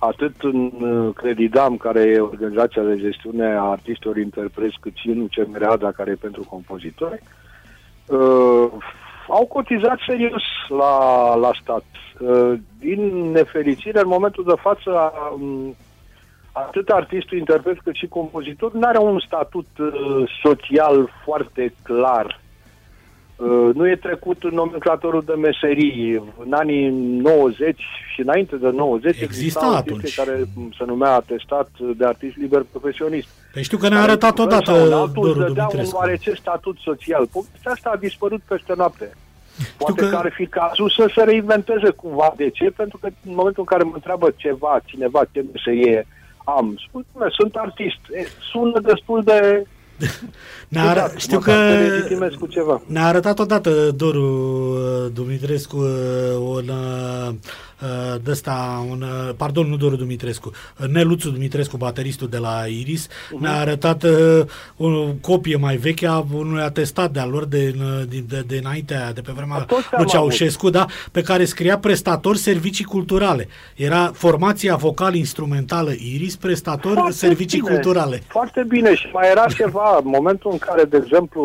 atât 0.02 0.34
în 0.42 0.70
uh, 0.80 1.14
Credidam, 1.14 1.76
care 1.76 2.00
e 2.00 2.18
organizația 2.18 2.82
de 2.82 2.96
gestiune 2.96 3.44
a 3.44 3.62
artiștilor 3.62 4.16
interpreți, 4.16 4.76
cât 4.80 4.92
și 4.94 5.08
în 5.08 5.28
CMRADA, 5.28 5.92
care 5.92 6.10
e 6.10 6.14
pentru 6.14 6.44
compozitori, 6.48 7.22
uh, 8.06 8.68
au 9.28 9.46
cotizat 9.48 9.98
serios 10.06 10.42
la, 10.68 11.34
la 11.34 11.50
stat. 11.62 11.84
Uh, 12.18 12.52
din 12.78 13.30
nefericire, 13.30 14.00
în 14.00 14.08
momentul 14.08 14.44
de 14.44 14.54
față, 14.60 15.12
um, 15.34 15.74
atât 16.52 16.88
artistul, 16.88 17.38
interpret, 17.38 17.80
cât 17.80 17.94
și 17.94 18.06
compozitor 18.06 18.72
nu 18.72 18.86
are 18.86 18.98
un 18.98 19.20
statut 19.26 19.66
uh, 19.78 20.30
social 20.42 21.10
foarte 21.24 21.74
clar 21.82 22.26
Uh, 22.26 22.49
nu 23.74 23.88
e 23.88 23.96
trecut 23.96 24.42
în 24.42 24.54
nomenclatorul 24.54 25.22
de 25.26 25.32
meserii. 25.32 26.22
În 26.44 26.52
anii 26.52 26.88
90 26.88 27.80
și 28.14 28.20
înainte 28.20 28.56
de 28.56 28.70
90 28.70 29.20
exista 29.20 29.66
atunci. 29.76 30.14
care 30.14 30.44
se 30.78 30.84
numea 30.86 31.10
atestat 31.10 31.68
de 31.96 32.06
artist 32.06 32.36
liber 32.36 32.64
profesionist. 32.70 33.28
Păi 33.52 33.62
știu 33.62 33.78
că 33.78 33.88
ne-a 33.88 34.02
arătat 34.02 34.38
odată 34.38 34.72
Dorul 35.14 35.34
Dumitrescu. 35.34 35.96
un 35.96 36.02
oarece 36.02 36.34
statut 36.34 36.76
social. 36.78 37.26
Povestea 37.26 37.72
asta 37.72 37.90
a 37.94 37.96
dispărut 37.96 38.40
peste 38.48 38.72
noapte. 38.76 39.12
Poate 39.76 40.00
că... 40.00 40.08
că 40.08 40.16
ar 40.16 40.32
fi 40.34 40.46
cazul 40.46 40.90
să 40.90 41.10
se 41.14 41.22
reinventeze 41.22 41.90
cumva. 41.90 42.32
De 42.36 42.50
ce? 42.50 42.70
Pentru 42.76 42.98
că 42.98 43.06
în 43.06 43.34
momentul 43.34 43.62
în 43.62 43.64
care 43.64 43.82
mă 43.82 43.92
întreabă 43.94 44.34
ceva, 44.36 44.80
cineva 44.84 45.22
ce 45.32 45.44
meserie 45.52 46.06
am, 46.44 46.74
spun, 46.88 47.04
sunt 47.38 47.54
artist. 47.54 48.00
E, 48.12 48.26
sună 48.52 48.80
destul 48.80 49.22
de 49.22 49.66
ne-a 50.68 50.88
arătat, 50.88 51.18
știu 51.18 51.38
că 51.38 51.52
cu 52.38 52.46
ceva. 52.46 52.82
ne-a 52.86 53.06
arătat 53.06 53.38
odată 53.38 53.90
Doru 53.96 54.22
uh, 54.24 55.12
Dumitrescu 55.12 55.76
uh, 55.76 56.54
un 56.54 56.70
uh, 57.82 58.20
de 58.22 58.30
ăsta, 58.30 58.86
un, 58.90 59.04
pardon, 59.36 59.68
nu 59.68 59.76
Doru 59.76 59.96
Dumitrescu, 59.96 60.50
Neluțu 60.88 61.30
Dumitrescu, 61.30 61.76
bateristul 61.76 62.28
de 62.28 62.38
la 62.38 62.62
Iris, 62.80 63.06
uh-huh. 63.06 63.40
ne-a 63.40 63.58
arătat 63.58 64.04
o 64.76 64.86
copie 65.20 65.56
mai 65.56 65.76
veche 65.76 66.06
a 66.06 66.24
unui 66.34 66.62
atestat 66.62 67.10
de-al 67.10 67.30
lor 67.30 67.44
de, 67.44 67.74
de, 68.08 68.24
de, 68.28 68.44
de 68.46 68.56
înainte, 68.56 69.10
de 69.14 69.20
pe 69.20 69.32
vremea 69.34 69.66
lui 69.90 70.06
Ceaușescu, 70.06 70.70
da, 70.70 70.86
pe 71.12 71.22
care 71.22 71.44
scria 71.44 71.78
prestator 71.78 72.36
servicii 72.36 72.84
culturale. 72.84 73.48
Era 73.76 74.10
formația 74.14 74.76
vocal-instrumentală 74.76 75.90
Iris, 75.90 76.36
prestator 76.36 76.92
Foarte 76.92 77.12
servicii 77.12 77.60
bine. 77.60 77.72
culturale. 77.72 78.22
Foarte 78.28 78.64
bine 78.68 78.94
și 78.94 79.06
mai 79.12 79.30
era 79.30 79.44
ceva, 79.46 80.00
în 80.04 80.10
momentul 80.10 80.50
în 80.52 80.58
care, 80.58 80.84
de 80.84 80.96
exemplu, 80.96 81.42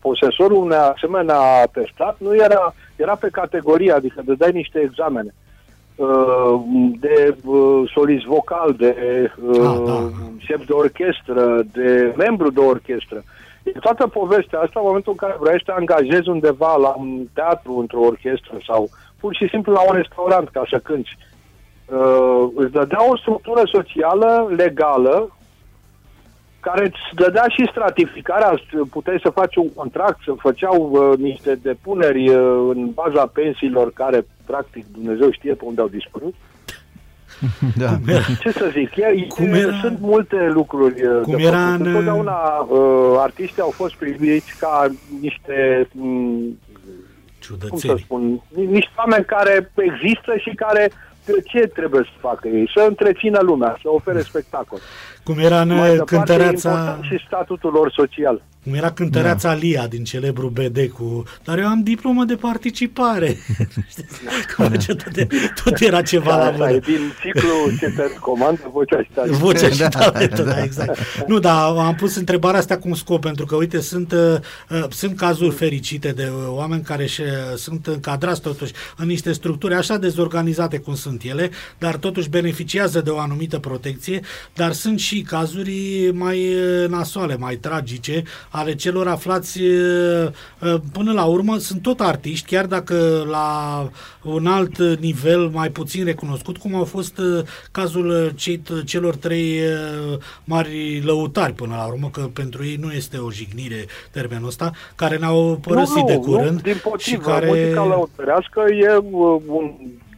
posesorul 0.00 0.62
unei 0.62 0.78
asemenea 0.78 1.38
atestat 1.62 2.16
nu 2.18 2.34
era 2.34 2.74
era 2.96 3.14
pe 3.14 3.28
categorie, 3.32 3.92
adică 3.92 4.22
de 4.24 4.34
dai 4.34 4.52
niște 4.52 4.78
examene 4.78 5.34
uh, 5.96 6.60
de 7.00 7.36
uh, 7.44 7.90
solist 7.94 8.24
vocal, 8.24 8.74
de 8.78 8.94
uh, 9.50 9.66
ah, 9.66 9.82
da. 9.86 10.10
șef 10.38 10.66
de 10.66 10.72
orchestră, 10.72 11.62
de 11.72 12.14
membru 12.16 12.50
de 12.50 12.60
orchestră. 12.60 13.22
E 13.62 13.70
toată 13.70 14.06
povestea 14.06 14.58
asta 14.58 14.80
în 14.80 14.86
momentul 14.86 15.12
în 15.12 15.18
care 15.18 15.36
vrei 15.40 15.58
să 15.58 15.62
te 15.64 15.72
angajezi 15.72 16.28
undeva 16.28 16.76
la 16.76 16.94
un 16.98 17.26
teatru, 17.34 17.78
într-o 17.78 18.00
orchestră 18.00 18.56
sau 18.66 18.88
pur 19.20 19.34
și 19.34 19.48
simplu 19.48 19.72
la 19.72 19.80
un 19.88 19.94
restaurant 19.94 20.48
ca 20.48 20.62
să 20.70 20.78
cânti. 20.78 21.16
Uh, 21.86 22.48
îți 22.54 22.72
dădea 22.72 23.10
o 23.10 23.16
structură 23.16 23.62
socială 23.64 24.52
legală 24.56 25.30
care 26.62 26.84
îți 26.84 27.02
dădea 27.14 27.46
și 27.48 27.68
stratificarea, 27.70 28.60
puteai 28.90 29.20
să 29.22 29.30
faci 29.30 29.56
un 29.56 29.72
contract, 29.74 30.18
să 30.24 30.32
făceau 30.38 30.90
uh, 30.92 31.18
niște 31.18 31.58
depuneri 31.62 32.28
uh, 32.28 32.70
în 32.74 32.90
baza 32.94 33.26
pensiilor 33.26 33.92
care, 33.92 34.26
practic, 34.46 34.84
Dumnezeu 34.92 35.30
știe 35.30 35.54
pe 35.54 35.64
unde 35.64 35.80
au 35.80 35.88
dispărut. 35.88 36.34
Da. 37.82 37.98
Ce 38.40 38.50
să 38.50 38.68
zic, 38.72 38.96
e, 38.96 39.26
Cum 39.28 39.52
era? 39.52 39.78
sunt 39.80 39.98
multe 40.00 40.48
lucruri. 40.52 41.06
Uh, 41.06 41.20
Cum 41.22 41.38
era 41.38 41.74
în... 41.74 41.86
Întotdeauna 41.86 42.66
uh, 42.68 43.14
artiștii 43.18 43.62
au 43.62 43.70
fost 43.70 43.94
priviți 43.94 44.58
ca 44.58 44.86
niște 45.20 45.88
mm, 45.92 46.58
cum 47.68 47.78
să 47.78 47.94
spun, 47.98 48.40
niște 48.54 48.90
oameni 48.96 49.24
care 49.24 49.72
există 49.76 50.36
și 50.36 50.50
care 50.54 50.92
ce 51.44 51.58
trebuie 51.58 52.02
să 52.04 52.18
facă 52.20 52.48
ei? 52.48 52.70
Să 52.74 52.84
întrețină 52.88 53.38
lumea, 53.42 53.78
să 53.82 53.88
ofere 53.88 54.20
spectacol. 54.20 54.78
Cum 55.24 55.38
era 55.38 55.60
în 55.60 55.98
cântăreața... 56.04 56.98
și 57.02 57.24
statutul 57.26 57.72
lor 57.72 57.92
social. 57.96 58.42
Cum 58.64 58.74
era 58.74 58.90
cântăreața 58.90 59.48
da. 59.48 59.54
Lia 59.54 59.86
din 59.86 60.04
celebru 60.04 60.48
BD 60.48 60.88
cu... 60.92 61.22
Dar 61.44 61.58
eu 61.58 61.66
am 61.66 61.82
diplomă 61.82 62.24
de 62.24 62.34
participare. 62.34 63.36
da. 64.58 64.68
tot, 64.68 65.12
tot 65.64 65.80
era 65.80 66.02
ceva 66.02 66.30
da, 66.30 66.36
la 66.36 66.50
mână. 66.50 66.78
din 66.78 67.12
ciclu 67.20 67.76
ce 67.78 67.86
te 67.96 68.18
comandă 68.20 68.70
vocea 68.72 69.02
și 69.02 69.08
talentul. 69.14 69.40
Vocea 69.40 69.68
și 69.68 69.88
talentul, 69.88 70.44
da, 70.44 70.62
exact. 70.62 70.98
Nu, 71.26 71.38
dar 71.38 71.76
am 71.76 71.94
pus 71.94 72.16
întrebarea 72.16 72.58
asta 72.58 72.76
cu 72.76 72.88
un 72.88 72.94
scop, 72.94 73.20
pentru 73.20 73.46
că, 73.46 73.56
uite, 73.56 73.80
sunt, 73.80 74.12
uh, 74.12 74.36
uh 74.68 74.84
sunt 74.88 75.16
cazuri 75.16 75.54
fericite 75.54 76.08
de 76.08 76.30
uh, 76.34 76.56
oameni 76.56 76.82
care 76.82 77.06
și, 77.06 77.20
uh, 77.20 77.28
sunt 77.56 77.86
încadrați 77.86 78.40
totuși 78.40 78.72
în 78.96 79.06
niște 79.06 79.32
structuri 79.32 79.74
așa 79.74 79.96
dezorganizate 79.96 80.78
cum 80.78 80.94
sunt 80.94 81.22
ele, 81.22 81.50
dar 81.78 81.96
totuși 81.96 82.28
beneficiază 82.28 83.00
de 83.00 83.10
o 83.10 83.18
anumită 83.18 83.58
protecție, 83.58 84.20
dar 84.54 84.72
sunt 84.72 84.98
și 84.98 85.11
cazuri 85.20 86.10
mai 86.12 86.38
uh, 86.38 86.88
nasoale, 86.88 87.36
mai 87.36 87.54
tragice, 87.54 88.22
ale 88.50 88.74
celor 88.74 89.08
aflați 89.08 89.60
până 90.92 91.12
la 91.12 91.24
urmă 91.24 91.56
sunt 91.56 91.82
tot 91.82 92.00
artiști, 92.00 92.46
chiar 92.46 92.66
dacă 92.66 93.26
la 93.30 93.88
un 94.22 94.46
alt 94.46 94.78
nivel 94.78 95.48
mai 95.48 95.70
puțin 95.70 96.04
recunoscut, 96.04 96.56
cum 96.56 96.74
au 96.74 96.84
fost 96.84 97.20
cazul 97.70 98.32
cei, 98.36 98.62
celor 98.84 99.16
trei 99.16 99.60
mari 100.44 101.02
lăutari 101.04 101.52
până 101.52 101.74
la 101.74 101.86
urmă, 101.86 102.08
că 102.12 102.20
pentru 102.32 102.64
ei 102.64 102.76
nu 102.80 102.92
este 102.92 103.16
o 103.16 103.30
jignire 103.30 103.84
termenul 104.10 104.48
ăsta, 104.48 104.70
care 104.94 105.16
ne-au 105.16 105.58
părăsit 105.62 105.94
nu, 105.94 106.00
nu, 106.00 106.06
de 106.06 106.16
curând. 106.16 106.54
Nu, 106.54 106.60
din 106.60 106.80
potrivă, 106.82 107.22
și 107.22 107.28
care... 107.28 107.46
muzica 107.46 107.84
lăutărească 107.84 108.62
e 108.70 108.96
un 109.46 109.72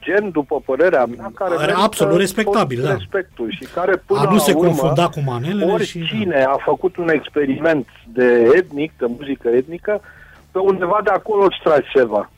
gen, 0.04 0.30
după 0.30 0.62
părerea 0.64 1.04
mea, 1.04 1.30
care 1.34 1.54
Are 1.58 1.72
absolut 1.76 2.18
respectabil, 2.18 2.82
da. 2.82 2.92
respectul 2.92 3.50
și 3.50 3.66
care 3.74 4.02
până 4.06 4.20
a 4.20 4.30
nu 4.30 4.38
se 4.38 4.52
urmă, 4.52 4.66
confunda 4.66 5.08
cu 5.08 5.20
manelele 5.26 5.72
oricine 5.72 6.04
și... 6.04 6.24
Da. 6.24 6.50
a 6.50 6.56
făcut 6.64 6.96
un 6.96 7.08
experiment 7.08 7.86
de 8.12 8.52
etnic, 8.54 8.92
de 8.98 9.06
muzică 9.18 9.48
etnică, 9.48 10.00
pe 10.50 10.58
undeva 10.58 11.00
de 11.04 11.10
acolo 11.10 11.44
îți 11.44 11.60
tragi 11.62 11.88
ceva. 11.94 12.30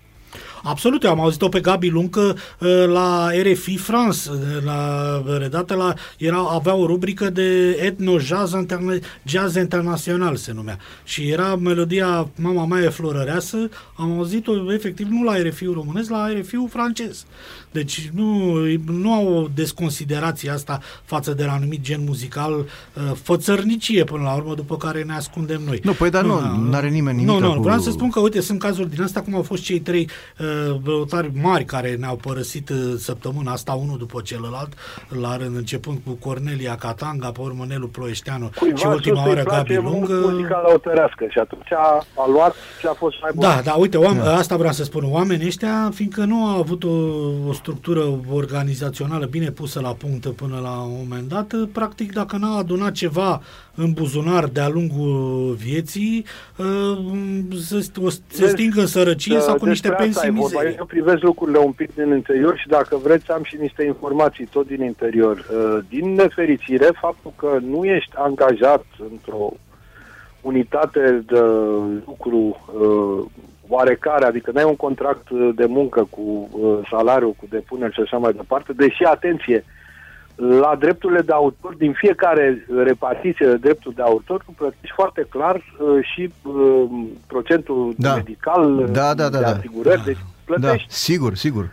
Absolut, 0.69 1.03
eu 1.03 1.11
am 1.11 1.21
auzit-o 1.21 1.49
pe 1.49 1.61
Gabi 1.61 1.89
Luncă 1.89 2.21
uh, 2.21 2.85
la 2.87 3.29
RFI 3.43 3.77
France, 3.77 4.31
uh, 4.31 4.65
la, 4.65 5.23
redată 5.39 5.75
la, 5.75 5.95
era, 6.19 6.39
avea 6.39 6.75
o 6.75 6.87
rubrică 6.87 7.31
de 7.31 7.71
etno-jazz 7.71 8.53
interne, 8.53 8.99
jazz 9.25 9.55
internațional 9.55 10.37
se 10.37 10.53
numea. 10.53 10.79
Și 11.05 11.29
era 11.29 11.57
melodia 11.57 12.29
Mama 12.35 12.67
mea 12.67 12.83
e 12.83 12.89
florăreasă, 12.89 13.69
am 13.97 14.13
auzit-o 14.13 14.73
efectiv 14.73 15.07
nu 15.09 15.23
la 15.23 15.43
RFI-ul 15.43 15.75
românesc, 15.75 16.11
la 16.11 16.29
RFI-ul 16.29 16.69
francez. 16.69 17.25
Deci 17.71 18.11
nu, 18.15 18.55
nu 18.87 19.13
au 19.13 19.35
o 19.35 19.47
desconsiderație 19.55 20.51
asta 20.51 20.81
față 21.05 21.33
de 21.33 21.45
la 21.45 21.53
anumit 21.53 21.81
gen 21.81 22.01
muzical, 22.05 22.53
uh, 22.55 23.03
fățărnicie 23.23 24.05
până 24.05 24.23
la 24.23 24.35
urmă, 24.35 24.55
după 24.55 24.77
care 24.77 25.03
ne 25.03 25.13
ascundem 25.13 25.63
noi. 25.67 25.81
Nu, 25.83 25.93
păi 25.93 26.11
dar 26.11 26.25
nu, 26.25 26.41
nu 26.57 26.75
are 26.75 26.89
nimeni 26.89 27.17
nimic 27.17 27.35
Nu, 27.35 27.39
nu, 27.41 27.55
cu... 27.55 27.63
vreau 27.63 27.81
să 27.81 27.91
spun 27.91 28.11
că, 28.11 28.21
uite, 28.21 28.41
sunt 28.41 28.59
cazuri 28.59 28.91
din 28.91 29.03
asta, 29.03 29.21
cum 29.21 29.35
au 29.35 29.43
fost 29.43 29.63
cei 29.63 29.81
trei 29.81 30.09
uh, 30.39 30.56
lăutari 30.85 31.31
mari 31.43 31.65
care 31.65 31.95
ne-au 31.95 32.17
părăsit 32.17 32.69
uh, 32.69 32.77
săptămâna 32.99 33.53
asta, 33.53 33.73
unul 33.73 33.99
după 33.99 34.21
celălalt, 34.25 34.73
la 35.21 35.37
rând, 35.37 35.57
începând 35.57 35.99
cu 36.05 36.13
Cornelia 36.13 36.75
Catanga, 36.77 37.31
pe 37.31 37.41
urmă 37.41 37.65
Nelu 37.69 37.87
Ploieșteanu 37.87 38.51
Cuiva 38.59 38.77
și 38.77 38.87
ultima 38.87 39.17
sus 39.17 39.25
îi 39.25 39.29
oară 39.31 39.43
place 39.43 39.75
Gabi 39.75 39.87
mult 39.89 40.09
Lungă. 40.09 40.29
muzica 40.29 40.63
lăutărească 40.67 41.27
și 41.31 41.39
atunci 41.39 41.73
a, 41.73 42.05
a 42.17 42.29
luat 42.33 42.55
ce 42.81 42.89
a 42.89 42.93
fost 42.93 43.17
mai 43.21 43.31
bun. 43.35 43.43
Da, 43.43 43.61
da, 43.65 43.73
uite, 43.73 43.99
oam- 43.99 44.21
asta 44.37 44.57
vreau 44.57 44.73
să 44.73 44.85
spun. 44.85 45.05
Oamenii 45.11 45.47
ăștia, 45.47 45.91
fiindcă 45.95 46.25
nu 46.25 46.45
au 46.47 46.59
avut 46.61 46.85
o, 46.85 46.97
o 47.49 47.53
structură 47.53 48.05
organizațională 48.33 49.27
bine 49.27 49.51
pusă 49.51 49.81
la 49.81 49.93
punct 49.93 50.27
până 50.27 50.59
la 50.63 50.81
un 50.81 50.95
moment 50.97 51.29
dat, 51.29 51.55
practic 51.73 52.13
dacă 52.13 52.37
n-au 52.37 52.59
adunat 52.59 52.93
ceva 52.93 53.41
în 53.77 53.93
buzunar 53.93 54.45
de-a 54.45 54.69
lungul 54.69 55.53
vieții, 55.55 56.25
uh, 56.57 56.99
se, 57.61 57.91
o, 58.03 58.09
se 58.11 58.21
Vezi, 58.39 58.51
stingă 58.51 58.81
în 58.81 58.87
sărăcie 58.87 59.41
sau 59.41 59.55
cu 59.57 59.65
niște 59.67 59.89
Despre 59.89 60.07
asta 60.07 60.21
pensii 60.21 60.39
e 60.39 60.41
vorba. 60.41 60.59
mizerie. 60.59 60.77
Eu 60.79 60.85
privesc 60.85 61.23
lucrurile 61.23 61.59
un 61.59 61.73
pic 61.73 61.95
din 61.95 62.13
interior 62.15 62.59
și 62.59 62.69
dacă 62.69 62.97
vreți 62.97 63.31
am 63.31 63.43
și 63.43 63.57
niște 63.61 63.85
informații 63.85 64.45
tot 64.47 64.67
din 64.67 64.83
interior. 64.83 65.37
Uh, 65.37 65.79
Din 65.89 66.13
nefericire, 66.13 66.89
faptul 67.01 67.33
că 67.37 67.59
nu 67.67 67.85
ești 67.85 68.13
angajat 68.15 68.85
într-o 69.11 69.53
unitate 70.41 71.23
de 71.27 71.41
lucru 72.07 72.39
uh, 72.81 73.25
oarecare, 73.69 74.25
adică 74.25 74.51
n-ai 74.55 74.65
un 74.65 74.77
contract 74.77 75.29
uh, 75.31 75.51
de 75.55 75.65
muncă 75.65 76.07
cu 76.11 76.49
uh, 76.53 76.79
salariu, 76.91 77.29
cu 77.39 77.47
depuneri 77.49 77.95
și 77.95 78.01
așa 78.01 78.17
mai 78.17 78.33
departe, 78.33 78.73
deși, 78.73 79.03
atenție, 79.05 79.65
la 80.37 80.77
drepturile 80.79 81.21
de 81.21 81.33
autor, 81.33 81.75
din 81.75 81.93
fiecare 81.93 82.67
repartiție 82.85 83.47
de 83.47 83.57
drepturi 83.57 83.95
de 83.95 84.03
autor, 84.03 84.43
tu 84.45 84.55
plătești 84.57 84.95
foarte 84.95 85.27
clar 85.31 85.55
uh, 85.57 86.05
și 86.15 86.33
uh, 86.43 86.85
procentul 87.27 87.95
Da. 87.99 88.15
medical, 88.15 88.77
uh, 88.79 88.85
Da, 88.91 89.15
da, 89.15 89.29
da, 89.29 89.39
de 89.39 89.45
da. 89.45 89.51
asigurări, 89.51 90.05
deci 90.05 90.17
Da, 90.17 90.23
plătești 90.45 90.93
sigur, 90.93 91.35
sigur. 91.35 91.71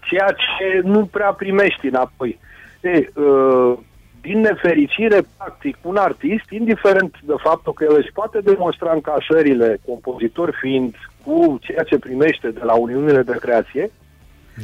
ceea 0.00 0.28
ce 0.32 0.80
nu 0.84 1.04
prea 1.06 1.32
primești 1.32 1.86
înapoi. 1.86 2.38
E, 2.80 3.08
uh, 3.14 3.78
din 4.20 4.40
nefericire, 4.40 5.22
practic, 5.36 5.76
un 5.82 5.96
artist, 5.96 6.50
indiferent 6.50 7.14
de 7.24 7.34
faptul 7.42 7.72
că 7.72 7.84
el 7.88 7.96
își 7.98 8.12
poate 8.12 8.38
demonstra 8.40 8.92
încasările, 8.92 9.78
compozitor 9.86 10.56
fiind, 10.60 10.94
cu 11.24 11.58
ceea 11.60 11.82
ce 11.82 11.98
primește 11.98 12.48
de 12.50 12.60
la 12.62 12.72
Uniunile 12.74 13.22
de 13.22 13.36
Creație, 13.40 13.90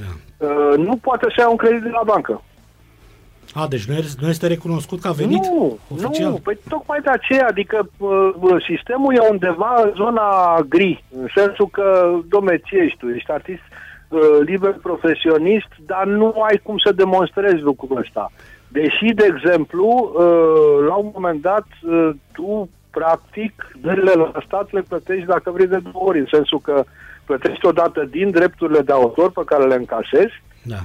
Da. 0.00 0.46
uh, 0.46 0.76
nu 0.76 0.96
poate 0.96 1.26
să 1.28 1.34
ia 1.40 1.48
un 1.48 1.56
credit 1.56 1.82
de 1.82 1.88
la 1.88 2.02
bancă. 2.04 2.42
A, 3.54 3.66
deci 3.68 3.84
nu, 3.84 3.94
este- 3.94 4.20
nu 4.20 4.28
este 4.28 4.46
recunoscut 4.46 5.00
că 5.00 5.08
a 5.08 5.12
venit 5.12 5.44
Nu, 5.46 5.78
oficial? 5.94 6.30
nu, 6.30 6.36
păi 6.42 6.58
tocmai 6.68 7.00
de 7.00 7.10
aceea, 7.10 7.46
adică 7.46 7.88
uh, 7.96 8.30
uh, 8.40 8.64
sistemul 8.68 9.14
e 9.14 9.28
undeva 9.30 9.80
în 9.84 9.92
zona 9.96 10.58
gri, 10.68 11.04
în 11.20 11.26
sensul 11.34 11.68
că, 11.68 12.14
domne, 12.28 12.60
ce 12.64 12.76
ești 12.76 12.98
tu, 12.98 13.08
ești 13.08 13.30
artist 13.30 13.62
uh, 14.08 14.20
liber 14.44 14.76
profesionist, 14.82 15.68
dar 15.86 16.06
nu 16.06 16.34
ai 16.48 16.60
cum 16.62 16.78
să 16.78 16.92
demonstrezi 16.92 17.60
lucrul 17.62 17.98
ăsta. 17.98 18.32
Deși, 18.68 19.04
de 19.14 19.24
exemplu, 19.36 19.86
uh, 20.14 20.86
la 20.88 20.94
un 20.94 21.10
moment 21.14 21.42
dat, 21.42 21.66
uh, 21.82 22.10
tu, 22.32 22.68
practic, 22.90 23.70
dările 23.80 24.12
la 24.12 24.32
stat 24.46 24.72
le 24.72 24.80
plătești 24.88 25.26
dacă 25.26 25.50
vrei 25.50 25.66
de 25.66 25.78
două 25.92 26.04
ori, 26.08 26.18
în 26.18 26.26
sensul 26.32 26.60
că 26.60 26.84
plătești 27.24 27.66
odată 27.66 28.04
din 28.10 28.30
drepturile 28.30 28.80
de 28.80 28.92
autor 28.92 29.30
pe 29.30 29.42
care 29.46 29.64
le 29.66 29.74
încasezi 29.74 30.42
Da. 30.62 30.76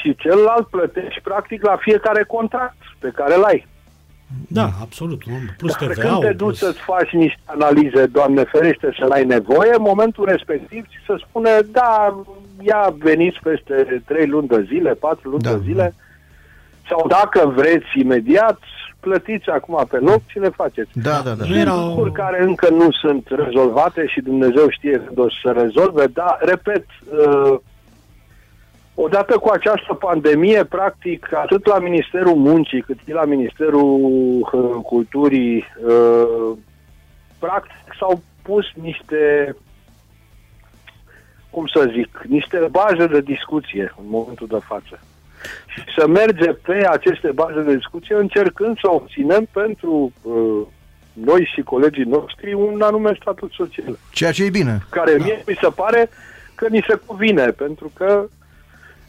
Și 0.00 0.16
celălalt 0.16 0.66
plătești, 0.66 1.20
practic, 1.22 1.62
la 1.64 1.76
fiecare 1.80 2.24
contract 2.24 2.76
pe 2.98 3.10
care 3.14 3.34
îl 3.34 3.42
ai. 3.44 3.66
Da, 4.48 4.68
absolut. 4.80 5.24
nu? 5.24 5.34
Plus 5.56 5.76
Dar 5.76 5.88
TVA. 5.88 6.08
când 6.08 6.20
te 6.20 6.32
duci 6.32 6.56
să-ți 6.56 6.78
faci 6.80 7.10
niște 7.10 7.40
analize, 7.44 8.06
Doamne 8.06 8.42
ferește, 8.44 8.94
să 8.98 9.06
n-ai 9.06 9.24
nevoie, 9.24 9.70
în 9.74 9.82
momentul 9.82 10.24
respectiv 10.24 10.84
ți 10.86 11.04
se 11.06 11.14
spune, 11.28 11.50
da, 11.72 12.22
ia 12.60 12.94
veniți 12.98 13.38
peste 13.42 14.02
3 14.06 14.26
luni 14.26 14.48
de 14.48 14.64
zile, 14.68 14.90
4 14.94 15.28
luni 15.28 15.42
Da. 15.42 15.50
de 15.50 15.60
zile, 15.64 15.94
sau 16.88 17.06
dacă 17.08 17.52
vreți 17.56 17.86
imediat, 17.98 18.58
plătiți 19.00 19.48
acum 19.48 19.84
pe 19.90 19.96
loc 19.98 20.20
și 20.26 20.38
le 20.38 20.48
faceți. 20.48 20.90
Da, 20.92 21.10
da, 21.24 21.30
da. 21.30 21.34
Nu 21.38 21.44
Sunt 21.44 21.56
erau- 21.56 21.86
lucruri 21.88 22.12
care 22.12 22.42
încă 22.42 22.68
nu 22.70 22.88
sunt 22.92 23.26
rezolvate 23.30 24.06
și 24.06 24.20
Dumnezeu 24.20 24.68
știe 24.68 25.02
când 25.06 25.18
o 25.18 25.28
să 25.30 25.36
se 25.42 25.50
rezolve, 25.60 26.06
dar, 26.06 26.38
repet, 26.40 26.84
uh, 27.18 27.58
odată 29.02 29.38
cu 29.38 29.48
această 29.48 29.94
pandemie, 29.94 30.64
practic, 30.64 31.32
atât 31.34 31.66
la 31.66 31.78
Ministerul 31.78 32.34
Muncii, 32.34 32.82
cât 32.82 32.98
și 33.04 33.12
la 33.12 33.24
Ministerul 33.24 34.00
uh, 34.40 34.82
Culturii, 34.82 35.64
uh, 35.86 36.56
practic 37.38 37.94
s-au 37.98 38.22
pus 38.42 38.64
niște, 38.82 39.56
cum 41.50 41.66
să 41.66 41.90
zic, 41.92 42.24
niște 42.28 42.68
baze 42.70 43.06
de 43.06 43.20
discuție 43.20 43.94
în 43.98 44.04
momentul 44.08 44.46
de 44.46 44.58
față. 44.66 45.00
Și 45.66 45.82
să 45.96 46.06
merge 46.06 46.52
pe 46.52 46.86
aceste 46.90 47.30
baze 47.32 47.62
de 47.62 47.74
discuție 47.74 48.14
încercând 48.14 48.78
să 48.78 48.90
obținem 48.90 49.48
pentru 49.52 50.12
uh, 50.22 50.60
noi 51.12 51.50
și 51.54 51.62
colegii 51.62 52.04
noștri 52.04 52.52
un 52.52 52.80
anume 52.82 53.16
statut 53.20 53.52
social 53.52 53.98
Ceea 54.12 54.32
ce 54.32 54.44
e 54.44 54.50
bine. 54.50 54.78
care 54.90 55.16
Da. 55.16 55.24
mie 55.24 55.42
mi 55.46 55.58
se 55.60 55.68
pare 55.74 56.10
că 56.54 56.68
ni 56.68 56.84
se 56.88 57.00
cuvine, 57.06 57.46
pentru 57.50 57.90
că 57.94 58.28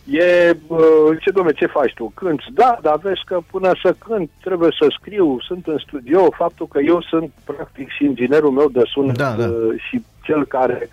e, 0.09 0.53
bă, 0.67 1.15
ce 1.19 1.31
domne, 1.31 1.51
ce 1.51 1.65
faci 1.65 1.93
tu? 1.93 2.11
Cânti? 2.15 2.45
Da, 2.53 2.77
dar 2.81 2.97
vezi 2.97 3.21
că 3.25 3.39
până 3.51 3.71
să 3.83 3.95
cânt 4.07 4.29
trebuie 4.43 4.69
să 4.79 4.95
scriu, 4.99 5.37
sunt 5.39 5.67
în 5.67 5.77
studio, 5.77 6.31
faptul 6.31 6.67
că 6.67 6.79
eu 6.79 7.01
sunt 7.01 7.31
practic 7.43 7.89
și 7.89 8.05
inginerul 8.05 8.51
meu 8.51 8.69
de 8.69 8.81
sunet 8.85 9.17
Da, 9.17 9.31
da. 9.31 9.45
uh, 9.45 9.81
și 9.89 10.01
cel 10.21 10.45
care 10.45 10.89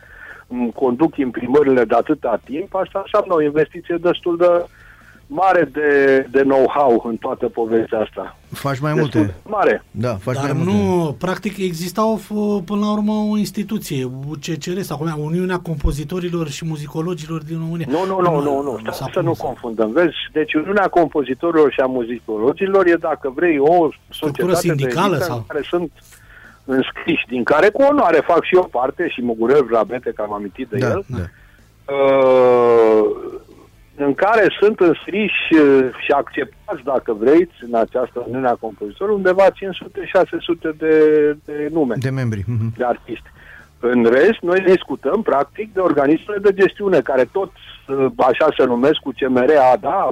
îmi 0.47 0.73
conduc 0.73 1.17
imprimările 1.17 1.85
de 1.85 1.95
atâta 1.95 2.41
timp, 2.45 2.75
asta 2.75 3.03
înseamnă 3.05 3.35
o 3.35 3.43
investiție 3.43 3.97
destul 4.01 4.37
de 4.37 4.67
mare 5.31 5.69
de, 5.73 6.27
de 6.31 6.41
know-how 6.43 7.03
în 7.09 7.17
toată 7.17 7.47
povestea 7.49 7.99
asta. 8.01 8.37
Faci 8.53 8.79
mai 8.79 8.93
Destul 8.95 9.21
multe. 9.21 9.33
de 9.43 9.49
mare. 9.51 9.83
Da, 9.91 10.15
faci 10.15 10.35
Dar 10.35 10.45
mai 10.45 10.53
multe. 10.53 10.73
nu, 10.73 11.17
practic 11.19 11.57
exista 11.59 12.07
o, 12.07 12.17
f- 12.19 12.65
până 12.65 12.81
la 12.81 12.93
urmă 12.93 13.13
o 13.31 13.37
instituție, 13.37 14.05
UCCR 14.29 14.81
sau 14.81 14.97
cum 14.97 15.07
e, 15.07 15.13
Uniunea 15.19 15.59
Compozitorilor 15.59 16.49
și 16.49 16.65
Muzicologilor 16.65 17.43
din 17.43 17.59
România. 17.59 17.87
Nu, 17.91 18.05
nu, 18.07 18.21
nu, 18.21 18.41
nu, 18.43 18.63
nu. 18.63 18.79
s-a 18.85 18.93
Stai 18.93 19.11
să 19.13 19.21
nu 19.21 19.29
pus. 19.31 19.39
confundăm. 19.39 19.91
Vezi, 19.93 20.15
deci 20.33 20.55
Uniunea 20.55 20.89
Compozitorilor 20.89 21.73
și 21.73 21.81
a 21.81 21.87
Muzicologilor 21.87 22.87
e, 22.87 22.95
dacă 22.95 23.33
vrei, 23.35 23.59
o 23.59 23.89
societate 24.11 24.55
sindicală 24.57 25.07
de 25.09 25.15
elită 25.15 25.25
sau? 25.25 25.37
în 25.37 25.43
care 25.47 25.63
sunt 25.69 25.91
înscriși, 26.65 27.25
din 27.29 27.43
care 27.43 27.69
cu 27.69 27.83
onoare 27.83 28.23
fac 28.27 28.45
și 28.45 28.55
eu 28.55 28.69
parte 28.71 29.09
și 29.09 29.23
Mugurel 29.23 29.67
Rabete, 29.71 30.13
că 30.15 30.23
am 30.23 30.33
amintit 30.33 30.69
de 30.69 30.77
Da, 30.79 30.87
el, 30.89 31.05
da. 31.07 31.19
uh, 31.95 33.05
în 33.99 34.15
care 34.15 34.47
sunt 34.61 34.81
înscriși 34.81 35.55
uh, 35.55 35.89
și 36.05 36.11
acceptați, 36.11 36.83
dacă 36.85 37.13
vreți, 37.13 37.57
în 37.69 37.75
această 37.75 38.25
Uniune 38.27 38.49
a 38.49 38.55
Compozitorilor, 38.55 39.17
undeva 39.17 39.47
500-600 39.47 40.77
de, 40.79 40.97
de 41.45 41.69
nume 41.73 41.95
De 41.99 42.11
membri. 42.11 42.45
Mhm. 42.47 42.75
de 42.77 42.85
artiști. 42.85 43.31
În 43.81 44.05
rest, 44.05 44.41
noi 44.41 44.61
discutăm, 44.61 45.23
practic, 45.23 45.73
de 45.73 45.81
organismele 45.81 46.39
de 46.39 46.53
gestiune, 46.53 47.01
care 47.01 47.29
tot, 47.33 47.51
uh, 47.89 48.07
așa 48.17 48.49
se 48.57 48.65
numesc, 48.65 49.07
UCMR, 49.07 49.51
da, 49.81 50.09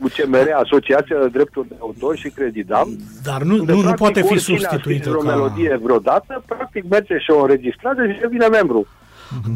UCMR, 0.00 0.48
Asociația 0.64 1.18
de 1.18 1.28
Drepturi 1.28 1.68
de 1.68 1.74
Autor 1.78 2.16
și 2.16 2.28
Credidam. 2.28 2.88
Dar 3.22 3.42
nu, 3.42 3.54
unde, 3.54 3.72
nu, 3.72 3.76
nu 3.76 3.82
practic, 3.82 4.04
poate 4.04 4.20
fi 4.20 4.32
oricine 4.32 4.56
a 4.56 4.58
substituită 4.58 5.02
scris 5.02 5.14
vreo 5.14 5.22
ca... 5.22 5.36
melodie 5.36 5.80
vreodată, 5.82 6.42
practic 6.46 6.84
merge 6.88 7.18
și 7.18 7.30
o 7.30 7.40
înregistrează 7.40 8.06
și 8.06 8.20
devine 8.20 8.46
membru. 8.46 8.86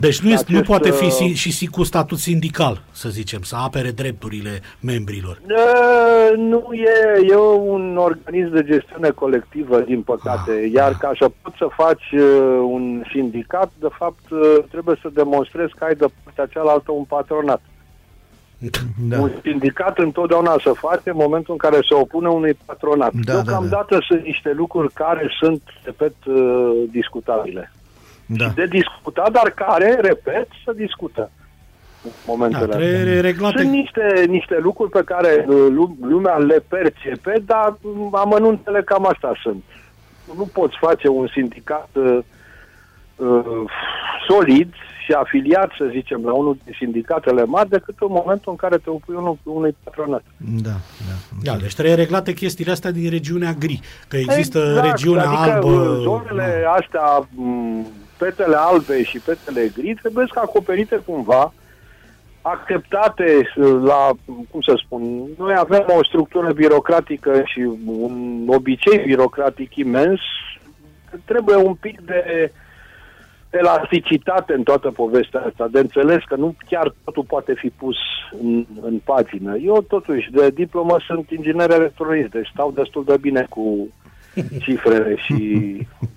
Deci 0.01 0.19
nu, 0.21 0.31
este, 0.31 0.53
nu 0.53 0.59
Acest, 0.59 0.71
poate 0.71 0.91
fi 0.91 1.05
uh, 1.05 1.11
si- 1.11 1.35
și 1.35 1.53
si- 1.53 1.67
cu 1.67 1.83
statut 1.83 2.19
sindical, 2.19 2.83
să 2.93 3.09
zicem, 3.09 3.43
să 3.43 3.57
apere 3.57 3.91
drepturile 3.91 4.61
membrilor. 4.81 5.41
Uh, 5.49 6.37
Nu 6.37 6.69
e, 6.73 7.27
e 7.29 7.37
un 7.67 7.97
organism 7.97 8.51
de 8.55 8.65
gestiune 8.65 9.09
colectivă, 9.11 9.81
din 9.81 10.03
păcate. 10.03 10.51
Ah, 10.65 10.71
Iar 10.73 10.91
da. 10.91 10.97
ca 10.99 11.13
să 11.19 11.31
poți 11.43 11.57
să 11.57 11.69
faci 11.77 12.11
uh, 12.13 12.21
un 12.71 13.03
sindicat, 13.13 13.71
de 13.81 13.89
fapt, 13.99 14.31
uh, 14.31 14.57
trebuie 14.71 14.97
să 15.03 15.09
demonstrezi 15.15 15.73
că 15.79 15.85
ai 15.85 15.95
de 15.95 16.07
partea 16.25 16.47
cealaltă 16.47 16.93
un 16.93 17.05
patronat. 17.05 17.61
Da. 19.09 19.21
Un 19.21 19.31
sindicat 19.43 19.99
întotdeauna 19.99 20.57
se 20.65 20.71
face 20.75 21.11
în 21.11 21.17
momentul 21.17 21.53
în 21.53 21.59
care 21.59 21.77
se 21.89 21.95
opune 21.95 22.29
unui 22.29 22.59
patronat. 22.65 23.13
Da, 23.13 23.33
Deocamdată 23.33 23.99
sunt 24.09 24.23
niște 24.25 24.53
lucruri 24.57 24.93
care 24.93 25.31
sunt, 25.41 25.63
repet, 25.85 26.15
uh, 26.27 26.83
discutabile. 26.91 27.73
Da. 28.27 28.49
De 28.55 28.67
discutat, 28.67 29.31
dar 29.33 29.51
care, 29.51 29.99
repet, 30.01 30.49
să 30.65 30.73
discută. 30.77 31.31
În 32.05 32.11
Da, 32.15 32.23
momentele 32.27 32.63
astea. 32.65 32.77
trebuie 32.79 33.21
reglate. 33.21 33.59
Sunt 33.61 33.71
niște, 33.73 34.25
niște 34.29 34.59
lucruri 34.63 34.91
pe 34.91 35.03
care 35.05 35.45
uh, 35.49 35.67
lu- 35.71 35.97
lumea 36.01 36.37
le 36.37 36.65
percepe, 36.69 37.43
dar 37.47 37.77
um, 37.83 38.15
amănuntele 38.15 38.83
cam 38.83 39.07
asta 39.07 39.33
sunt. 39.43 39.63
Nu 40.37 40.49
poți 40.53 40.77
face 40.81 41.09
un 41.09 41.27
sindicat 41.33 41.89
uh, 41.93 42.19
uh, 43.17 43.39
solid 44.29 44.73
și 45.05 45.13
afiliat, 45.13 45.71
să 45.79 45.89
zicem, 45.91 46.21
la 46.25 46.33
unul 46.33 46.59
din 46.65 46.75
sindicatele 46.79 47.45
mari, 47.45 47.69
decât 47.69 47.95
în 48.01 48.07
momentul 48.11 48.51
în 48.51 48.57
care 48.57 48.77
te 48.77 48.91
opui 48.91 49.15
unul, 49.15 49.39
unui 49.43 49.77
patronat. 49.85 50.23
Da, 50.63 50.71
da. 51.09 51.53
Da, 51.53 51.57
deci 51.59 51.75
trebuie 51.75 51.95
reglate 51.95 52.33
chestiile 52.33 52.73
astea 52.73 52.91
din 52.91 53.11
regiunea 53.11 53.53
gri. 53.59 53.81
Că 54.09 54.17
există 54.17 54.59
Exact, 54.59 54.87
regiunea 54.87 55.29
adică, 55.29 55.53
albă. 55.55 55.67
uh, 55.69 56.01
Zonele 56.03 56.65
astea, 56.79 57.29
m, 57.35 57.87
petele 58.19 58.57
albe 58.59 59.03
și 59.03 59.19
petele 59.19 59.71
gri, 59.77 59.95
trebuie 59.95 60.27
să 60.33 60.41
acoperite 60.43 61.03
cumva 61.07 61.53
acceptate 62.49 63.51
uh, 63.57 63.83
la, 63.83 64.11
cum 64.51 64.61
să 64.61 64.81
spun, 64.85 65.29
noi 65.39 65.55
avem 65.57 65.85
o 65.99 66.05
structură 66.05 66.53
birocratică 66.53 67.43
și 67.45 67.61
un 67.87 68.45
obicei 68.47 68.99
birocratic 69.05 69.75
imens, 69.77 70.21
trebuie 71.25 71.57
un 71.57 71.75
pic 71.75 72.01
de 72.01 72.53
elasticitate 73.51 74.53
în 74.53 74.63
toată 74.63 74.91
povestea 74.91 75.41
asta, 75.41 75.69
de 75.71 75.79
înțeles 75.79 76.23
că 76.27 76.37
nu 76.37 76.55
chiar 76.69 76.95
totul 77.05 77.25
poate 77.25 77.55
fi 77.55 77.69
pus 77.69 77.97
în, 78.43 78.67
în 78.81 78.99
pagină. 79.05 79.57
Eu 79.57 79.85
totuși 79.89 80.31
de 80.31 80.51
diplomă 80.51 80.97
sunt 81.07 81.31
inginer 81.31 81.71
electronist, 81.71 82.31
deci 82.31 82.51
stau 82.53 82.71
destul 82.71 83.05
de 83.05 83.17
bine 83.21 83.47
cu 83.49 83.89
cifrele 84.63 85.17
și 85.17 85.37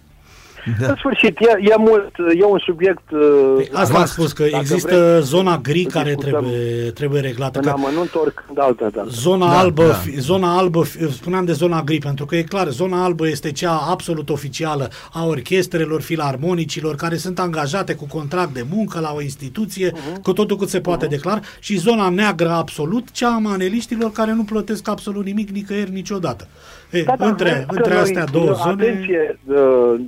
da. 0.80 0.88
În 0.88 0.96
sfârșit, 0.96 1.40
e, 1.40 1.58
e 1.60 1.76
mult, 1.78 2.12
e 2.40 2.44
un 2.44 2.60
subiect... 2.66 3.12
Uh, 3.12 3.54
păi 3.56 3.70
asta 3.74 3.98
am 3.98 4.06
spus, 4.06 4.32
că 4.32 4.44
există 4.44 4.96
vrei, 4.96 5.22
zona 5.22 5.58
gri 5.58 5.84
care 5.84 6.16
trebuie, 6.16 6.92
trebuie 6.94 7.22
reglată. 7.22 7.60
În 7.60 7.66
că 7.66 7.70
amănunt 7.70 8.16
oricând 8.16 8.60
altă 8.60 8.90
dată. 8.94 9.08
Zona, 9.10 9.48
da, 9.48 9.58
albă, 9.58 9.86
da. 9.86 9.98
zona 10.20 10.58
albă, 10.58 10.84
spuneam 11.12 11.46
de 11.46 11.52
zona 11.52 11.82
gri, 11.82 11.98
pentru 11.98 12.26
că 12.26 12.36
e 12.36 12.42
clar, 12.42 12.68
zona 12.68 13.04
albă 13.04 13.28
este 13.28 13.52
cea 13.52 13.88
absolut 13.90 14.30
oficială 14.30 14.90
a 15.14 15.26
orchestrelor, 15.26 16.02
filarmonicilor, 16.02 16.96
care 16.96 17.16
sunt 17.16 17.40
angajate 17.40 17.96
cu 17.96 18.08
contract 18.08 18.54
de 18.54 18.66
muncă 18.72 19.00
la 19.00 19.14
o 19.16 19.22
instituție, 19.22 19.92
uh-huh. 19.92 20.22
cu 20.22 20.34
totul 20.34 20.58
cât 20.58 20.70
se 20.70 20.80
poate 20.80 21.06
uh-huh. 21.06 21.10
declara, 21.10 21.40
și 21.60 21.78
zona 21.78 22.10
neagră 22.10 22.50
absolut, 22.50 23.12
cea 23.12 23.34
a 23.34 23.38
maneliștilor 23.38 24.12
care 24.12 24.34
nu 24.34 24.44
plătesc 24.44 24.90
absolut 24.90 25.26
nimic 25.26 25.50
nicăieri 25.50 25.92
niciodată. 25.92 26.48
E, 26.92 27.04
da, 27.04 27.16
între 27.18 27.66
între 27.68 27.94
astea 27.94 28.26
două 28.26 28.54
zone... 28.64 28.84
Atenție, 28.84 29.40
uh, 29.46 30.00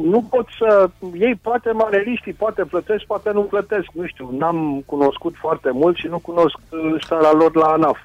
nu, 0.00 0.10
nu 0.10 0.22
pot 0.22 0.46
să... 0.58 0.90
Ei 1.18 1.34
poate 1.42 1.70
maneliștii, 1.70 2.32
poate 2.32 2.64
plătesc, 2.64 3.04
poate 3.04 3.30
nu 3.32 3.42
plătesc, 3.42 3.86
nu 3.92 4.06
știu, 4.06 4.30
n-am 4.38 4.82
cunoscut 4.86 5.34
foarte 5.36 5.70
mult 5.72 5.96
și 5.96 6.06
nu 6.06 6.18
cunosc 6.18 6.58
uh, 6.70 6.94
starea 7.00 7.32
lor 7.32 7.56
la 7.56 7.66
ANAF. 7.66 7.98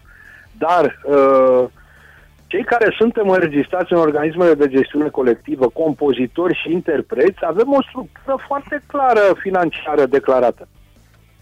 Dar 0.57 0.99
uh, 1.03 1.63
cei 2.47 2.63
care 2.63 2.95
suntem 2.97 3.29
înregistrați 3.29 3.93
în 3.93 3.99
organismele 3.99 4.53
de 4.53 4.67
gestiune 4.67 5.09
colectivă, 5.09 5.69
compozitori 5.69 6.59
și 6.61 6.71
interpreți, 6.71 7.37
avem 7.41 7.73
o 7.73 7.81
structură 7.81 8.35
foarte 8.47 8.83
clară 8.87 9.35
financiară 9.39 10.05
declarată. 10.05 10.67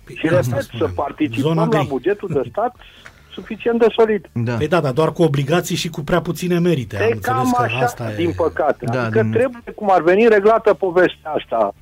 Păi, 0.04 0.16
și 0.16 0.28
repet, 0.28 0.68
să 0.78 0.88
participăm 0.96 1.70
la 1.72 1.84
bugetul 1.88 2.30
de 2.34 2.42
stat 2.50 2.76
suficient 3.34 3.80
de 3.80 3.86
solid. 3.98 4.30
Da. 4.32 4.54
Păi 4.54 4.68
da, 4.68 4.80
dar 4.80 4.92
doar 4.92 5.12
cu 5.12 5.24
obligații 5.24 5.76
și 5.76 5.90
cu 5.90 6.02
prea 6.02 6.22
puține 6.22 6.60
merite. 6.60 6.98
E 6.98 7.04
Am 7.04 7.20
cam 7.22 7.54
că 7.58 7.64
așa, 7.64 7.78
asta 7.78 8.12
din 8.16 8.30
e... 8.30 8.34
păcate. 8.38 8.86
Da, 8.86 9.04
adică 9.04 9.22
din... 9.22 9.32
trebuie, 9.32 9.62
cum 9.76 9.92
ar 9.92 10.02
veni, 10.02 10.28
reglată 10.28 10.74
povestea 10.74 11.32
asta. 11.32 11.74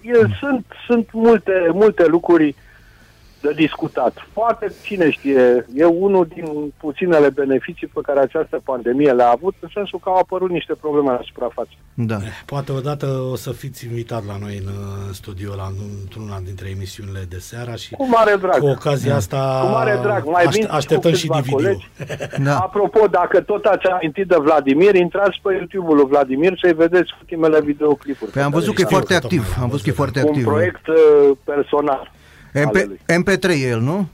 E, 0.00 0.18
mm. 0.22 0.32
Sunt, 0.40 0.66
sunt 0.86 1.08
multe, 1.12 1.52
multe 1.72 2.06
lucruri 2.06 2.48
uh, 2.48 2.54
de 3.40 3.52
discutat. 3.52 4.26
Poate, 4.32 4.72
cine 4.82 5.10
știe, 5.10 5.66
e 5.74 5.84
unul 5.84 6.26
din 6.34 6.72
puținele 6.76 7.30
beneficii 7.30 7.86
pe 7.86 8.00
care 8.02 8.20
această 8.20 8.60
pandemie 8.64 9.12
le-a 9.12 9.30
avut, 9.30 9.54
în 9.60 9.68
sensul 9.74 9.98
că 9.98 10.08
au 10.08 10.16
apărut 10.16 10.50
niște 10.50 10.74
probleme 10.74 11.10
la 11.10 11.20
suprafață. 11.24 11.70
Da. 11.94 12.14
Eh, 12.14 12.42
poate 12.46 12.72
odată 12.72 13.06
o 13.32 13.36
să 13.36 13.52
fiți 13.52 13.86
invitat 13.86 14.26
la 14.26 14.36
noi 14.40 14.62
în 14.66 14.72
studio, 15.12 15.54
la, 15.54 15.66
într-una 16.02 16.40
dintre 16.44 16.68
emisiunile 16.68 17.20
de 17.28 17.38
seara 17.38 17.74
și 17.74 17.94
cu 17.94 18.08
mare 18.08 18.34
drag. 18.36 18.58
cu 18.58 18.66
ocazia 18.66 19.14
asta 19.16 19.60
cu 19.62 19.70
mare 19.70 19.98
drag. 20.02 20.24
Mai 20.24 20.44
aș, 20.44 20.56
așteptăm 20.68 21.12
și 21.12 21.26
dvd 21.26 21.76
da. 22.46 22.58
Apropo, 22.58 23.06
dacă 23.06 23.40
tot 23.40 23.64
ați 23.64 23.86
amintit 23.86 24.26
de 24.26 24.36
Vladimir, 24.38 24.94
intrați 24.94 25.40
pe 25.42 25.52
YouTube-ul 25.52 25.96
lui 25.96 26.06
Vladimir 26.06 26.58
să-i 26.60 26.72
vedeți 26.72 27.14
ultimele 27.20 27.60
videoclipuri. 27.60 28.30
Păi 28.30 28.42
am 28.42 28.50
văzut 28.50 28.74
că 28.74 28.82
e 28.82 28.84
foarte 28.84 29.14
activ. 29.14 29.56
Am 29.60 29.68
văzut 29.68 29.84
că 29.84 29.90
e 29.90 29.92
foarte 29.92 30.20
activ. 30.20 30.46
Un 30.46 30.52
proiect 30.52 30.86
uh, 30.86 30.96
personal. 31.44 32.10
MP, 32.54 32.76
MP3 33.12 33.48
e 33.48 33.68
el, 33.68 33.80
nu? 33.80 34.08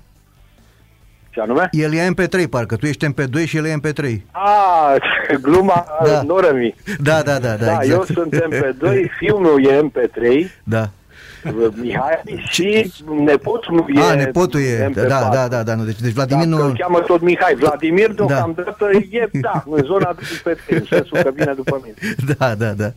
Ce 1.31 1.41
anume? 1.41 1.69
El 1.73 1.95
e 1.95 2.09
MP3, 2.15 2.49
parcă. 2.51 2.77
Tu 2.77 2.87
ești 2.87 3.07
MP2 3.07 3.45
și 3.47 3.57
el 3.57 3.65
e 3.67 3.75
MP3. 3.81 4.17
Ah, 4.31 4.95
gluma 5.43 5.87
da. 6.05 6.23
Norămi. 6.23 6.75
Da, 6.99 7.23
da, 7.23 7.39
da. 7.39 7.55
Da, 7.55 7.65
da 7.65 7.79
exact. 7.83 7.89
eu 7.91 8.03
sunt 8.05 8.35
MP2, 8.51 9.11
filmul 9.19 9.65
e 9.67 9.81
MP3. 9.81 10.51
Da. 10.65 10.91
Mihai 11.75 12.45
și 12.49 12.93
nepotul 13.25 13.85
e... 13.95 14.01
A, 14.01 14.15
nepotul 14.15 14.61
e, 14.61 14.91
da, 14.95 15.03
da, 15.03 15.29
da, 15.33 15.49
da, 15.49 15.63
da, 15.63 15.75
nu, 15.75 15.85
deci, 15.85 16.01
deci 16.01 16.13
Vladimir 16.13 16.47
nu... 16.47 16.65
îl 16.65 16.77
cheamă 16.79 16.99
tot 16.99 17.21
Mihai. 17.21 17.55
Vladimir, 17.55 18.13
da. 18.13 18.15
deocamdată, 18.15 18.91
da. 18.93 18.99
e, 19.11 19.29
da, 19.41 19.65
în 19.71 19.85
zona 19.85 20.17
de 20.19 20.41
pe 20.45 20.75
în 20.75 20.85
sensul 20.89 21.19
că 21.23 21.31
vine 21.35 21.53
după 21.57 21.81
mine. 21.83 21.95
Da, 22.39 22.55
da, 22.55 22.71
da, 22.71 22.93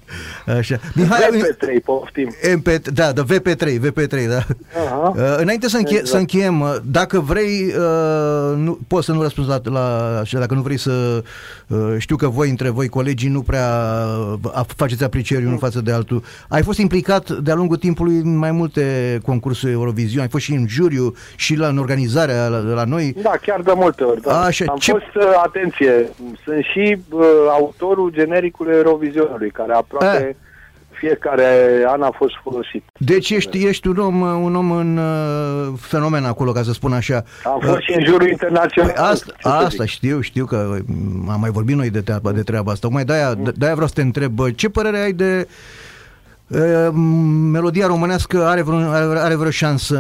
așa. 0.54 0.80
Mihai, 0.93 1.20
VP3, 1.20 1.84
poftim. 1.84 2.30
MP, 2.56 2.68
da, 2.93 3.12
da, 3.12 3.24
VP3, 3.24 3.80
VP3, 3.80 4.28
da. 4.28 4.43
Uh-huh. 4.43 5.16
Uh, 5.16 5.36
înainte 5.38 5.68
să, 5.70 5.78
înche- 5.78 5.89
exact. 5.89 6.08
să 6.08 6.18
încheiem, 6.18 6.62
uh, 6.62 6.76
dacă 6.84 7.20
vrei, 7.20 7.74
uh, 7.78 8.58
nu, 8.58 8.80
poți 8.88 9.06
să 9.06 9.12
nu 9.12 9.22
răspunzi 9.22 9.50
la, 9.50 9.62
la 9.64 10.18
așa, 10.20 10.39
dacă 10.39 10.54
nu 10.54 10.62
vrei 10.62 10.78
să... 10.78 11.24
Uh, 11.68 11.95
știu 11.97 12.16
că 12.16 12.28
voi, 12.28 12.50
între 12.50 12.70
voi, 12.70 12.88
colegii, 12.88 13.30
nu 13.30 13.41
prea 13.41 13.68
uh, 14.43 14.66
faceți 14.76 15.04
aprecieri 15.04 15.41
unul 15.41 15.54
mm. 15.54 15.60
față 15.60 15.82
de 15.82 15.91
altul. 15.91 16.24
Ai 16.47 16.64
fost 16.64 16.80
implicat 16.80 17.30
de-a 17.32 17.56
lungul 17.56 17.78
timpului 17.78 18.22
mai 18.40 18.52
multe 18.52 19.18
concursuri 19.26 19.72
Eurovision, 19.72 20.22
ai 20.22 20.30
fost 20.30 20.44
și 20.44 20.54
în 20.54 20.68
juriu 20.68 21.14
și 21.36 21.56
la, 21.56 21.68
în 21.68 21.78
organizarea 21.78 22.48
la, 22.48 22.58
la 22.60 22.84
noi. 22.84 23.16
Da, 23.22 23.34
chiar 23.42 23.62
de 23.62 23.72
multe 23.76 24.04
ori. 24.04 24.22
Da. 24.22 24.42
Așa, 24.42 24.66
Am 24.68 24.78
ce... 24.78 24.92
fost, 24.92 25.16
uh, 25.16 25.42
atenție, 25.44 26.10
sunt 26.44 26.64
și 26.64 26.98
uh, 27.10 27.22
autorul 27.50 28.12
genericului 28.12 28.76
Eurovisionului, 28.76 29.52
care 29.52 29.74
aproape... 29.74 30.38
A 30.42 30.48
fiecare 31.00 31.84
an 31.88 32.02
a 32.02 32.14
fost 32.18 32.34
folosit. 32.44 32.84
Deci 32.98 33.30
ești, 33.30 33.66
ești 33.68 33.88
un 33.88 33.98
om, 33.98 34.22
un 34.22 34.56
om 34.56 34.72
în 34.72 34.98
uh, 34.98 35.74
fenomen 35.80 36.26
acolo, 36.26 36.52
ca 36.52 36.64
să 36.64 36.72
spun 36.72 36.94
așa. 36.94 37.24
Am 37.44 37.60
fost 37.60 37.78
uh, 37.78 37.84
și 37.84 37.94
în 37.94 38.06
jurul 38.06 38.28
internațional. 38.28 38.92
Păi 38.92 39.04
asta, 39.04 39.34
asta 39.42 39.86
știu, 39.86 40.22
știu 40.22 40.46
că 40.46 40.78
am 41.30 41.40
mai 41.40 41.50
vorbit 41.50 41.76
noi 41.76 41.90
de 41.90 42.02
treaba, 42.02 42.32
de 42.32 42.42
treaba 42.42 42.72
asta. 42.72 42.88
Tocmai 42.88 43.06
de-aia, 43.06 43.34
de-aia 43.56 43.74
vreau 43.74 43.88
să 43.88 43.94
te 43.94 44.02
întreb, 44.02 44.40
ce 44.56 44.70
părere 44.70 44.98
ai 44.98 45.12
de 45.12 45.48
melodia 47.52 47.88
românească 47.88 48.45
are 48.45 48.62
vreo, 48.62 48.78
are, 48.78 49.20
are 49.20 49.36
vreo 49.36 49.50
șansă 49.50 49.97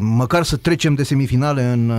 măcar 0.00 0.42
să 0.42 0.56
trecem 0.56 0.94
de 0.94 1.02
semifinale 1.02 1.62
în 1.62 1.92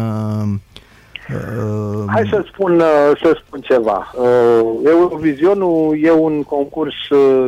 Uh, 1.30 2.04
Hai 2.08 2.28
să 2.30 2.46
spun, 2.48 2.84
să 3.22 3.42
spun 3.46 3.62
ceva. 3.62 4.12
Uh, 4.16 4.62
Eurovizionul 4.86 5.98
e 6.02 6.12
un 6.12 6.44
concurs 6.44 6.94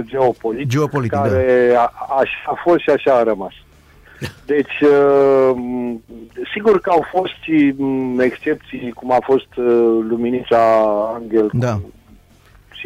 geopolitic, 0.01 0.67
geopolitic 0.67 1.17
care 1.17 1.69
da. 1.73 1.79
a, 1.79 2.15
așa 2.19 2.43
a 2.45 2.61
fost 2.63 2.79
și 2.79 2.89
așa 2.89 3.13
a 3.13 3.23
rămas. 3.23 3.53
Deci, 4.45 4.79
uh, 4.81 5.57
sigur 6.53 6.81
că 6.81 6.89
au 6.89 7.05
fost 7.11 7.33
și 7.41 7.75
excepții, 8.19 8.91
cum 8.91 9.11
a 9.11 9.19
fost 9.23 9.47
Luminița 10.09 10.57
Angel 11.15 11.49
da. 11.53 11.73
cu 11.73 11.91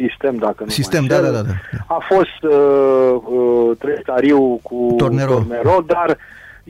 sistem, 0.08 0.36
dacă 0.36 0.64
nu 0.64 0.70
Sistem, 0.70 1.06
da, 1.06 1.20
da, 1.20 1.30
da, 1.30 1.42
da. 1.42 1.52
A 1.86 2.06
fost 2.08 2.54
uh, 2.54 3.22
uh, 3.24 3.76
Trestariu 3.78 4.60
cu 4.62 4.94
Tornero, 4.96 5.32
Tornero 5.32 5.82
dar 5.86 6.18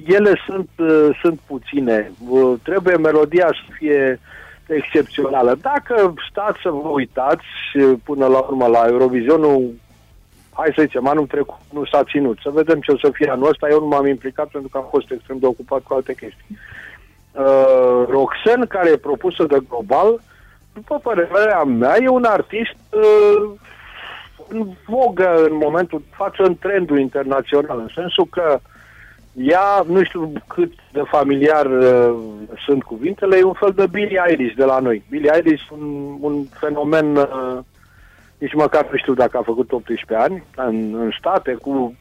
ele 0.07 0.41
sunt, 0.47 0.69
uh, 0.79 1.19
sunt 1.23 1.39
puține. 1.47 2.13
Uh, 2.29 2.53
trebuie 2.63 2.97
melodia 2.97 3.47
să 3.47 3.73
fie 3.79 4.21
excepțională. 4.67 5.59
Dacă 5.61 6.15
stați 6.31 6.59
să 6.63 6.71
vă 6.71 6.89
uitați 6.89 7.47
uh, 7.75 7.93
până 8.05 8.27
la 8.27 8.39
urmă 8.39 8.67
la 8.67 8.85
Eurovisionul, 8.89 9.75
hai 10.51 10.73
să 10.77 10.83
zicem, 10.83 11.07
anul 11.07 11.27
trecut 11.27 11.59
nu 11.73 11.85
s-a 11.85 12.05
ținut. 12.05 12.39
Să 12.43 12.51
vedem 12.53 12.81
ce 12.81 12.93
o 12.93 12.99
să 12.99 13.11
fie 13.13 13.31
anul 13.31 13.49
ăsta. 13.49 13.69
Eu 13.69 13.81
nu 13.81 13.87
m-am 13.87 14.07
implicat 14.07 14.49
pentru 14.49 14.69
că 14.69 14.79
am 14.79 14.87
fost 14.91 15.11
extrem 15.11 15.39
de 15.39 15.47
ocupat 15.47 15.83
cu 15.83 15.95
alte 15.95 16.15
chestii. 16.15 16.59
Uh, 17.33 18.07
Roxen, 18.09 18.67
care 18.67 18.91
e 18.91 18.97
propusă 18.97 19.45
de 19.45 19.59
Global, 19.69 20.21
după 20.73 20.99
părerea 21.03 21.63
mea, 21.63 21.97
e 22.01 22.09
un 22.09 22.25
artist 22.25 22.77
uh, 22.91 23.51
în 24.49 24.67
vogă 24.87 25.47
în 25.51 25.57
momentul 25.57 26.03
față 26.11 26.43
în 26.43 26.57
trendul 26.57 26.99
internațional, 26.99 27.79
în 27.79 27.89
sensul 27.95 28.27
că 28.31 28.61
ea, 29.33 29.85
nu 29.87 30.03
știu 30.05 30.33
cât 30.47 30.73
de 30.93 31.03
familiar 31.07 31.67
uh, 31.67 32.17
sunt 32.67 32.83
cuvintele, 32.83 33.37
e 33.37 33.43
un 33.43 33.53
fel 33.53 33.73
de 33.75 33.87
Billie 33.87 34.23
Eilish 34.27 34.55
de 34.55 34.65
la 34.65 34.79
noi. 34.79 35.03
Billie 35.11 35.31
Eilish, 35.35 35.63
un, 35.71 36.17
un 36.21 36.45
fenomen, 36.45 37.17
uh, 37.17 37.59
nici 38.39 38.55
măcar 38.55 38.89
nu 38.91 38.97
știu 38.97 39.15
dacă 39.15 39.37
a 39.37 39.43
făcut 39.43 39.73
18 39.73 40.15
ani, 40.15 40.43
în, 40.57 40.95
în 40.95 41.11
state, 41.19 41.55
cu 41.55 41.95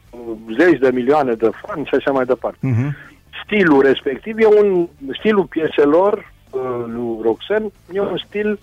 zeci 0.58 0.78
de 0.78 0.90
milioane 0.92 1.32
de 1.32 1.50
fani 1.66 1.86
și 1.86 1.94
așa 1.94 2.10
mai 2.10 2.24
departe. 2.24 2.58
Uh-huh. 2.58 3.08
Stilul 3.44 3.82
respectiv 3.82 4.38
e 4.38 4.46
un, 4.46 4.88
stilul 5.18 5.44
pieselor 5.44 6.12
uh, 6.14 6.39
lui 6.86 7.18
Roxen, 7.22 7.72
e 7.92 8.00
un 8.00 8.18
stil 8.26 8.58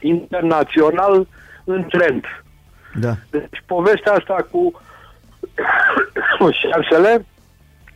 internațional 0.00 1.26
în 1.64 1.84
trend. 1.88 2.24
Da. 3.00 3.14
Deci 3.30 3.62
povestea 3.66 4.12
asta 4.12 4.46
cu 4.50 4.80
șansele, 6.60 7.26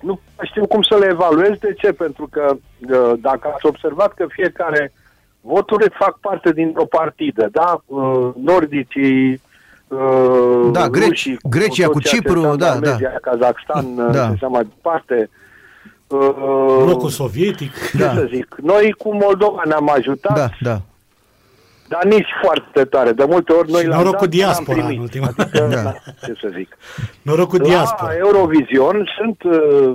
nu 0.01 0.21
știu 0.43 0.67
cum 0.67 0.83
să 0.83 0.97
le 0.97 1.07
evaluez. 1.11 1.59
De 1.59 1.75
ce? 1.79 1.93
Pentru 1.93 2.29
că 2.31 2.47
uh, 2.53 3.12
dacă 3.21 3.51
ați 3.55 3.67
observat 3.67 4.14
că 4.14 4.27
fiecare 4.29 4.93
voturi 5.41 5.91
fac 5.99 6.19
parte 6.19 6.53
dintr-o 6.53 6.85
partidă, 6.85 7.49
da? 7.53 7.83
Uh, 7.87 8.29
nordicii, 8.43 9.41
uh, 9.89 10.69
da, 10.73 10.89
Greci, 10.89 11.37
Grecia 11.43 11.89
cu 11.89 12.01
Cipru, 12.01 12.57
da, 12.57 12.75
da. 12.75 12.97
Kazakhstan 13.23 13.95
da. 14.12 14.12
și 14.12 14.33
așa 14.33 14.47
mai 14.47 14.62
departe, 14.62 15.31
Uh, 15.31 15.46
Blocul 16.09 17.09
sovietic. 17.09 17.71
ce 17.91 17.99
Da. 17.99 18.13
să 18.15 18.29
zic, 18.33 18.57
noi 18.63 18.93
cu 18.99 19.15
Moldova 19.15 19.63
ne-am 19.65 19.89
ajutat, 19.91 20.35
Da, 20.37 20.49
da. 20.61 20.81
dar 21.89 22.05
nici 22.05 22.29
foarte 22.43 22.85
tare. 22.85 23.13
De 23.13 23.25
multe 23.25 23.53
ori 23.53 23.71
noi 23.71 23.81
Și 23.81 23.87
l-am 23.87 23.97
noroc 23.99 24.13
dat, 24.13 24.21
cu 24.21 24.27
n-am 24.27 24.37
diaspora 24.39 24.79
primit. 24.79 24.97
în 24.97 25.03
ultima- 25.03 25.31
Adică, 25.37 25.59
Da. 25.71 25.83
da. 25.83 25.93
ce 26.27 26.33
să 26.41 26.51
zic. 26.57 26.77
Noroc 27.23 27.49
cu 27.49 27.57
diaspora. 27.59 28.11
La 28.13 28.17
Eurovision 28.19 29.07
sunt, 29.19 29.43
uh, 29.43 29.95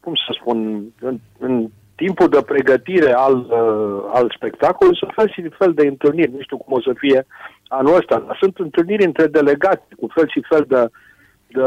cum 0.00 0.14
să 0.14 0.36
spun, 0.40 0.82
în, 1.00 1.18
în 1.38 1.66
timpul 1.94 2.28
de 2.28 2.42
pregătire 2.42 3.12
al, 3.12 3.36
uh, 3.36 4.02
al 4.12 4.32
spectacolului 4.36 4.98
sunt 4.98 5.10
fel 5.14 5.30
și 5.30 5.48
fel 5.58 5.72
de 5.74 5.86
întâlniri. 5.86 6.32
Nu 6.32 6.40
știu 6.42 6.56
cum 6.56 6.72
o 6.76 6.80
să 6.80 6.92
fie 6.96 7.26
anul 7.68 7.94
ăsta, 7.96 8.22
dar 8.26 8.36
sunt 8.40 8.56
întâlniri 8.58 9.04
între 9.04 9.26
delegați 9.26 9.82
cu 10.00 10.06
fel 10.14 10.28
și 10.28 10.44
fel 10.48 10.64
de 10.68 10.86
de 11.48 11.60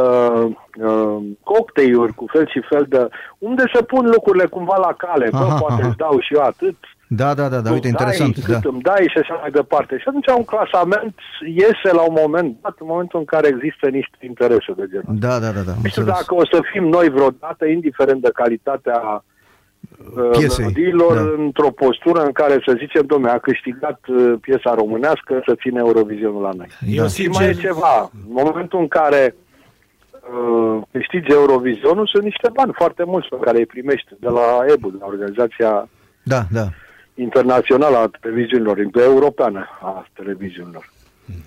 uh, 0.85 1.17
cocktailuri, 1.43 2.13
cu 2.13 2.25
fel 2.31 2.47
și 2.47 2.61
fel 2.69 2.85
de... 2.89 3.07
Unde 3.37 3.63
se 3.73 3.81
pun 3.83 4.05
lucrurile 4.13 4.45
cumva 4.45 4.77
la 4.77 4.93
cale. 4.97 5.27
Bă, 5.31 5.37
Aha, 5.37 5.55
poate 5.59 5.81
aha. 5.81 5.87
îți 5.87 5.97
dau 5.97 6.19
și 6.19 6.33
eu 6.33 6.41
atât, 6.41 6.75
Da, 7.07 7.33
da, 7.33 7.47
da, 7.49 7.59
da, 7.59 7.67
tu 7.69 7.73
uite, 7.73 7.87
interesant. 7.87 8.33
dai, 8.33 8.43
Da. 8.47 8.53
cât 8.53 8.71
îmi 8.71 8.81
dai 8.81 9.05
și 9.11 9.17
așa 9.17 9.37
mai 9.41 9.51
departe. 9.51 9.97
Și 9.97 10.05
atunci 10.07 10.27
un 10.37 10.43
clasament 10.43 11.15
iese 11.45 11.89
la 11.99 12.01
un 12.01 12.15
moment 12.23 12.57
dat, 12.61 12.75
în 12.79 12.87
momentul 12.89 13.19
în 13.19 13.25
care 13.25 13.47
există 13.47 13.85
niște 13.89 14.17
interese 14.31 14.71
de 14.79 14.85
genul. 14.91 15.15
Da, 15.25 15.39
da, 15.43 15.49
da, 15.57 15.61
da. 15.69 15.73
Nu 15.81 15.87
știu 15.89 16.01
înțeles. 16.01 16.19
dacă 16.19 16.35
o 16.41 16.45
să 16.51 16.59
fim 16.71 16.85
noi 16.97 17.09
vreodată, 17.09 17.65
indiferent 17.65 18.21
de 18.21 18.29
calitatea 18.33 19.23
uh, 20.17 20.29
Piesei, 20.37 20.57
melodiilor, 20.63 21.13
da. 21.15 21.43
într-o 21.43 21.71
postură 21.71 22.19
în 22.23 22.31
care 22.31 22.55
să 22.65 22.75
zicem, 22.77 23.03
domne, 23.05 23.29
a 23.29 23.37
câștigat 23.37 23.99
uh, 24.07 24.33
piesa 24.41 24.73
românească 24.73 25.41
să 25.47 25.55
ține 25.61 25.79
Eurovizionul 25.79 26.41
la 26.41 26.53
noi. 26.59 26.67
Eu, 26.87 27.03
Da. 27.03 27.09
Și 27.09 27.27
mai 27.27 27.45
e 27.49 27.51
sincer, 27.53 27.71
ceva, 27.71 27.95
în 28.27 28.33
momentul 28.43 28.79
în 28.79 28.87
care 28.87 29.35
uh, 30.33 30.81
câștigi 30.91 31.31
Eurovizionul, 31.31 32.07
sunt 32.07 32.23
niște 32.23 32.49
bani 32.53 32.71
foarte 32.75 33.03
mulți 33.05 33.27
pe 33.27 33.37
care 33.41 33.57
îi 33.57 33.65
primești 33.65 34.09
de 34.19 34.29
la 34.29 34.65
EBU, 34.73 34.89
de 34.89 34.97
la 34.99 35.05
Organizația 35.05 35.89
Da, 36.23 36.41
da. 36.51 36.65
Internațională 37.13 37.97
a 37.97 38.09
Televiziunilor, 38.21 38.77
Europeană 39.03 39.67
a 39.81 40.07
Televiziunilor. 40.13 40.89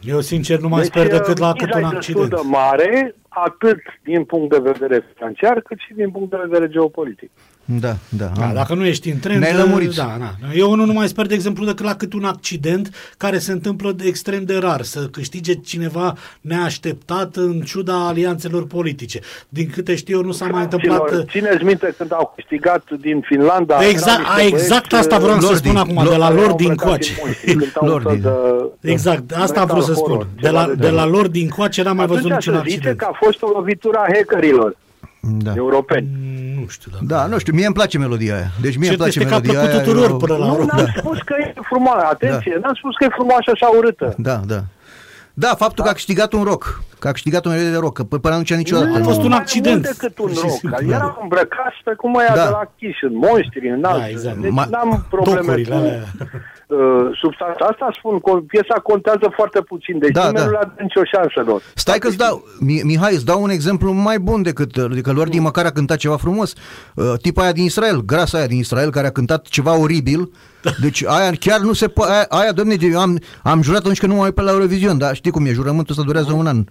eu 0.02 0.20
sincer 0.20 0.58
nu 0.58 0.68
mai 0.68 0.80
Deci, 0.80 0.90
sper 0.90 1.08
decât 1.08 1.38
la 1.38 1.48
uh, 1.48 1.54
cât 1.58 1.74
miza 1.74 1.78
un 1.78 1.84
e 1.92 1.94
destul 1.94 2.22
accident. 2.22 2.42
de 2.42 2.48
mare, 2.48 3.14
atât 3.44 3.78
din 4.04 4.24
punct 4.24 4.50
de 4.50 4.70
vedere 4.70 5.04
financiar, 5.16 5.60
cât 5.60 5.78
și 5.78 5.92
din 5.94 6.10
punct 6.10 6.30
de 6.30 6.36
vedere 6.48 6.68
geopolitic. 6.68 7.30
Da, 7.66 7.96
da. 8.08 8.30
Da, 8.38 8.46
am- 8.46 8.54
dacă 8.54 8.74
nu 8.74 8.84
ești 8.84 9.10
în 9.10 9.18
trend, 9.18 9.40
Ne-ai 9.40 9.54
lămurit. 9.56 9.94
da, 9.94 10.16
da. 10.18 10.34
Eu 10.54 10.74
nu, 10.74 10.84
nu 10.84 10.92
mai 10.92 11.08
sper, 11.08 11.26
de 11.26 11.34
exemplu, 11.34 11.64
decât 11.64 11.84
la 11.84 11.94
cât 11.94 12.12
un 12.12 12.24
accident 12.24 13.12
care 13.16 13.38
se 13.38 13.52
întâmplă 13.52 13.92
de 13.92 14.04
extrem 14.06 14.44
de 14.44 14.58
rar, 14.58 14.82
să 14.82 15.00
câștige 15.12 15.54
cineva 15.54 16.14
neașteptat 16.40 17.36
în 17.36 17.60
ciuda 17.60 18.06
alianțelor 18.06 18.66
politice. 18.66 19.20
Din 19.48 19.70
câte 19.70 19.94
știu 19.94 20.16
eu, 20.16 20.24
nu 20.24 20.32
s-a 20.32 20.46
mai 20.46 20.62
întâmplat... 20.62 21.00
uh, 21.00 21.08
Țină- 21.10 21.24
Țineți 21.30 21.64
minte 21.64 21.94
când 21.98 22.12
au 22.12 22.32
câștigat 22.34 22.84
din 23.00 23.20
Finlanda... 23.20 23.86
Exact, 23.88 24.18
erau 24.20 24.32
a, 24.32 24.36
niște 24.40 24.54
exact 24.56 24.88
băieți, 24.88 25.08
asta 25.08 25.22
vreau 25.24 25.40
să 25.40 25.46
Lordi. 25.46 25.58
spun 25.66 25.76
acum, 25.76 26.04
de 26.10 26.16
la 26.16 26.26
care 26.28 26.40
lor 26.40 26.48
au 26.50 26.56
din 26.56 26.66
plecat 26.66 26.86
coace. 26.86 27.12
monștri, 27.22 27.52
cântau 27.54 27.82
un 27.84 27.88
Lordi. 27.90 28.20
fel 28.20 28.70
de- 28.80 28.90
Exact, 28.90 29.32
asta 29.32 29.60
am 29.60 29.66
metal 29.66 29.66
vrut 29.66 29.84
să 29.84 29.92
spun. 29.94 30.10
horror, 30.10 30.26
De 30.40 30.46
ceva 30.46 30.60
la, 30.66 30.74
de 30.74 30.88
la 30.88 30.96
genul. 31.02 31.10
lor 31.14 31.26
din 31.28 31.48
coace 31.48 31.82
n-am 31.82 31.96
mai 31.96 32.06
văzut 32.06 32.24
Atunci 32.30 32.46
niciun 32.46 32.54
se 32.54 32.60
zice 32.68 32.74
accident. 32.76 32.98
că 32.98 33.04
a 33.10 33.16
fost 33.24 33.42
o 33.42 33.48
lovitură 33.58 33.98
a 33.98 34.06
hackerilor 34.14 34.76
Da. 35.20 35.52
europeni. 35.56 36.06
Mm, 36.22 36.60
Nu 36.60 36.66
știu 36.68 36.90
dacă... 36.92 37.04
Da, 37.04 37.26
nu 37.26 37.38
știu, 37.38 37.52
mie 37.54 37.66
îmi 37.66 37.74
place 37.74 37.98
melodia 37.98 38.34
aia. 38.34 38.50
Deci 38.60 38.76
mie 38.76 38.88
Ce 38.88 38.94
îmi 38.94 39.02
place 39.02 39.18
este 39.18 39.30
că 39.30 39.34
a 39.34 39.38
melodia 39.38 39.60
plăcut 39.60 39.74
aia. 39.76 39.84
tuturor 39.84 40.10
eu- 40.10 40.16
până 40.16 40.36
la 40.36 40.46
Nu, 40.46 40.52
urmă. 40.52 40.72
n-am 40.76 40.92
spus 40.96 41.18
că 41.28 41.34
e 41.38 41.52
frumoasă, 41.62 42.06
atenție, 42.06 42.58
n-am 42.62 42.74
spus 42.74 42.94
că 42.96 43.04
e 43.04 43.08
frumoasă 43.18 43.50
sau 43.60 43.76
urâtă. 43.76 44.14
Da, 44.18 44.40
da. 44.46 44.60
Da, 45.36 45.54
faptul 45.54 45.84
că 45.84 45.90
a 45.90 45.92
câștigat 45.92 46.32
un 46.32 46.42
rock. 46.42 46.82
Că 46.98 47.08
a 47.08 47.12
câștigat 47.12 47.46
o 47.46 47.48
melodie 47.48 47.70
de 47.70 47.76
rock, 47.76 47.94
că 47.96 48.02
p- 48.04 48.20
până 48.20 48.34
atunci 48.34 48.54
niciodată. 48.54 48.98
A 48.98 49.02
fost 49.02 49.20
un 49.22 49.28
mai 49.28 49.38
accident. 49.38 49.74
mult 49.84 49.86
decât 49.98 50.18
un 50.18 50.24
Pur 50.26 50.34
și 50.36 50.40
rock. 50.40 50.50
simplu. 50.58 50.76
Adică 50.76 50.92
Erau 50.94 51.18
îmbrăcați 51.22 51.78
pe 51.84 51.92
cum 51.96 52.14
ăia 52.16 52.32
Da. 52.34 52.42
de 52.44 52.48
la 52.50 52.64
Kiss, 52.78 52.98
în 53.02 53.16
monștri, 53.16 53.68
în 53.68 53.84
alt. 53.84 54.02
exact. 54.08 54.36
Deci 54.36 54.50
Ma- 54.50 54.68
n-am 54.70 55.06
probleme 55.10 55.40
Docurile 55.40 55.68
cu 55.70 55.74
alea. 55.76 55.92
uh, 56.20 56.26
substanța. 57.20 57.64
Asta 57.70 57.88
spun, 57.98 58.20
că 58.20 58.32
piesa 58.32 58.74
contează 58.82 59.32
foarte 59.34 59.60
puțin. 59.60 59.98
Deci 59.98 60.10
Da, 60.10 60.20
nimeni 60.26 60.38
da. 60.38 60.44
nu 60.44 60.50
le-a 60.50 60.60
dat 60.62 60.80
nicio 60.80 61.00
șansă 61.04 61.42
lor. 61.50 61.60
Stai 61.74 61.98
că 61.98 62.06
îți 62.08 62.16
dau, 62.16 62.44
Mi- 62.60 62.82
Mihai, 62.84 63.14
îți 63.14 63.24
dau 63.24 63.42
un 63.42 63.50
exemplu 63.50 63.92
mai 63.92 64.18
bun 64.18 64.42
decât, 64.42 64.76
adică 64.76 65.12
Lordi 65.12 65.38
măcar 65.38 65.64
a 65.64 65.70
cântat 65.70 65.96
ceva 65.96 66.16
frumos. 66.16 66.52
Uh, 66.94 67.12
tipa 67.22 67.42
aia 67.42 67.52
din 67.52 67.64
Israel, 67.64 68.00
grasa 68.04 68.38
aia 68.38 68.46
din 68.46 68.58
Israel, 68.58 68.90
care 68.90 69.06
a 69.06 69.10
cântat 69.10 69.46
ceva 69.46 69.78
oribil. 69.78 70.30
Deci 70.80 71.04
aia 71.06 71.30
chiar 71.40 71.60
nu 71.60 71.72
se 71.72 71.88
poate, 71.88 72.12
aia, 72.12 72.26
aia 72.28 72.52
domne, 72.52 72.76
eu 72.80 73.00
am, 73.00 73.18
am 73.42 73.62
jurat 73.62 73.80
atunci 73.80 73.98
că 74.00 74.06
nu 74.06 74.14
mă 74.14 74.24
uit 74.24 74.34
pe 74.34 74.42
la 74.42 74.50
Eurovision, 74.50 74.98
dar 74.98 75.14
știi 75.14 75.30
cum 75.30 75.46
e, 75.46 75.52
jurământul 75.52 75.90
ăsta 75.98 76.04
durează 76.06 76.32
un 76.32 76.46
an. 76.46 76.64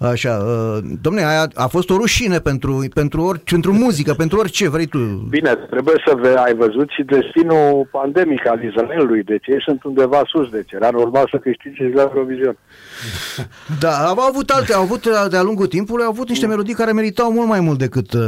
Așa, 0.00 0.30
uh, 0.36 0.78
domne, 1.02 1.24
aia 1.24 1.48
a 1.54 1.66
fost 1.66 1.90
o 1.90 1.96
rușine 1.96 2.38
pentru, 2.38 2.84
pentru, 2.94 3.22
orice, 3.22 3.52
pentru 3.52 3.72
muzică, 3.72 4.14
pentru 4.14 4.38
orice 4.38 4.68
vrei 4.68 4.86
tu. 4.86 4.98
Bine, 5.28 5.54
trebuie 5.70 5.94
să 6.06 6.14
ve- 6.20 6.34
ai 6.44 6.54
văzut 6.54 6.88
și 6.90 7.02
destinul 7.02 7.88
pandemic 7.90 8.46
al 8.48 8.62
Israelului. 8.62 9.22
Deci 9.22 9.46
ei 9.46 9.62
sunt 9.64 9.84
undeva 9.84 10.20
sus. 10.26 10.48
Deci 10.50 10.72
era 10.72 10.90
normal 10.90 11.28
să 11.30 11.36
câștige 11.38 11.88
și 11.88 11.94
la 11.94 12.02
Eurovision. 12.02 12.56
Da, 13.80 13.90
au 14.06 14.18
avut 14.18 14.50
alte, 14.50 14.72
au 14.74 14.82
avut 14.82 15.28
de-a 15.30 15.42
lungul 15.42 15.66
timpului, 15.66 16.04
au 16.04 16.10
avut 16.10 16.28
niște 16.28 16.46
melodii 16.46 16.74
care 16.74 16.92
meritau 16.92 17.32
mult 17.32 17.48
mai 17.48 17.60
mult 17.60 17.78
decât 17.78 18.12
uh, 18.12 18.20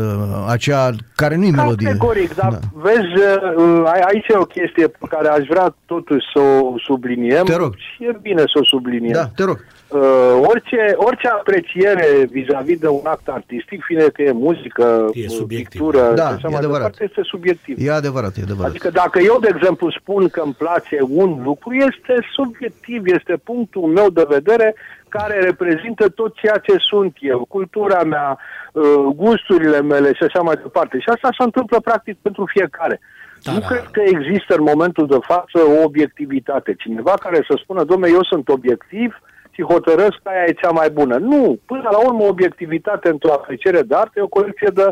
acea 0.48 0.90
care 1.14 1.36
nu-i 1.36 1.50
melodie. 1.50 1.86
Categoric, 1.86 2.34
dar 2.34 2.50
Da. 2.50 2.58
vezi, 2.72 3.14
uh, 3.56 3.82
ai- 3.86 4.00
aici 4.12 4.26
e 4.28 4.36
o 4.36 4.44
chestie 4.44 4.88
pe 4.88 5.06
care 5.08 5.28
aș 5.28 5.46
vrea 5.48 5.74
totuși 5.86 6.24
să 6.34 6.40
o 6.40 6.74
subliniem. 6.86 7.44
Te 7.44 7.56
rog. 7.56 7.74
Și 7.76 8.04
e 8.04 8.18
bine 8.22 8.40
să 8.40 8.58
o 8.60 8.64
subliniem. 8.64 9.12
Da, 9.12 9.26
te 9.34 9.44
rog. 9.44 9.64
Uh, 9.92 10.38
orice, 10.42 10.92
orice 10.96 11.28
apreciere 11.28 12.06
vis-a-vis 12.30 12.78
de 12.78 12.88
un 12.88 13.00
act 13.04 13.28
artistic, 13.28 13.84
fie 13.84 14.10
că 14.10 14.22
e 14.22 14.32
muzică, 14.32 15.10
E 15.14 15.22
uh, 15.24 15.28
subiectiv. 15.28 15.80
pictură, 15.80 16.12
Da, 16.14 16.26
și 16.28 16.32
așa 16.34 16.46
e 16.46 16.48
mai 16.48 16.58
adevărat. 16.58 16.90
departe, 16.90 17.04
este 17.04 17.20
subiectiv. 17.22 17.76
E 17.86 17.92
adevărat, 17.92 18.36
e 18.36 18.40
adevărat. 18.42 18.70
Adică 18.70 18.90
dacă 18.90 19.18
eu, 19.18 19.38
de 19.40 19.50
exemplu, 19.56 19.90
spun 19.90 20.28
că 20.28 20.40
îmi 20.44 20.54
place 20.58 20.98
un 21.08 21.40
lucru, 21.42 21.74
este 21.74 22.14
subiectiv, 22.32 23.02
este 23.06 23.36
punctul 23.44 23.82
meu 23.82 24.08
de 24.10 24.24
vedere 24.28 24.74
care 25.08 25.40
reprezintă 25.40 26.08
tot 26.08 26.34
ceea 26.34 26.56
ce 26.56 26.74
sunt 26.90 27.16
eu, 27.20 27.44
cultura 27.48 28.02
mea, 28.02 28.38
uh, 28.72 28.82
gusturile 29.16 29.80
mele 29.80 30.12
și 30.14 30.22
așa 30.22 30.40
mai 30.40 30.54
departe. 30.62 30.98
Și 30.98 31.08
asta 31.08 31.28
se 31.38 31.42
întâmplă 31.44 31.80
practic 31.80 32.16
pentru 32.22 32.44
fiecare. 32.54 33.00
Da, 33.42 33.52
nu 33.52 33.58
da. 33.58 33.66
cred 33.66 33.86
că 33.90 34.00
există 34.04 34.54
în 34.56 34.62
momentul 34.62 35.06
de 35.06 35.18
față 35.20 35.58
o 35.78 35.82
obiectivitate. 35.84 36.74
Cineva 36.78 37.14
care 37.20 37.44
să 37.48 37.58
spună, 37.62 37.84
domnule, 37.84 38.12
eu 38.12 38.24
sunt 38.24 38.48
obiectiv 38.48 39.20
și 39.50 39.62
hotărăsc 39.62 40.18
că 40.22 40.28
aia 40.32 40.44
e 40.46 40.52
cea 40.52 40.70
mai 40.70 40.90
bună. 40.90 41.16
Nu! 41.16 41.58
Până 41.66 41.88
la 41.92 41.98
urmă, 41.98 42.24
obiectivitate 42.24 43.08
într-o 43.08 43.32
apreciere 43.32 43.82
de 43.82 43.94
artă 43.94 44.12
e 44.16 44.20
o 44.22 44.26
colecție 44.28 44.70
de 44.74 44.84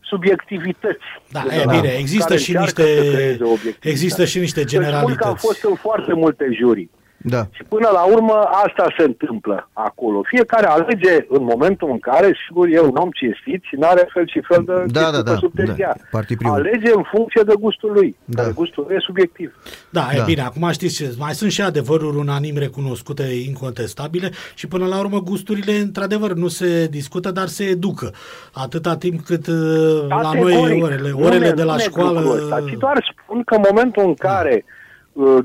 subiectivități. 0.00 1.04
Da, 1.30 1.42
De 1.48 1.54
e 1.54 1.64
la- 1.64 1.72
bine, 1.72 1.94
există 1.98 2.26
care 2.28 2.38
și 2.38 2.50
încearcă 2.56 2.82
niște 2.82 3.04
să 3.04 3.12
creeze 3.14 3.42
obiectivitate. 3.44 3.88
există 3.88 4.24
și 4.24 4.38
niște 4.38 4.60
Îți 4.60 4.74
Spun 4.74 4.84
că 4.84 4.92
am 4.94 5.00
generalități. 5.00 5.46
fost 5.46 5.64
în 5.64 5.74
foarte 5.74 6.12
multe 6.14 6.44
jurii. 6.60 6.90
Da. 7.26 7.42
Și 7.50 7.62
până 7.68 7.88
la 7.92 8.02
urmă 8.04 8.32
asta 8.64 8.86
se 8.98 9.04
întâmplă 9.04 9.68
acolo. 9.72 10.22
Fiecare 10.24 10.66
alege 10.66 11.14
în 11.28 11.44
momentul 11.44 11.90
în 11.90 11.98
care, 11.98 12.36
sigur, 12.46 12.68
e 12.68 12.80
un 12.80 12.96
om 12.96 13.10
cinstit 13.10 13.62
și 13.62 13.74
n-are 13.76 14.08
fel 14.12 14.26
și 14.28 14.40
fel 14.48 14.62
de 14.66 14.72
Da, 14.72 15.00
chestii 15.00 15.12
da, 15.12 15.22
pe 15.22 15.30
da, 15.30 15.36
sub 15.36 15.52
da. 15.54 15.62
terțiar. 15.64 15.96
Partipriul. 16.10 16.52
Alege 16.52 16.90
în 16.94 17.02
funcție 17.14 17.42
de 17.46 17.52
gustul 17.60 17.92
lui. 17.92 18.16
Da. 18.24 18.42
Care 18.42 18.54
gustul 18.54 18.84
lui 18.86 18.96
e 18.96 19.00
subiectiv. 19.00 19.54
Da, 19.90 20.08
e 20.14 20.16
Da. 20.18 20.24
bine, 20.24 20.40
acum 20.42 20.68
știți 20.70 20.94
ce, 20.94 21.14
mai 21.18 21.32
sunt 21.32 21.50
și 21.50 21.62
adevăruri 21.62 22.16
unanim 22.16 22.56
recunoscute, 22.58 23.22
incontestabile 23.46 24.30
și 24.54 24.66
până 24.68 24.86
la 24.86 24.98
urmă 24.98 25.18
gusturile, 25.20 25.72
într-adevăr, 25.72 26.32
nu 26.32 26.48
se 26.48 26.86
discută, 26.90 27.30
dar 27.30 27.46
se 27.46 27.64
educă. 27.64 28.12
Atâta 28.52 28.96
timp 28.96 29.20
cât 29.24 29.46
uh, 29.46 29.54
la 30.08 30.16
Categoric. 30.20 30.56
noi 30.56 30.82
orele, 30.82 31.10
Nu 31.10 31.24
orele 31.24 31.46
ne- 31.48 31.52
de 31.54 31.62
la 31.62 31.72
nu 31.72 31.76
ne 31.78 31.82
școală... 31.82 32.20
lucrul 32.20 32.42
ăsta, 32.42 32.64
ci 32.68 32.74
doar 32.78 33.12
spun 33.22 33.42
că 33.42 33.54
în 33.54 33.62
momentul 33.70 34.02
în 34.04 34.14
care, 34.14 34.64
uh, 34.66 34.82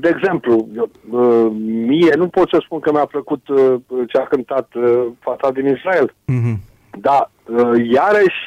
de 0.00 0.08
exemplu, 0.08 0.68
eu, 0.76 0.90
uh, 1.10 1.52
mie 1.86 2.12
nu 2.16 2.28
pot 2.28 2.48
să 2.48 2.62
spun 2.64 2.80
că 2.80 2.92
mi-a 2.92 3.04
plăcut 3.04 3.48
uh, 3.48 3.74
ce 4.08 4.18
a 4.18 4.24
cântat 4.24 4.68
uh, 4.74 5.06
fata 5.18 5.52
din 5.52 5.66
Israel, 5.66 6.14
Mhm. 6.26 6.60
Da, 7.00 7.30
uh, 7.44 7.90
iarăși, 7.92 8.40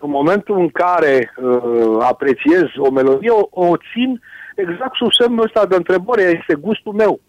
în 0.00 0.10
momentul 0.10 0.58
în 0.58 0.68
care 0.68 1.32
uh, 1.36 1.96
apreciez 2.00 2.64
o 2.76 2.90
melodie, 2.90 3.30
o, 3.30 3.48
o 3.50 3.76
țin 3.92 4.20
exact 4.56 4.94
sub 4.94 5.12
semnul 5.12 5.44
ăsta 5.44 5.66
de 5.66 5.74
întrebare, 5.74 6.22
este 6.22 6.54
gustul 6.54 6.92
meu. 6.92 7.20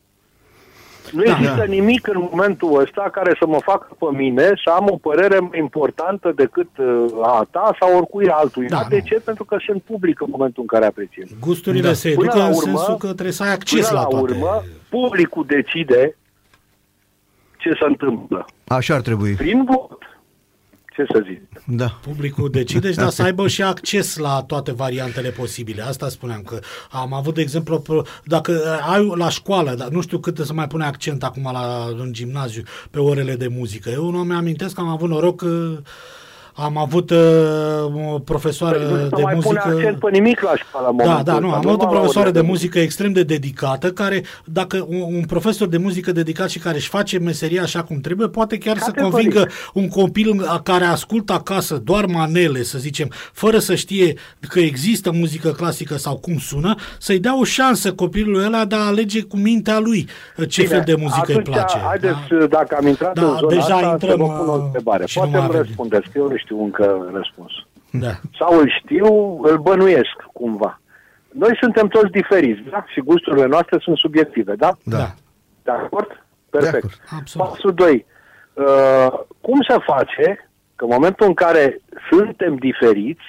Nu 1.12 1.24
Da. 1.24 1.32
există 1.32 1.64
nimic 1.68 2.08
în 2.08 2.28
momentul 2.32 2.80
ăsta 2.82 3.10
care 3.12 3.36
să 3.40 3.46
mă 3.48 3.58
facă 3.64 3.88
pe 4.00 4.06
mine 4.18 4.44
să 4.64 4.70
am 4.70 4.88
o 4.92 4.96
părere 4.96 5.40
mai 5.40 5.60
importantă 5.60 6.32
decât 6.36 6.70
uh, 6.78 7.06
a 7.24 7.48
ta 7.52 7.76
sau 7.80 7.96
oricui 7.98 8.30
altuia. 8.30 8.68
Da, 8.70 8.86
de 8.90 8.96
nu. 8.96 9.02
ce? 9.06 9.16
Pentru 9.26 9.44
că 9.46 9.58
sunt 9.66 9.82
public 9.82 10.22
în 10.22 10.28
momentul 10.30 10.62
în 10.62 10.68
care 10.68 10.86
apreciez. 10.86 11.28
Gusturile 11.40 11.88
Da. 11.88 11.94
se 11.94 12.10
Până 12.10 12.22
educă 12.24 12.38
la 12.38 12.46
în 12.46 12.54
urmă- 12.54 12.62
sensul 12.78 12.96
că 12.98 13.06
trebuie 13.08 13.32
să 13.32 13.44
ai 13.44 13.52
acces 13.54 13.88
Până 13.88 14.00
la 14.00 14.02
la 14.02 14.08
toate. 14.08 14.32
urmă, 14.34 14.64
publicul 14.90 15.46
decide 15.48 16.18
ce 17.58 17.70
se 17.70 17.86
întâmplă. 17.86 18.46
Așa 18.68 18.94
ar 18.96 19.02
trebui. 19.02 19.34
Prin 19.34 19.64
vot. 19.64 19.98
Ce 20.98 21.06
să 21.14 21.24
zic? 21.28 21.42
Da. 21.66 22.00
Publicul 22.02 22.50
decide, 22.50 22.90
dar 22.90 23.10
să 23.10 23.24
aibă 23.24 23.48
și 23.48 23.64
acces 23.64 24.18
la 24.18 24.44
toate 24.48 24.72
variantele 24.72 25.30
posibile. 25.30 25.82
Asta 25.82 26.10
spuneam 26.10 26.42
că 26.42 26.60
am 26.92 27.14
avut, 27.14 27.34
de 27.34 27.42
exemplu, 27.42 27.80
pro- 27.80 28.02
dacă 28.24 28.62
ai 28.92 29.12
la 29.16 29.30
școală, 29.30 29.76
dar 29.76 29.88
nu 29.88 30.02
știu 30.02 30.20
cât 30.20 30.38
să 30.38 30.54
mai 30.54 30.68
pune 30.68 30.86
accent 30.86 31.24
acum 31.24 31.50
la, 31.54 31.88
în 31.98 32.14
gimnaziu 32.14 32.64
pe 32.92 33.00
orele 33.00 33.36
de 33.36 33.48
muzică. 33.48 33.90
Eu 33.90 34.10
nu 34.10 34.24
mi-amintesc 34.24 34.76
că 34.76 34.82
am 34.82 34.88
avut 34.88 35.10
noroc 35.10 35.36
că 35.36 35.82
Am 36.60 36.78
avut 36.78 37.10
uh, 37.10 37.18
o 38.14 38.20
profesoară 38.20 38.78
Păi 38.78 38.88
nu 38.92 38.98
se 39.00 39.08
de 39.16 39.22
mai 39.22 39.34
pune 39.34 39.60
muzică... 39.62 39.64
accent 39.68 40.00
pe 40.00 40.10
nimic 40.12 40.42
la 40.42 40.52
școală. 40.56 40.88
în 40.90 40.96
Da, 40.98 41.04
momentul 41.04 41.34
da, 41.34 41.40
nu, 41.40 41.46
ăsta, 41.48 41.58
am 41.58 41.66
avut 41.66 41.70
o 41.70 41.72
numai 41.72 41.94
la 41.94 42.00
profesoară 42.00 42.30
de 42.32 42.38
orele 42.38 42.52
muzică 42.52 42.80
extrem 42.80 43.12
de 43.12 43.24
dedicată, 43.24 43.92
care, 43.92 44.24
dacă 44.46 44.86
un, 44.90 45.02
un 45.16 45.24
profesor 45.28 45.68
de 45.68 45.78
muzică 45.78 46.12
dedicat 46.12 46.50
și 46.50 46.60
care 46.60 46.76
își 46.76 46.88
face 46.90 47.20
meseria 47.20 47.62
așa 47.62 47.84
cum 47.84 48.00
trebuie, 48.00 48.28
poate 48.28 48.58
chiar 48.58 48.78
să 48.78 48.92
Categoric. 48.92 49.14
convingă 49.14 49.48
un 49.74 49.88
copil 49.88 50.44
a- 50.48 50.62
care 50.64 50.84
ascultă 50.86 51.34
acasă 51.34 51.76
doar 51.84 52.06
manele, 52.06 52.64
să 52.64 52.78
zicem, 52.78 53.10
fără 53.34 53.58
să 53.60 53.76
știe 53.76 54.14
că 54.48 54.60
există 54.60 55.12
muzică 55.12 55.50
clasică 55.50 55.98
sau 55.98 56.16
cum 56.18 56.38
sună, 56.38 56.76
să-i 57.00 57.20
dea 57.20 57.40
o 57.40 57.44
șansă 57.44 57.94
copilului 57.94 58.46
ăla 58.46 58.66
de 58.66 58.76
a 58.76 58.80
alege 58.86 59.22
cu 59.22 59.38
mintea 59.38 59.80
lui 59.80 60.08
ce 60.48 60.62
Bine, 60.62 60.74
fel 60.74 60.84
de 60.86 60.96
muzică 60.96 61.24
îi 61.28 61.34
atunci, 61.36 61.56
place. 61.56 61.78
Haideți, 61.78 62.16
da? 62.40 62.46
dacă 62.46 62.76
am 62.80 62.88
intrat 62.88 63.14
Da, 63.14 63.22
în 63.22 63.38
zona 63.38 63.50
deja 63.54 63.62
asta, 63.76 63.88
intrăm, 63.92 64.10
să 64.10 64.16
vă 64.16 64.24
pun 64.26 64.48
o 64.48 64.54
uh, 64.56 64.62
întrebare. 64.66 65.06
și 65.06 65.18
nu 65.18 65.24
Poate 65.24 65.38
mai 65.38 65.46
îmi 65.48 65.56
avem- 65.56 65.66
răspundeți, 65.66 66.04
că 66.12 66.18
eu 66.18 66.28
nu 66.28 66.36
știu 66.38 66.47
încă 66.56 67.10
răspunsul. 67.14 67.68
Da. 67.92 68.12
Sau 68.40 68.60
îl 68.60 68.72
știu, 68.82 69.40
îl 69.42 69.58
bănuiesc 69.58 70.16
cumva. 70.34 70.82
Noi 71.32 71.58
suntem 71.62 71.88
toți 71.88 72.12
diferiți, 72.12 72.70
da? 72.70 72.86
Și 72.88 73.00
gusturile 73.00 73.46
noastre 73.46 73.78
sunt 73.82 73.98
subiective, 73.98 74.56
da? 74.56 74.78
Da. 74.84 75.14
De 75.64 75.72
acord? 75.72 76.26
Perfect. 76.50 76.76
acord. 76.76 77.20
Absolut. 77.20 77.48
Pasul 77.48 77.74
2. 77.74 78.06
Uh, 78.54 79.20
cum 79.42 79.62
se 79.68 79.76
face 79.86 80.50
că 80.76 80.84
în 80.84 80.90
momentul 80.94 81.28
în 81.28 81.34
care 81.34 81.82
suntem 82.10 82.56
diferiți, 82.56 83.26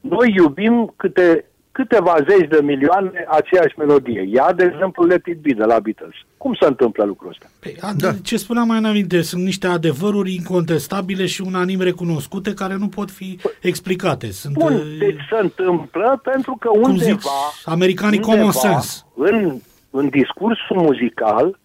noi 0.00 0.32
iubim 0.36 0.92
câte, 0.96 1.44
câteva 1.78 2.14
zeci 2.28 2.48
de 2.48 2.60
milioane 2.62 3.26
aceeași 3.28 3.78
melodie. 3.78 4.22
Ia, 4.32 4.52
de 4.52 4.70
exemplu, 4.72 5.04
Let 5.04 5.26
It 5.26 5.38
Be 5.40 5.52
de 5.52 5.64
la 5.64 5.78
Beatles. 5.78 6.16
Cum 6.36 6.54
se 6.60 6.66
întâmplă 6.66 7.04
lucrul 7.04 7.28
ăsta? 7.30 7.46
Păi, 7.60 7.76
a, 7.80 7.90
Da. 7.96 8.10
Ce 8.22 8.36
spuneam 8.36 8.66
mai 8.66 8.78
înainte, 8.78 9.22
sunt 9.22 9.42
niște 9.42 9.66
adevăruri 9.66 10.34
incontestabile 10.34 11.26
și 11.26 11.40
unanim 11.40 11.80
recunoscute 11.80 12.54
care 12.54 12.76
nu 12.78 12.88
pot 12.88 13.10
fi 13.10 13.38
explicate. 13.60 14.30
Sunt, 14.30 14.54
Bun, 14.54 14.74
uh, 14.74 14.96
deci 14.98 15.20
se 15.30 15.38
întâmplă 15.40 16.20
pentru 16.22 16.56
că 16.60 16.68
cum 16.68 16.82
undeva... 16.82 17.10
zic 17.10 17.20
americanii, 17.64 18.18
undeva 18.18 18.36
common 18.36 18.52
sense. 18.52 19.02
În, 19.14 19.58
în 19.90 20.08
discursul 20.08 20.76
muzical 20.76 21.58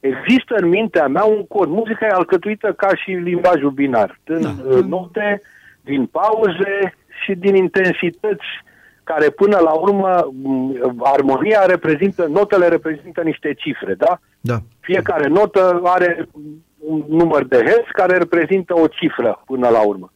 există 0.00 0.54
în 0.60 0.68
mintea 0.68 1.06
mea 1.06 1.24
un 1.24 1.46
cod. 1.46 1.68
Muzica 1.68 2.06
e 2.06 2.20
alcătuită 2.20 2.72
ca 2.72 2.88
și 2.94 3.10
limbajul 3.10 3.70
binar. 3.70 4.18
Din 4.24 4.40
Da. 4.40 4.48
da. 4.48 4.86
note, 4.86 5.42
din 5.80 6.06
pauze 6.06 6.94
și 7.24 7.32
din 7.34 7.54
intensități 7.54 8.46
care 9.12 9.30
până 9.30 9.58
la 9.58 9.72
urmă 9.72 10.28
m, 10.42 10.74
armonia 11.02 11.64
reprezintă, 11.66 12.26
notele 12.26 12.68
reprezintă 12.68 13.20
niște 13.22 13.54
cifre, 13.54 13.94
da? 13.94 14.18
Da. 14.40 14.56
Fiecare 14.80 15.28
notă 15.28 15.80
are 15.84 16.28
un 16.78 17.04
număr 17.08 17.44
de 17.44 17.56
hertz 17.56 17.88
care 17.92 18.16
reprezintă 18.16 18.78
o 18.78 18.86
cifră 18.86 19.42
până 19.46 19.68
la 19.68 19.86
urmă. 19.86 20.12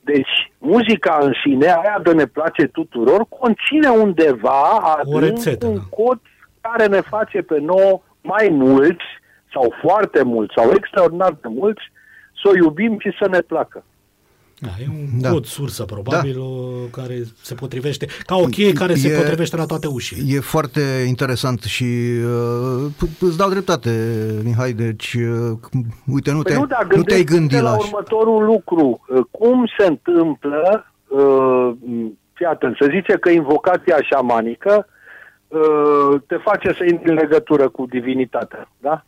Deci, 0.00 0.52
muzica 0.58 1.18
în 1.20 1.32
sine, 1.44 1.66
aia 1.66 2.00
de 2.02 2.12
ne 2.12 2.26
place 2.26 2.66
tuturor, 2.66 3.26
conține 3.28 3.88
undeva 3.88 4.60
adânc 4.98 5.20
rețetă, 5.20 5.66
un 5.66 5.74
da. 5.74 5.80
cod 5.90 6.20
care 6.60 6.86
ne 6.86 7.00
face 7.00 7.42
pe 7.42 7.58
nouă 7.60 8.00
mai 8.20 8.48
mulți, 8.50 9.06
sau 9.52 9.74
foarte 9.82 10.22
mulți, 10.22 10.54
sau 10.56 10.72
extraordinar 10.74 11.32
de 11.32 11.48
mulți, 11.48 11.82
să 12.42 12.48
o 12.50 12.56
iubim 12.56 12.98
și 12.98 13.16
să 13.20 13.28
ne 13.28 13.40
placă. 13.40 13.84
Da, 14.58 14.68
e 14.82 14.86
un 14.88 15.20
Da. 15.20 15.30
cod 15.30 15.44
sursă, 15.44 15.84
probabil, 15.84 16.40
o, 16.40 16.46
care 16.92 17.14
se 17.42 17.54
potrivește, 17.54 18.06
ca 18.26 18.36
o 18.36 18.44
cheie 18.44 18.72
care 18.72 18.94
se 18.94 19.08
E- 19.12 19.16
potrivește 19.16 19.56
la 19.56 19.64
toate 19.66 19.86
ușile. 19.86 20.36
E 20.36 20.40
foarte 20.40 20.80
interesant 21.06 21.62
și 21.62 21.84
uh, 21.84 22.86
p- 22.96 23.18
îți 23.20 23.36
dau 23.36 23.48
dreptate, 23.50 23.90
Mihai, 24.44 24.72
deci 24.72 25.14
uh, 25.14 25.58
uite, 26.12 26.30
nu, 26.32 26.42
Păi 26.42 26.52
te, 26.52 26.58
nu, 26.58 26.66
dar 26.66 26.82
nu 26.82 27.02
te-ai 27.02 27.24
gândește-te 27.24 27.24
gândit 27.24 27.56
la 27.58 27.62
la 27.62 27.70
așa. 27.70 27.86
următorul 27.86 28.44
lucru. 28.44 29.04
Uh, 29.08 29.24
Cum 29.30 29.66
se 29.78 29.86
întâmplă, 29.86 30.92
uh, 31.08 31.70
fii 32.32 32.46
atent, 32.46 32.76
să 32.80 32.88
zice 32.90 33.12
că 33.12 33.30
invocația 33.30 33.96
șamanică 34.02 34.86
uh, 35.48 36.20
te 36.26 36.36
face 36.36 36.72
să 36.78 36.84
intri 36.90 37.08
în 37.10 37.16
legătură 37.16 37.68
cu 37.68 37.86
divinitatea, 37.86 38.70
da? 38.78 39.04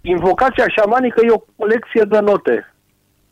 Invocația 0.00 0.64
șamanică 0.68 1.20
e 1.24 1.30
o 1.30 1.44
colecție 1.56 2.04
de 2.08 2.18
note 2.18 2.73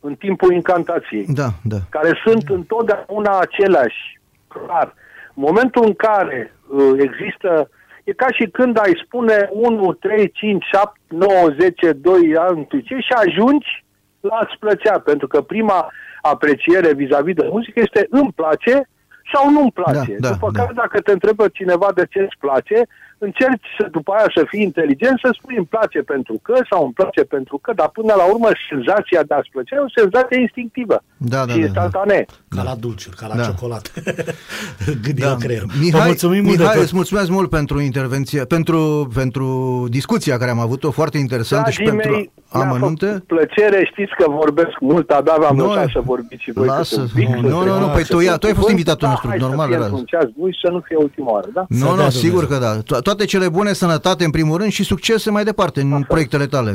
în 0.03 0.15
timpul 0.15 0.53
incantației 0.53 1.27
Da, 1.29 1.49
da. 1.63 1.77
care 1.89 2.13
sunt 2.25 2.49
întotdeauna 2.49 3.39
aceleași. 3.39 4.21
Clar. 4.49 4.95
În 5.35 5.43
momentul 5.49 5.85
în 5.87 5.95
care 5.95 6.55
uh, 6.69 6.93
există, 6.99 7.69
e 8.05 8.13
ca 8.13 8.27
și 8.31 8.45
când 8.47 8.79
ai 8.79 9.01
spune 9.05 9.49
1, 9.51 9.93
3, 9.93 10.31
5, 10.31 10.65
7, 10.73 10.93
9, 11.09 11.29
10, 11.61 11.93
2 11.93 12.37
ani, 12.39 12.67
ce 12.71 12.95
și 12.99 13.13
ajungi 13.27 13.85
la 14.21 14.35
a-ți 14.35 14.59
plăcea, 14.59 14.99
pentru 14.99 15.27
că 15.27 15.41
prima 15.41 15.93
apreciere 16.23 16.93
vis-a-vis 16.95 17.35
de 17.35 17.49
muzică 17.51 17.81
este 17.81 18.07
îmi 18.11 18.33
place 18.35 18.89
sau 19.33 19.51
nu-mi 19.51 19.73
place. 19.73 20.17
Da, 20.19 20.29
da, 20.29 20.35
După 20.35 20.51
da. 20.53 20.59
care 20.61 20.73
dacă 20.75 21.01
te 21.01 21.13
întrebă 21.13 21.49
cineva 21.49 21.89
de 21.95 22.07
ce 22.11 22.21
îți 22.21 22.37
place, 22.39 22.87
încerci 23.29 23.67
să, 23.79 23.85
după 23.97 24.11
aia 24.17 24.29
să 24.37 24.43
fii 24.51 24.63
inteligent, 24.71 25.17
să 25.25 25.29
spui 25.39 25.57
îmi 25.57 25.71
place 25.75 25.99
pentru 26.15 26.35
că 26.47 26.55
sau 26.71 26.81
îmi 26.85 26.93
place 27.01 27.23
pentru 27.37 27.57
că, 27.65 27.71
dar 27.81 27.89
până 27.99 28.13
la 28.21 28.25
urmă 28.33 28.49
senzația 28.71 29.23
de 29.29 29.35
a-ți 29.35 29.51
plăcea 29.55 29.77
e 29.77 29.89
o 29.89 29.95
senzație 30.01 30.41
instinctivă 30.47 30.97
Da, 31.17 31.41
da, 31.47 31.53
și 31.53 31.59
da, 31.59 31.65
instantanee. 31.67 32.25
Ca 32.57 32.63
la 32.63 32.75
dulciuri, 32.85 33.17
ca 33.17 33.27
la 33.31 33.35
Da. 33.37 33.43
ciocolată. 33.49 33.91
Gândirea 35.05 35.29
Da. 35.31 35.37
creierul. 35.45 35.69
Vă 35.73 35.79
Mihai, 35.85 36.07
mulțumim 36.07 36.43
mult 36.45 36.57
de 36.57 36.63
Mihai 36.63 36.75
tot. 36.77 36.85
îți 36.85 36.95
mulțumesc 37.01 37.29
mult 37.31 37.51
pentru 37.51 37.81
intervenție, 37.81 38.45
pentru, 38.45 39.09
pentru 39.15 39.47
discuția 39.91 40.37
care 40.39 40.51
am 40.51 40.59
avut-o, 40.61 40.91
foarte 40.91 41.19
interesantă 41.19 41.71
și 41.71 41.77
Dragii 41.83 41.95
pentru 42.01 42.17
mei, 42.17 42.31
mi-a 42.55 42.63
amănunte. 42.65 43.07
făcut 43.07 43.25
plăcere, 43.27 43.89
știți 43.93 44.13
că 44.19 44.25
vorbesc 44.31 44.75
mult, 44.81 45.11
abia 45.11 45.37
v-am 45.39 45.57
Noi- 45.57 45.67
lăsat 45.67 45.89
să 45.93 46.01
vorbiți 46.05 46.43
și 46.43 46.53
voi 46.53 46.67
Lasă, 46.67 46.95
câte 46.95 47.01
un 47.01 47.09
pic, 47.15 47.29
nu, 47.29 47.49
să 47.49 47.55
nu, 47.55 47.59
nu, 47.59 47.65
trecați 47.65 47.93
păi 47.93 48.05
tu 48.05 48.19
ia- 48.25 48.37
tu 48.39 48.47
ai 48.47 48.53
fost 48.53 48.67
cuvânt. 48.67 48.69
invitatul 48.79 49.07
da, 49.07 49.09
nostru, 49.09 49.29
hai 49.29 49.39
normal, 49.39 49.67
să 49.67 49.73
fie 49.73 49.77
Raz. 49.77 49.87
într-un 49.87 50.05
ceas 50.05 50.29
bun 50.39 50.51
și 50.53 50.59
să 50.65 50.71
nu 50.71 50.81
fie 50.87 50.97
ultima 50.97 51.31
oară, 51.31 51.49
da? 51.55 51.65
Nu, 51.69 51.77
Să 51.77 51.85
nu, 51.85 51.97
dea 51.97 52.11
sigur 52.11 52.45
Dumnezeu. 52.45 52.71
că 52.71 52.75
da. 52.77 52.81
To- 53.13 53.19
Toate 53.19 53.25
cele 53.31 53.49
bune, 53.49 53.73
sănătate 53.73 54.25
în 54.25 54.31
primul 54.31 54.57
rând 54.59 54.71
și 54.73 54.85
succese 54.85 55.31
mai 55.31 55.45
departe 55.45 55.81
în 55.81 56.03
proiectele 56.03 56.47
tale. 56.47 56.71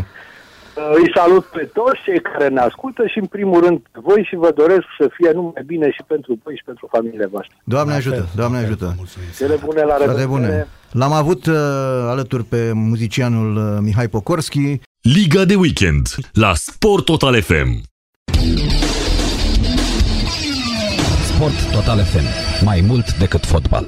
Uh, 0.76 0.84
Îi 1.02 1.12
salut 1.16 1.46
pe 1.46 1.70
toți 1.74 2.02
cei 2.06 2.22
care 2.22 2.48
ne 2.48 2.60
ascultă 2.60 3.04
și 3.08 3.18
în 3.20 3.26
primul 3.26 3.64
rând 3.66 3.78
pe 3.92 4.00
voi 4.04 4.26
și 4.30 4.36
vă 4.36 4.52
doresc 4.56 4.84
să 5.00 5.10
fie 5.18 5.32
numai 5.34 5.64
bine 5.66 5.92
și 5.92 6.02
pentru 6.08 6.40
voi 6.44 6.56
și 6.56 6.64
pentru 6.66 6.88
familiile 6.92 7.26
voastre. 7.26 7.56
Doamne 7.64 7.92
La 7.92 7.98
ajută, 7.98 8.16
fel, 8.16 8.28
Doamne 8.36 8.58
la 8.58 8.64
fel, 8.64 8.72
ajută. 8.72 8.86
vă 8.86 8.94
mulțumim. 8.98 9.28
Cele 9.38 9.56
bune 9.66 9.82
la 9.82 9.88
Toate 9.88 10.04
revedere. 10.06 10.28
bune. 10.28 10.68
L-am 10.92 11.12
avut 11.12 11.46
uh, 11.46 11.56
alături 12.14 12.44
pe 12.44 12.72
muzicianul 12.74 13.56
uh, 13.56 13.78
Mihai 13.82 14.08
Pokorski. 14.08 14.80
Liga 15.02 15.46
de 15.46 15.56
weekend 15.56 16.08
la 16.34 16.52
Sport 16.56 17.06
Total 17.06 17.42
FM. 17.42 17.82
Sport 21.24 21.72
Total 21.72 22.00
FM. 22.04 22.26
Mai 22.66 22.82
mult 22.88 23.14
decât 23.18 23.46
fotbal. 23.46 23.86